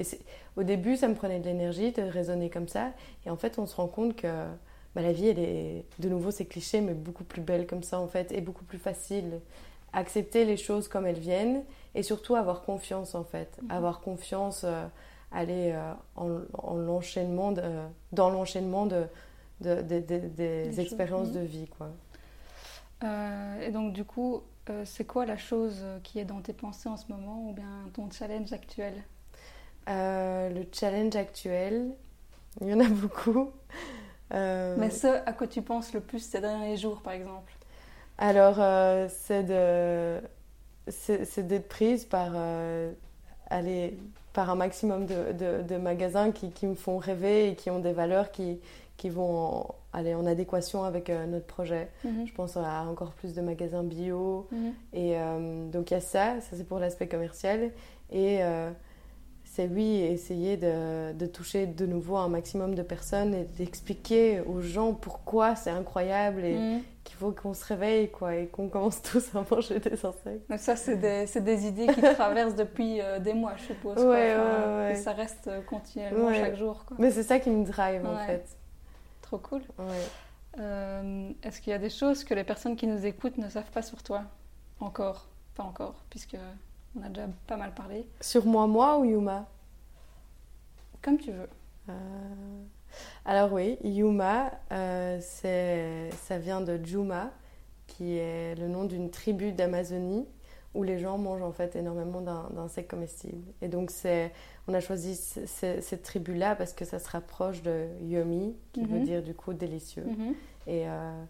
au 0.55 0.63
début 0.63 0.95
ça 0.95 1.07
me 1.07 1.15
prenait 1.15 1.39
de 1.39 1.45
l'énergie 1.45 1.91
de 1.91 2.01
raisonner 2.01 2.49
comme 2.49 2.67
ça. 2.67 2.91
Et 3.25 3.29
en 3.29 3.35
fait 3.35 3.59
on 3.59 3.65
se 3.65 3.75
rend 3.75 3.87
compte 3.87 4.15
que 4.15 4.27
bah, 4.95 5.01
la 5.01 5.11
vie 5.11 5.27
elle 5.27 5.39
est 5.39 5.85
de 5.99 6.09
nouveau 6.09 6.31
c'est 6.31 6.45
cliché 6.45 6.79
mais 6.79 6.93
beaucoup 6.93 7.25
plus 7.25 7.41
belle 7.41 7.67
comme 7.67 7.83
ça 7.83 7.99
en 7.99 8.07
fait 8.07 8.31
et 8.31 8.41
beaucoup 8.41 8.65
plus 8.65 8.79
facile. 8.79 9.41
Accepter 9.91 10.45
les 10.45 10.57
choses 10.57 10.87
comme 10.87 11.05
elles 11.05 11.19
viennent 11.19 11.63
et 11.93 12.03
surtout 12.03 12.35
avoir 12.35 12.63
confiance 12.63 13.15
en 13.15 13.23
fait. 13.23 13.57
Mhm. 13.61 13.71
Avoir 13.71 13.99
confiance, 13.99 14.63
euh, 14.63 14.85
aller 15.31 15.73
euh, 15.73 15.93
en, 16.15 16.75
l'enchaînement 16.75 17.53
dans 18.13 18.29
l'enchaînement 18.29 18.85
de 18.85 19.03
de, 19.61 19.81
des 19.81 20.79
expériences 20.79 21.31
de 21.31 21.41
vie. 21.41 21.67
Quoi. 21.67 21.91
Euh, 23.03 23.67
et 23.67 23.71
donc, 23.71 23.93
du 23.93 24.03
coup, 24.03 24.41
euh, 24.69 24.83
c'est 24.85 25.05
quoi 25.05 25.25
la 25.25 25.37
chose 25.37 25.83
qui 26.03 26.19
est 26.19 26.25
dans 26.25 26.41
tes 26.41 26.53
pensées 26.53 26.89
en 26.89 26.97
ce 26.97 27.05
moment 27.09 27.49
ou 27.49 27.53
bien 27.53 27.89
ton 27.93 28.09
challenge 28.09 28.51
actuel? 28.53 28.93
Euh, 29.89 30.49
Le 30.49 30.65
challenge 30.71 31.15
actuel, 31.15 31.91
il 32.61 32.67
y 32.67 32.73
en 32.73 32.79
a 32.79 32.89
beaucoup. 32.89 33.51
Mais 34.31 34.89
ce 34.89 35.07
à 35.25 35.33
quoi 35.33 35.47
tu 35.47 35.61
penses 35.61 35.93
le 35.93 35.99
plus 35.99 36.19
ces 36.19 36.41
derniers 36.41 36.77
jours, 36.77 37.01
par 37.01 37.13
exemple? 37.13 37.53
Alors, 38.17 38.55
c'est 39.09 39.43
de 39.43 40.21
c'est 40.87 41.47
d'être 41.47 41.67
prise 41.67 42.05
par, 42.05 42.35
aller, 43.49 43.97
par 44.33 44.49
un 44.49 44.55
maximum 44.55 45.05
de, 45.05 45.31
de, 45.33 45.63
de 45.63 45.77
magasins 45.77 46.31
qui, 46.31 46.51
qui, 46.51 46.67
me 46.67 46.75
font 46.75 46.97
rêver 46.97 47.49
et 47.49 47.55
qui 47.55 47.69
ont 47.71 47.79
des 47.79 47.91
valeurs 47.91 48.31
qui, 48.31 48.59
qui 48.97 49.09
vont 49.09 49.67
aller 49.93 50.13
en 50.13 50.25
adéquation 50.25 50.83
avec 50.83 51.09
euh, 51.09 51.25
notre 51.25 51.45
projet. 51.45 51.89
Mhm. 52.03 52.27
Je 52.27 52.33
pense 52.33 52.57
à 52.57 52.83
encore 52.83 53.11
plus 53.11 53.33
de 53.33 53.41
magasins 53.41 53.83
bio. 53.83 54.47
Mhm. 54.51 54.73
Et 54.93 55.13
euh, 55.15 55.69
donc 55.69 55.91
il 55.91 55.95
y 55.95 55.97
a 55.97 56.01
ça, 56.01 56.39
ça 56.41 56.55
c'est 56.55 56.67
pour 56.67 56.79
l'aspect 56.79 57.07
commercial. 57.07 57.71
Et 58.11 58.43
euh, 58.43 58.71
c'est 59.43 59.67
oui, 59.67 60.01
essayer 60.01 60.57
de, 60.57 61.13
de, 61.13 61.25
toucher 61.25 61.65
de 61.65 61.85
nouveau 61.85 62.17
un 62.17 62.27
maximum 62.27 62.75
de 62.75 62.81
personnes 62.81 63.33
et 63.33 63.43
d'expliquer 63.43 64.41
aux 64.41 64.59
gens 64.59 64.93
pourquoi 64.93 65.55
c'est 65.55 65.69
incroyable 65.69 66.43
et 66.43 66.57
mhm. 66.57 66.81
qu'il 67.05 67.15
faut 67.15 67.31
qu'on 67.31 67.53
se 67.53 67.63
réveille 67.65 68.09
quoi, 68.09 68.35
et 68.35 68.47
qu'on 68.47 68.67
commence 68.67 69.01
tous 69.01 69.33
à 69.33 69.45
manger 69.49 69.79
des 69.79 70.05
insectes. 70.05 70.49
Donc 70.49 70.59
ça, 70.59 70.75
c'est 70.75 70.97
des, 70.97 71.25
des, 71.39 71.67
idées 71.67 71.87
qui 71.87 72.01
traversent 72.01 72.55
depuis 72.55 72.99
des 73.21 73.33
mois, 73.33 73.53
je 73.57 73.63
suppose. 73.63 73.97
Ouais, 73.97 74.35
ouais, 74.35 74.91
Et 74.91 74.95
ça 74.95 75.13
reste 75.13 75.49
continuellement 75.67 76.33
chaque 76.33 76.55
jour. 76.55 76.83
Quoi. 76.85 76.97
Mais 76.99 77.11
c'est 77.11 77.23
ça 77.23 77.39
qui 77.39 77.49
me 77.49 77.65
drive 77.65 78.05
en 78.05 78.17
fait. 78.25 78.57
Trop 79.35 79.49
cool. 79.49 79.63
Euh, 80.59 81.29
est-ce 81.43 81.59
qu'il 81.59 81.71
y 81.71 81.73
a 81.73 81.79
des 81.79 81.89
choses 81.89 82.23
que 82.23 82.33
les 82.33 82.45
personnes 82.45 82.77
qui 82.77 82.87
nous 82.87 83.05
écoutent 83.05 83.37
ne 83.37 83.49
savent 83.49 83.69
pas 83.71 83.81
sur 83.81 84.01
toi 84.01 84.23
Encore? 84.79 85.27
Pas 85.55 85.63
encore, 85.63 86.05
puisque 86.09 86.37
on 86.97 87.03
a 87.03 87.09
déjà 87.09 87.27
pas 87.45 87.57
mal 87.57 87.73
parlé. 87.73 88.07
Sur 88.21 88.45
moi, 88.45 88.65
moi 88.65 88.97
ou 88.97 89.03
Yuma? 89.03 89.45
Comme 91.01 91.17
tu 91.17 91.31
veux. 91.31 91.49
Euh, 91.89 92.63
alors 93.25 93.51
oui, 93.51 93.77
Yuma, 93.83 94.51
euh, 94.71 95.19
ça 95.19 96.37
vient 96.37 96.61
de 96.61 96.79
Juma, 96.81 97.31
qui 97.87 98.17
est 98.17 98.55
le 98.55 98.69
nom 98.69 98.85
d'une 98.85 99.11
tribu 99.11 99.51
d'Amazonie 99.51 100.25
où 100.73 100.83
les 100.83 100.99
gens 100.99 101.17
mangent 101.17 101.41
en 101.41 101.51
fait 101.51 101.75
énormément 101.75 102.21
d'insectes 102.21 102.89
comestibles. 102.89 103.51
Et 103.61 103.67
donc 103.67 103.91
c'est, 103.91 104.31
on 104.67 104.73
a 104.73 104.79
choisi 104.79 105.15
cette 105.15 106.03
tribu-là 106.03 106.55
parce 106.55 106.73
que 106.73 106.85
ça 106.85 106.99
se 106.99 107.09
rapproche 107.09 107.61
de 107.61 107.87
Yomi, 108.01 108.55
qui 108.73 108.83
veut 108.83 108.99
mhm. 108.99 109.03
dire 109.03 109.23
du 109.23 109.33
coup 109.35 109.53
délicieux. 109.53 110.05
Mhm. 110.05 110.33
Et 110.67 110.83
euh, 110.87 111.23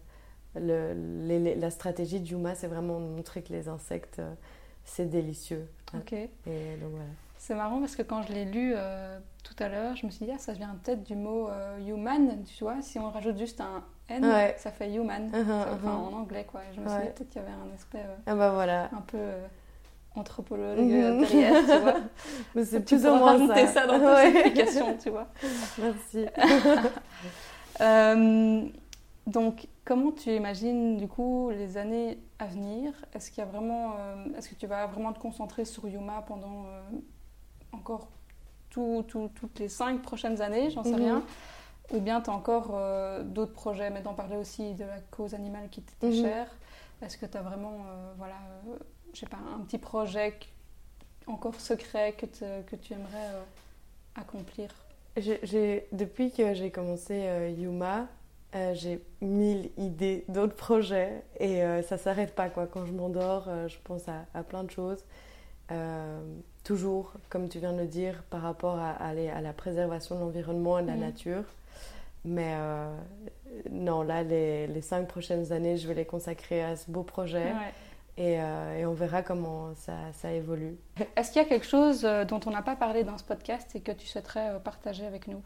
le, 0.54 1.54
la 1.54 1.70
stratégie 1.70 2.20
de 2.20 2.26
Yuma, 2.26 2.54
c'est 2.54 2.66
vraiment 2.66 2.98
de 2.98 3.06
montrer 3.06 3.42
que 3.42 3.52
les 3.52 3.68
insectes, 3.68 4.20
euh, 4.20 4.32
c'est 4.84 5.06
délicieux. 5.06 5.68
Ok. 5.94 6.12
Et 6.12 6.28
donc 6.80 6.90
voilà. 6.92 7.10
C'est 7.36 7.54
marrant 7.54 7.78
parce 7.80 7.94
que 7.94 8.02
quand 8.02 8.22
je 8.22 8.32
l'ai 8.32 8.46
lu 8.46 8.72
euh, 8.74 9.18
tout 9.44 9.54
à 9.62 9.68
l'heure, 9.68 9.94
je 9.96 10.06
me 10.06 10.10
suis 10.10 10.24
dit, 10.24 10.32
ah, 10.34 10.38
ça 10.38 10.54
vient 10.54 10.74
peut-être 10.82 11.04
du 11.04 11.14
mot 11.14 11.50
human, 11.86 12.42
tu 12.44 12.64
vois, 12.64 12.80
si 12.80 12.98
on 12.98 13.10
rajoute 13.10 13.36
juste 13.36 13.60
un 13.60 13.84
N, 14.08 14.24
ça 14.56 14.70
fait 14.70 14.94
human, 14.94 15.30
uh-huh, 15.30 15.84
uh-huh. 15.84 15.88
en 15.88 16.12
anglais 16.14 16.46
quoi. 16.50 16.62
Je 16.74 16.80
me 16.80 16.88
suis 16.88 16.98
dit 16.98 17.06
peut-être 17.14 17.28
qu'il 17.28 17.42
y 17.42 17.44
avait 17.44 17.52
un 17.52 17.74
aspect 17.74 18.02
ah 18.26 18.34
bah 18.34 18.52
voilà. 18.52 18.84
un 18.92 19.02
peu 19.02 19.18
anthropologue 20.16 20.76
derrière, 20.76 21.64
tu 21.64 21.78
vois. 21.78 21.94
Mais 22.54 22.64
c'est 22.64 22.80
plus 22.80 23.04
ou 23.06 23.14
moins 23.14 23.38
ça, 23.66 23.86
dans 23.86 23.98
ta 24.00 24.28
explication, 24.28 24.96
tu 24.96 25.10
vois. 25.10 25.28
Merci. 25.78 26.26
Euh, 27.80 28.64
donc, 29.26 29.68
comment 29.84 30.12
tu 30.12 30.30
imagines 30.30 30.96
du 30.96 31.08
coup 31.08 31.50
les 31.50 31.76
années 31.76 32.18
à 32.38 32.46
venir? 32.46 32.92
Est-ce 33.12 33.30
qu'il 33.30 33.44
y 33.44 33.46
a 33.46 33.50
vraiment, 33.50 33.94
euh, 33.98 34.24
est-ce 34.36 34.48
que 34.48 34.54
tu 34.54 34.66
vas 34.66 34.86
vraiment 34.86 35.12
te 35.12 35.18
concentrer 35.18 35.64
sur 35.64 35.86
Yuma 35.88 36.22
pendant 36.26 36.64
euh, 36.66 36.80
encore 37.72 38.08
tout, 38.70 39.04
toutes 39.08 39.58
les 39.58 39.68
cinq 39.68 40.02
prochaines 40.02 40.40
années? 40.40 40.70
J'en 40.70 40.84
sais 40.84 40.90
mm-hmm. 40.90 40.96
rien. 40.96 41.22
Ou 41.92 42.00
bien 42.00 42.20
tu 42.20 42.30
as 42.30 42.32
encore 42.32 42.76
d'autres 43.24 43.52
projets, 43.52 43.90
mais 43.90 44.00
d'en 44.00 44.14
parler 44.14 44.36
aussi 44.36 44.74
de 44.74 44.84
la 44.84 44.98
cause 45.10 45.34
animale 45.34 45.68
qui 45.70 45.82
t'était 45.82 46.08
mm-hmm. 46.08 46.22
chère. 46.22 46.48
Est-ce 47.00 47.16
que 47.16 47.26
tu 47.26 47.36
as 47.36 47.42
vraiment, 47.42 47.76
voilà 48.18 48.34
je 49.14 49.20
sais 49.20 49.26
pas, 49.26 49.38
un 49.54 49.60
petit 49.60 49.78
projet 49.78 50.38
encore 51.26 51.60
secret 51.60 52.12
que, 52.12 52.26
que 52.62 52.76
tu 52.76 52.92
aimerais 52.92 53.34
euh, 53.34 53.42
accomplir? 54.14 54.70
J'ai, 55.16 55.86
Depuis 55.92 56.30
que 56.30 56.54
j'ai 56.54 56.70
commencé 56.70 57.14
euh, 57.14 57.48
Yuma, 57.50 58.06
euh, 58.54 58.74
j'ai 58.74 59.02
mille 59.20 59.70
idées 59.78 60.24
d'autres 60.28 60.54
projets 60.54 61.22
et 61.40 61.62
ça 61.88 61.98
s'arrête 61.98 62.34
pas. 62.34 62.48
Quoi. 62.48 62.66
Quand 62.66 62.84
je 62.86 62.92
m'endors, 62.92 63.48
je 63.66 63.76
pense 63.84 64.02
à, 64.08 64.42
plein 64.42 64.62
de 64.62 64.70
choses. 64.70 65.04
toujours, 66.64 67.12
comme 67.28 67.48
tu 67.48 67.58
viens 67.58 67.72
de 67.72 67.80
le 67.80 67.86
dire, 67.86 68.22
par 68.30 68.42
rapport 68.42 68.78
à, 68.78 68.90
aller 68.90 69.28
à 69.28 69.40
la 69.40 69.52
préservation 69.52 70.16
de 70.16 70.20
l'environnement 70.20 70.78
et 70.78 70.82
de 70.82 70.88
la 70.88 70.94
mhm. 70.94 71.00
nature. 71.00 71.44
Mais 72.24 72.54
non, 73.70 74.02
là, 74.02 74.22
les, 74.22 74.66
les, 74.66 74.80
cinq 74.82 75.08
prochaines 75.08 75.52
années, 75.52 75.76
je 75.76 75.88
vais 75.88 75.94
les 75.94 76.06
consacrer 76.06 76.62
à 76.62 76.76
ce 76.76 76.90
beau 76.90 77.02
projet. 77.02 77.52
Euh, 78.18 78.78
et, 78.78 78.86
on 78.86 78.94
verra 78.94 79.22
comment 79.22 79.74
ça, 79.74 79.96
ça 80.14 80.32
évolue. 80.32 80.76
Est-ce 81.16 81.32
qu'il 81.32 81.42
y 81.42 81.44
a 81.44 81.48
quelque 81.48 81.66
chose 81.66 82.04
euh, 82.04 82.24
dont 82.24 82.40
on 82.46 82.50
n'a 82.50 82.62
pas 82.62 82.76
parlé 82.76 83.04
dans 83.04 83.18
ce 83.18 83.24
podcast 83.24 83.74
et 83.74 83.80
que 83.80 83.92
tu 83.92 84.06
souhaiterais 84.06 84.50
euh, 84.50 84.58
partager 84.58 85.06
avec 85.06 85.26
nous? 85.28 85.42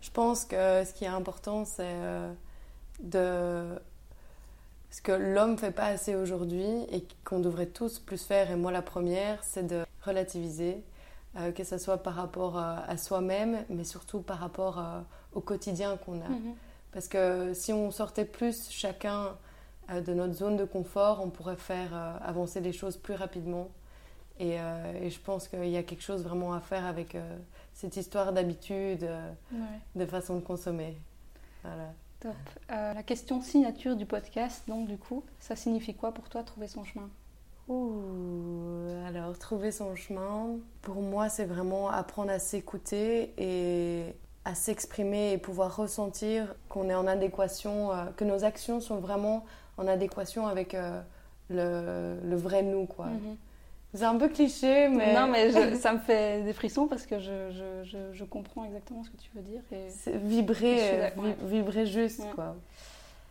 Je 0.00 0.10
pense 0.10 0.44
que 0.44 0.84
ce 0.84 0.92
qui 0.92 1.04
est 1.04 1.08
important, 1.08 1.64
c'est 1.64 1.96
de... 3.00 3.64
Ce 4.90 5.02
que 5.02 5.12
l'homme 5.12 5.52
ne 5.52 5.56
fait 5.56 5.72
pas 5.72 5.86
assez 5.86 6.14
aujourd'hui 6.14 6.66
et 6.90 7.04
qu'on 7.24 7.40
devrait 7.40 7.66
tous 7.66 7.98
plus 7.98 8.22
faire, 8.22 8.50
et 8.50 8.54
moi 8.54 8.70
la 8.70 8.82
première, 8.82 9.42
c'est 9.42 9.66
de 9.66 9.84
relativiser, 10.02 10.84
que 11.56 11.64
ce 11.64 11.78
soit 11.78 11.96
par 11.96 12.14
rapport 12.14 12.58
à 12.58 12.96
soi-même, 12.98 13.64
mais 13.70 13.82
surtout 13.82 14.20
par 14.20 14.38
rapport 14.38 14.84
au 15.32 15.40
quotidien 15.40 15.96
qu'on 15.96 16.20
a. 16.20 16.28
Mm-hmm. 16.28 16.54
Parce 16.94 17.08
que 17.08 17.52
si 17.54 17.72
on 17.72 17.90
sortait 17.90 18.24
plus 18.24 18.70
chacun 18.70 19.24
euh, 19.24 19.30
de 19.88 20.14
notre 20.14 20.34
zone 20.34 20.56
de 20.56 20.64
confort, 20.64 21.20
on 21.22 21.30
pourrait 21.30 21.56
faire 21.56 21.90
euh, 21.92 22.16
avancer 22.22 22.60
les 22.60 22.72
choses 22.72 22.96
plus 22.96 23.14
rapidement. 23.14 23.68
Et, 24.38 24.58
euh, 24.58 25.08
je 25.08 25.18
pense 25.18 25.48
qu'il 25.48 25.68
y 25.68 25.76
a 25.76 25.82
quelque 25.82 26.02
chose 26.02 26.24
vraiment 26.24 26.54
à 26.54 26.60
faire 26.60 26.84
avec 26.86 27.16
cette 27.72 27.96
histoire 27.96 28.32
d'habitude, 28.32 29.08
de 29.94 30.06
façon 30.06 30.36
de 30.36 30.40
consommer. 30.40 30.96
Voilà. 31.62 31.92
Top. 32.20 32.34
la 32.68 33.02
question 33.02 33.42
signature 33.42 33.96
du 33.96 34.06
podcast, 34.06 34.64
donc 34.66 34.88
du 34.88 34.96
coup, 34.96 35.24
ça 35.38 35.56
signifie 35.56 35.94
quoi 35.94 36.12
pour 36.12 36.28
toi 36.30 36.42
trouver 36.42 36.68
son 36.68 36.82
chemin? 36.82 37.10
Ouh, 37.68 38.88
alors 39.06 39.38
trouver 39.38 39.72
son 39.72 39.94
chemin, 39.94 40.56
pour 40.82 40.96
moi 40.96 41.28
c'est 41.28 41.44
vraiment 41.44 41.88
apprendre 41.88 42.30
à 42.30 42.38
s'écouter 42.38 43.34
et 43.38 44.14
à 44.44 44.54
s'exprimer 44.54 45.32
et 45.32 45.38
pouvoir 45.38 45.76
ressentir 45.76 46.54
qu'on 46.68 46.90
est 46.90 46.94
en 46.94 47.06
adéquation, 47.06 47.92
euh, 47.92 48.04
que 48.16 48.24
nos 48.24 48.44
actions 48.44 48.80
sont 48.80 48.98
vraiment 48.98 49.44
en 49.76 49.86
adéquation 49.86 50.46
avec 50.46 50.74
euh, 50.74 51.00
le, 51.50 52.18
le, 52.22 52.36
vrai 52.36 52.62
nous. 52.62 52.86
quoi. 52.86 53.06
Mhm. 53.06 53.36
C'est 53.94 54.04
un 54.04 54.16
peu 54.16 54.28
cliché, 54.28 54.88
mais... 54.88 55.14
Non, 55.14 55.28
mais 55.28 55.74
ça 55.76 55.92
me 55.92 55.98
fait 55.98 56.42
des 56.42 56.52
frissons 56.52 56.88
parce 56.88 57.06
que 57.06 57.18
je, 57.20 57.50
je, 57.84 58.12
je, 58.12 58.24
comprends 58.24 58.64
exactement 58.64 59.04
ce 59.04 59.10
que 59.10 59.16
tu 59.16 59.30
veux 59.34 59.42
dire. 59.42 59.62
Et... 59.70 59.86
Vibrer, 60.18 61.12
vibrer 61.42 61.86
juste, 61.86 62.24
quoi. 62.34 62.56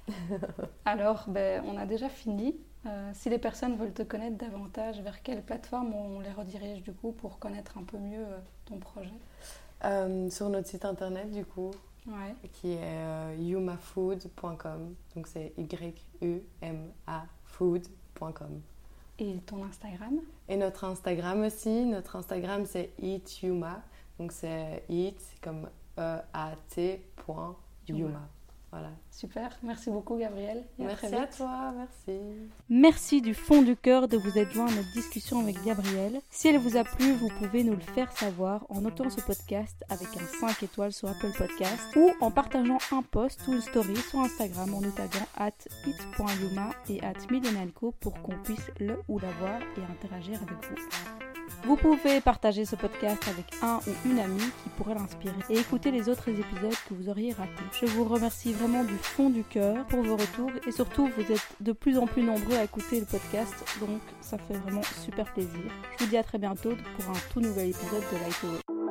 Alors, 0.85 1.25
ben, 1.27 1.63
on 1.67 1.77
a 1.77 1.85
déjà 1.85 2.09
fini. 2.09 2.55
Euh, 2.85 3.11
si 3.13 3.29
les 3.29 3.37
personnes 3.37 3.77
veulent 3.77 3.93
te 3.93 4.03
connaître 4.03 4.37
davantage, 4.37 4.99
vers 5.01 5.21
quelle 5.21 5.41
plateforme 5.41 5.93
on 5.93 6.19
les 6.19 6.31
redirige 6.31 6.81
du 6.81 6.91
coup 6.91 7.13
pour 7.13 7.39
connaître 7.39 7.77
un 7.77 7.83
peu 7.83 7.97
mieux 7.97 8.25
ton 8.65 8.77
projet? 8.77 9.13
Euh, 9.85 10.29
sur 10.29 10.49
notre 10.49 10.67
site 10.67 10.85
internet, 10.85 11.29
du 11.31 11.45
coup, 11.45 11.71
qui 12.51 12.73
est 12.73 12.79
euh, 12.81 13.35
yumafood.com. 13.39 14.95
Donc 15.15 15.27
c'est 15.27 15.53
Y-U-M-A 15.57 17.25
food.com. 17.45 18.61
Et 19.19 19.37
ton 19.45 19.63
Instagram? 19.63 20.19
Et 20.49 20.57
notre 20.57 20.83
Instagram 20.83 21.41
aussi. 21.41 21.85
Notre 21.85 22.15
Instagram 22.15 22.65
c'est 22.65 22.91
eatyuma. 23.01 23.81
Donc 24.19 24.31
c'est 24.31 24.83
eat 24.89 25.21
comme 25.41 25.69
E-A-T 25.97 27.03
Yuma. 27.87 28.29
Voilà. 28.73 28.89
Super, 29.11 29.55
merci 29.61 29.91
beaucoup 29.91 30.17
Gabriel. 30.17 30.63
merci 30.79 31.05
à, 31.13 31.27
toi, 31.27 31.71
merci. 31.77 32.19
Merci 32.69 33.21
du 33.21 33.35
fond 33.35 33.61
du 33.61 33.75
cœur 33.75 34.07
de 34.07 34.17
vous 34.17 34.35
être 34.35 34.51
joint 34.51 34.65
à 34.65 34.71
notre 34.71 34.91
discussion 34.93 35.41
avec 35.41 35.63
Gabriel. 35.63 36.19
Si 36.31 36.47
elle 36.47 36.57
vous 36.57 36.75
a 36.75 36.83
plu, 36.83 37.11
vous 37.13 37.29
pouvez 37.37 37.63
nous 37.63 37.75
le 37.75 37.81
faire 37.81 38.11
savoir 38.17 38.65
en 38.69 38.81
notant 38.81 39.11
ce 39.11 39.21
podcast 39.21 39.85
avec 39.89 40.07
un 40.17 40.25
5 40.39 40.63
étoiles 40.63 40.91
sur 40.91 41.07
Apple 41.07 41.33
Podcast 41.37 41.95
ou 41.95 42.13
en 42.19 42.31
partageant 42.31 42.79
un 42.91 43.03
post 43.03 43.47
ou 43.47 43.53
une 43.53 43.61
story 43.61 43.95
sur 43.95 44.21
Instagram 44.21 44.73
en 44.73 44.81
nous 44.81 44.89
taguant 44.89 45.27
at 45.37 45.51
it.yuma 45.85 46.71
et 46.89 47.03
at 47.03 47.13
pour 47.99 48.19
qu'on 48.23 48.41
puisse 48.41 48.71
le 48.79 48.99
ou 49.07 49.19
la 49.19 49.29
voir 49.33 49.61
et 49.61 49.91
interagir 49.91 50.41
avec 50.41 50.57
vous. 50.67 51.32
Vous 51.65 51.77
pouvez 51.77 52.19
partager 52.19 52.65
ce 52.65 52.75
podcast 52.75 53.25
avec 53.29 53.45
un 53.61 53.77
ou 53.87 54.09
une 54.09 54.19
amie 54.19 54.37
qui 54.37 54.69
pourrait 54.75 54.95
l'inspirer 54.95 55.33
et 55.49 55.57
écouter 55.57 55.91
les 55.91 56.09
autres 56.09 56.27
épisodes 56.27 56.75
que 56.89 56.93
vous 56.93 57.07
auriez 57.07 57.31
ratés. 57.31 57.51
Je 57.79 57.85
vous 57.85 58.03
remercie 58.03 58.51
vraiment 58.51 58.83
du 58.83 58.95
fond 58.95 59.29
du 59.29 59.45
cœur 59.45 59.85
pour 59.85 60.03
vos 60.03 60.17
retours 60.17 60.51
et 60.67 60.71
surtout 60.71 61.09
vous 61.17 61.31
êtes 61.31 61.47
de 61.61 61.71
plus 61.71 61.97
en 61.97 62.05
plus 62.05 62.21
nombreux 62.21 62.57
à 62.57 62.65
écouter 62.65 62.99
le 62.99 63.05
podcast 63.05 63.53
donc 63.79 64.01
ça 64.19 64.37
fait 64.37 64.55
vraiment 64.55 64.83
super 65.05 65.31
plaisir. 65.33 65.61
Je 65.97 66.03
vous 66.03 66.09
dis 66.09 66.17
à 66.17 66.23
très 66.23 66.37
bientôt 66.37 66.73
pour 66.97 67.09
un 67.09 67.19
tout 67.31 67.39
nouvel 67.39 67.69
épisode 67.69 68.03
de 68.11 68.17
Lightway. 68.17 68.82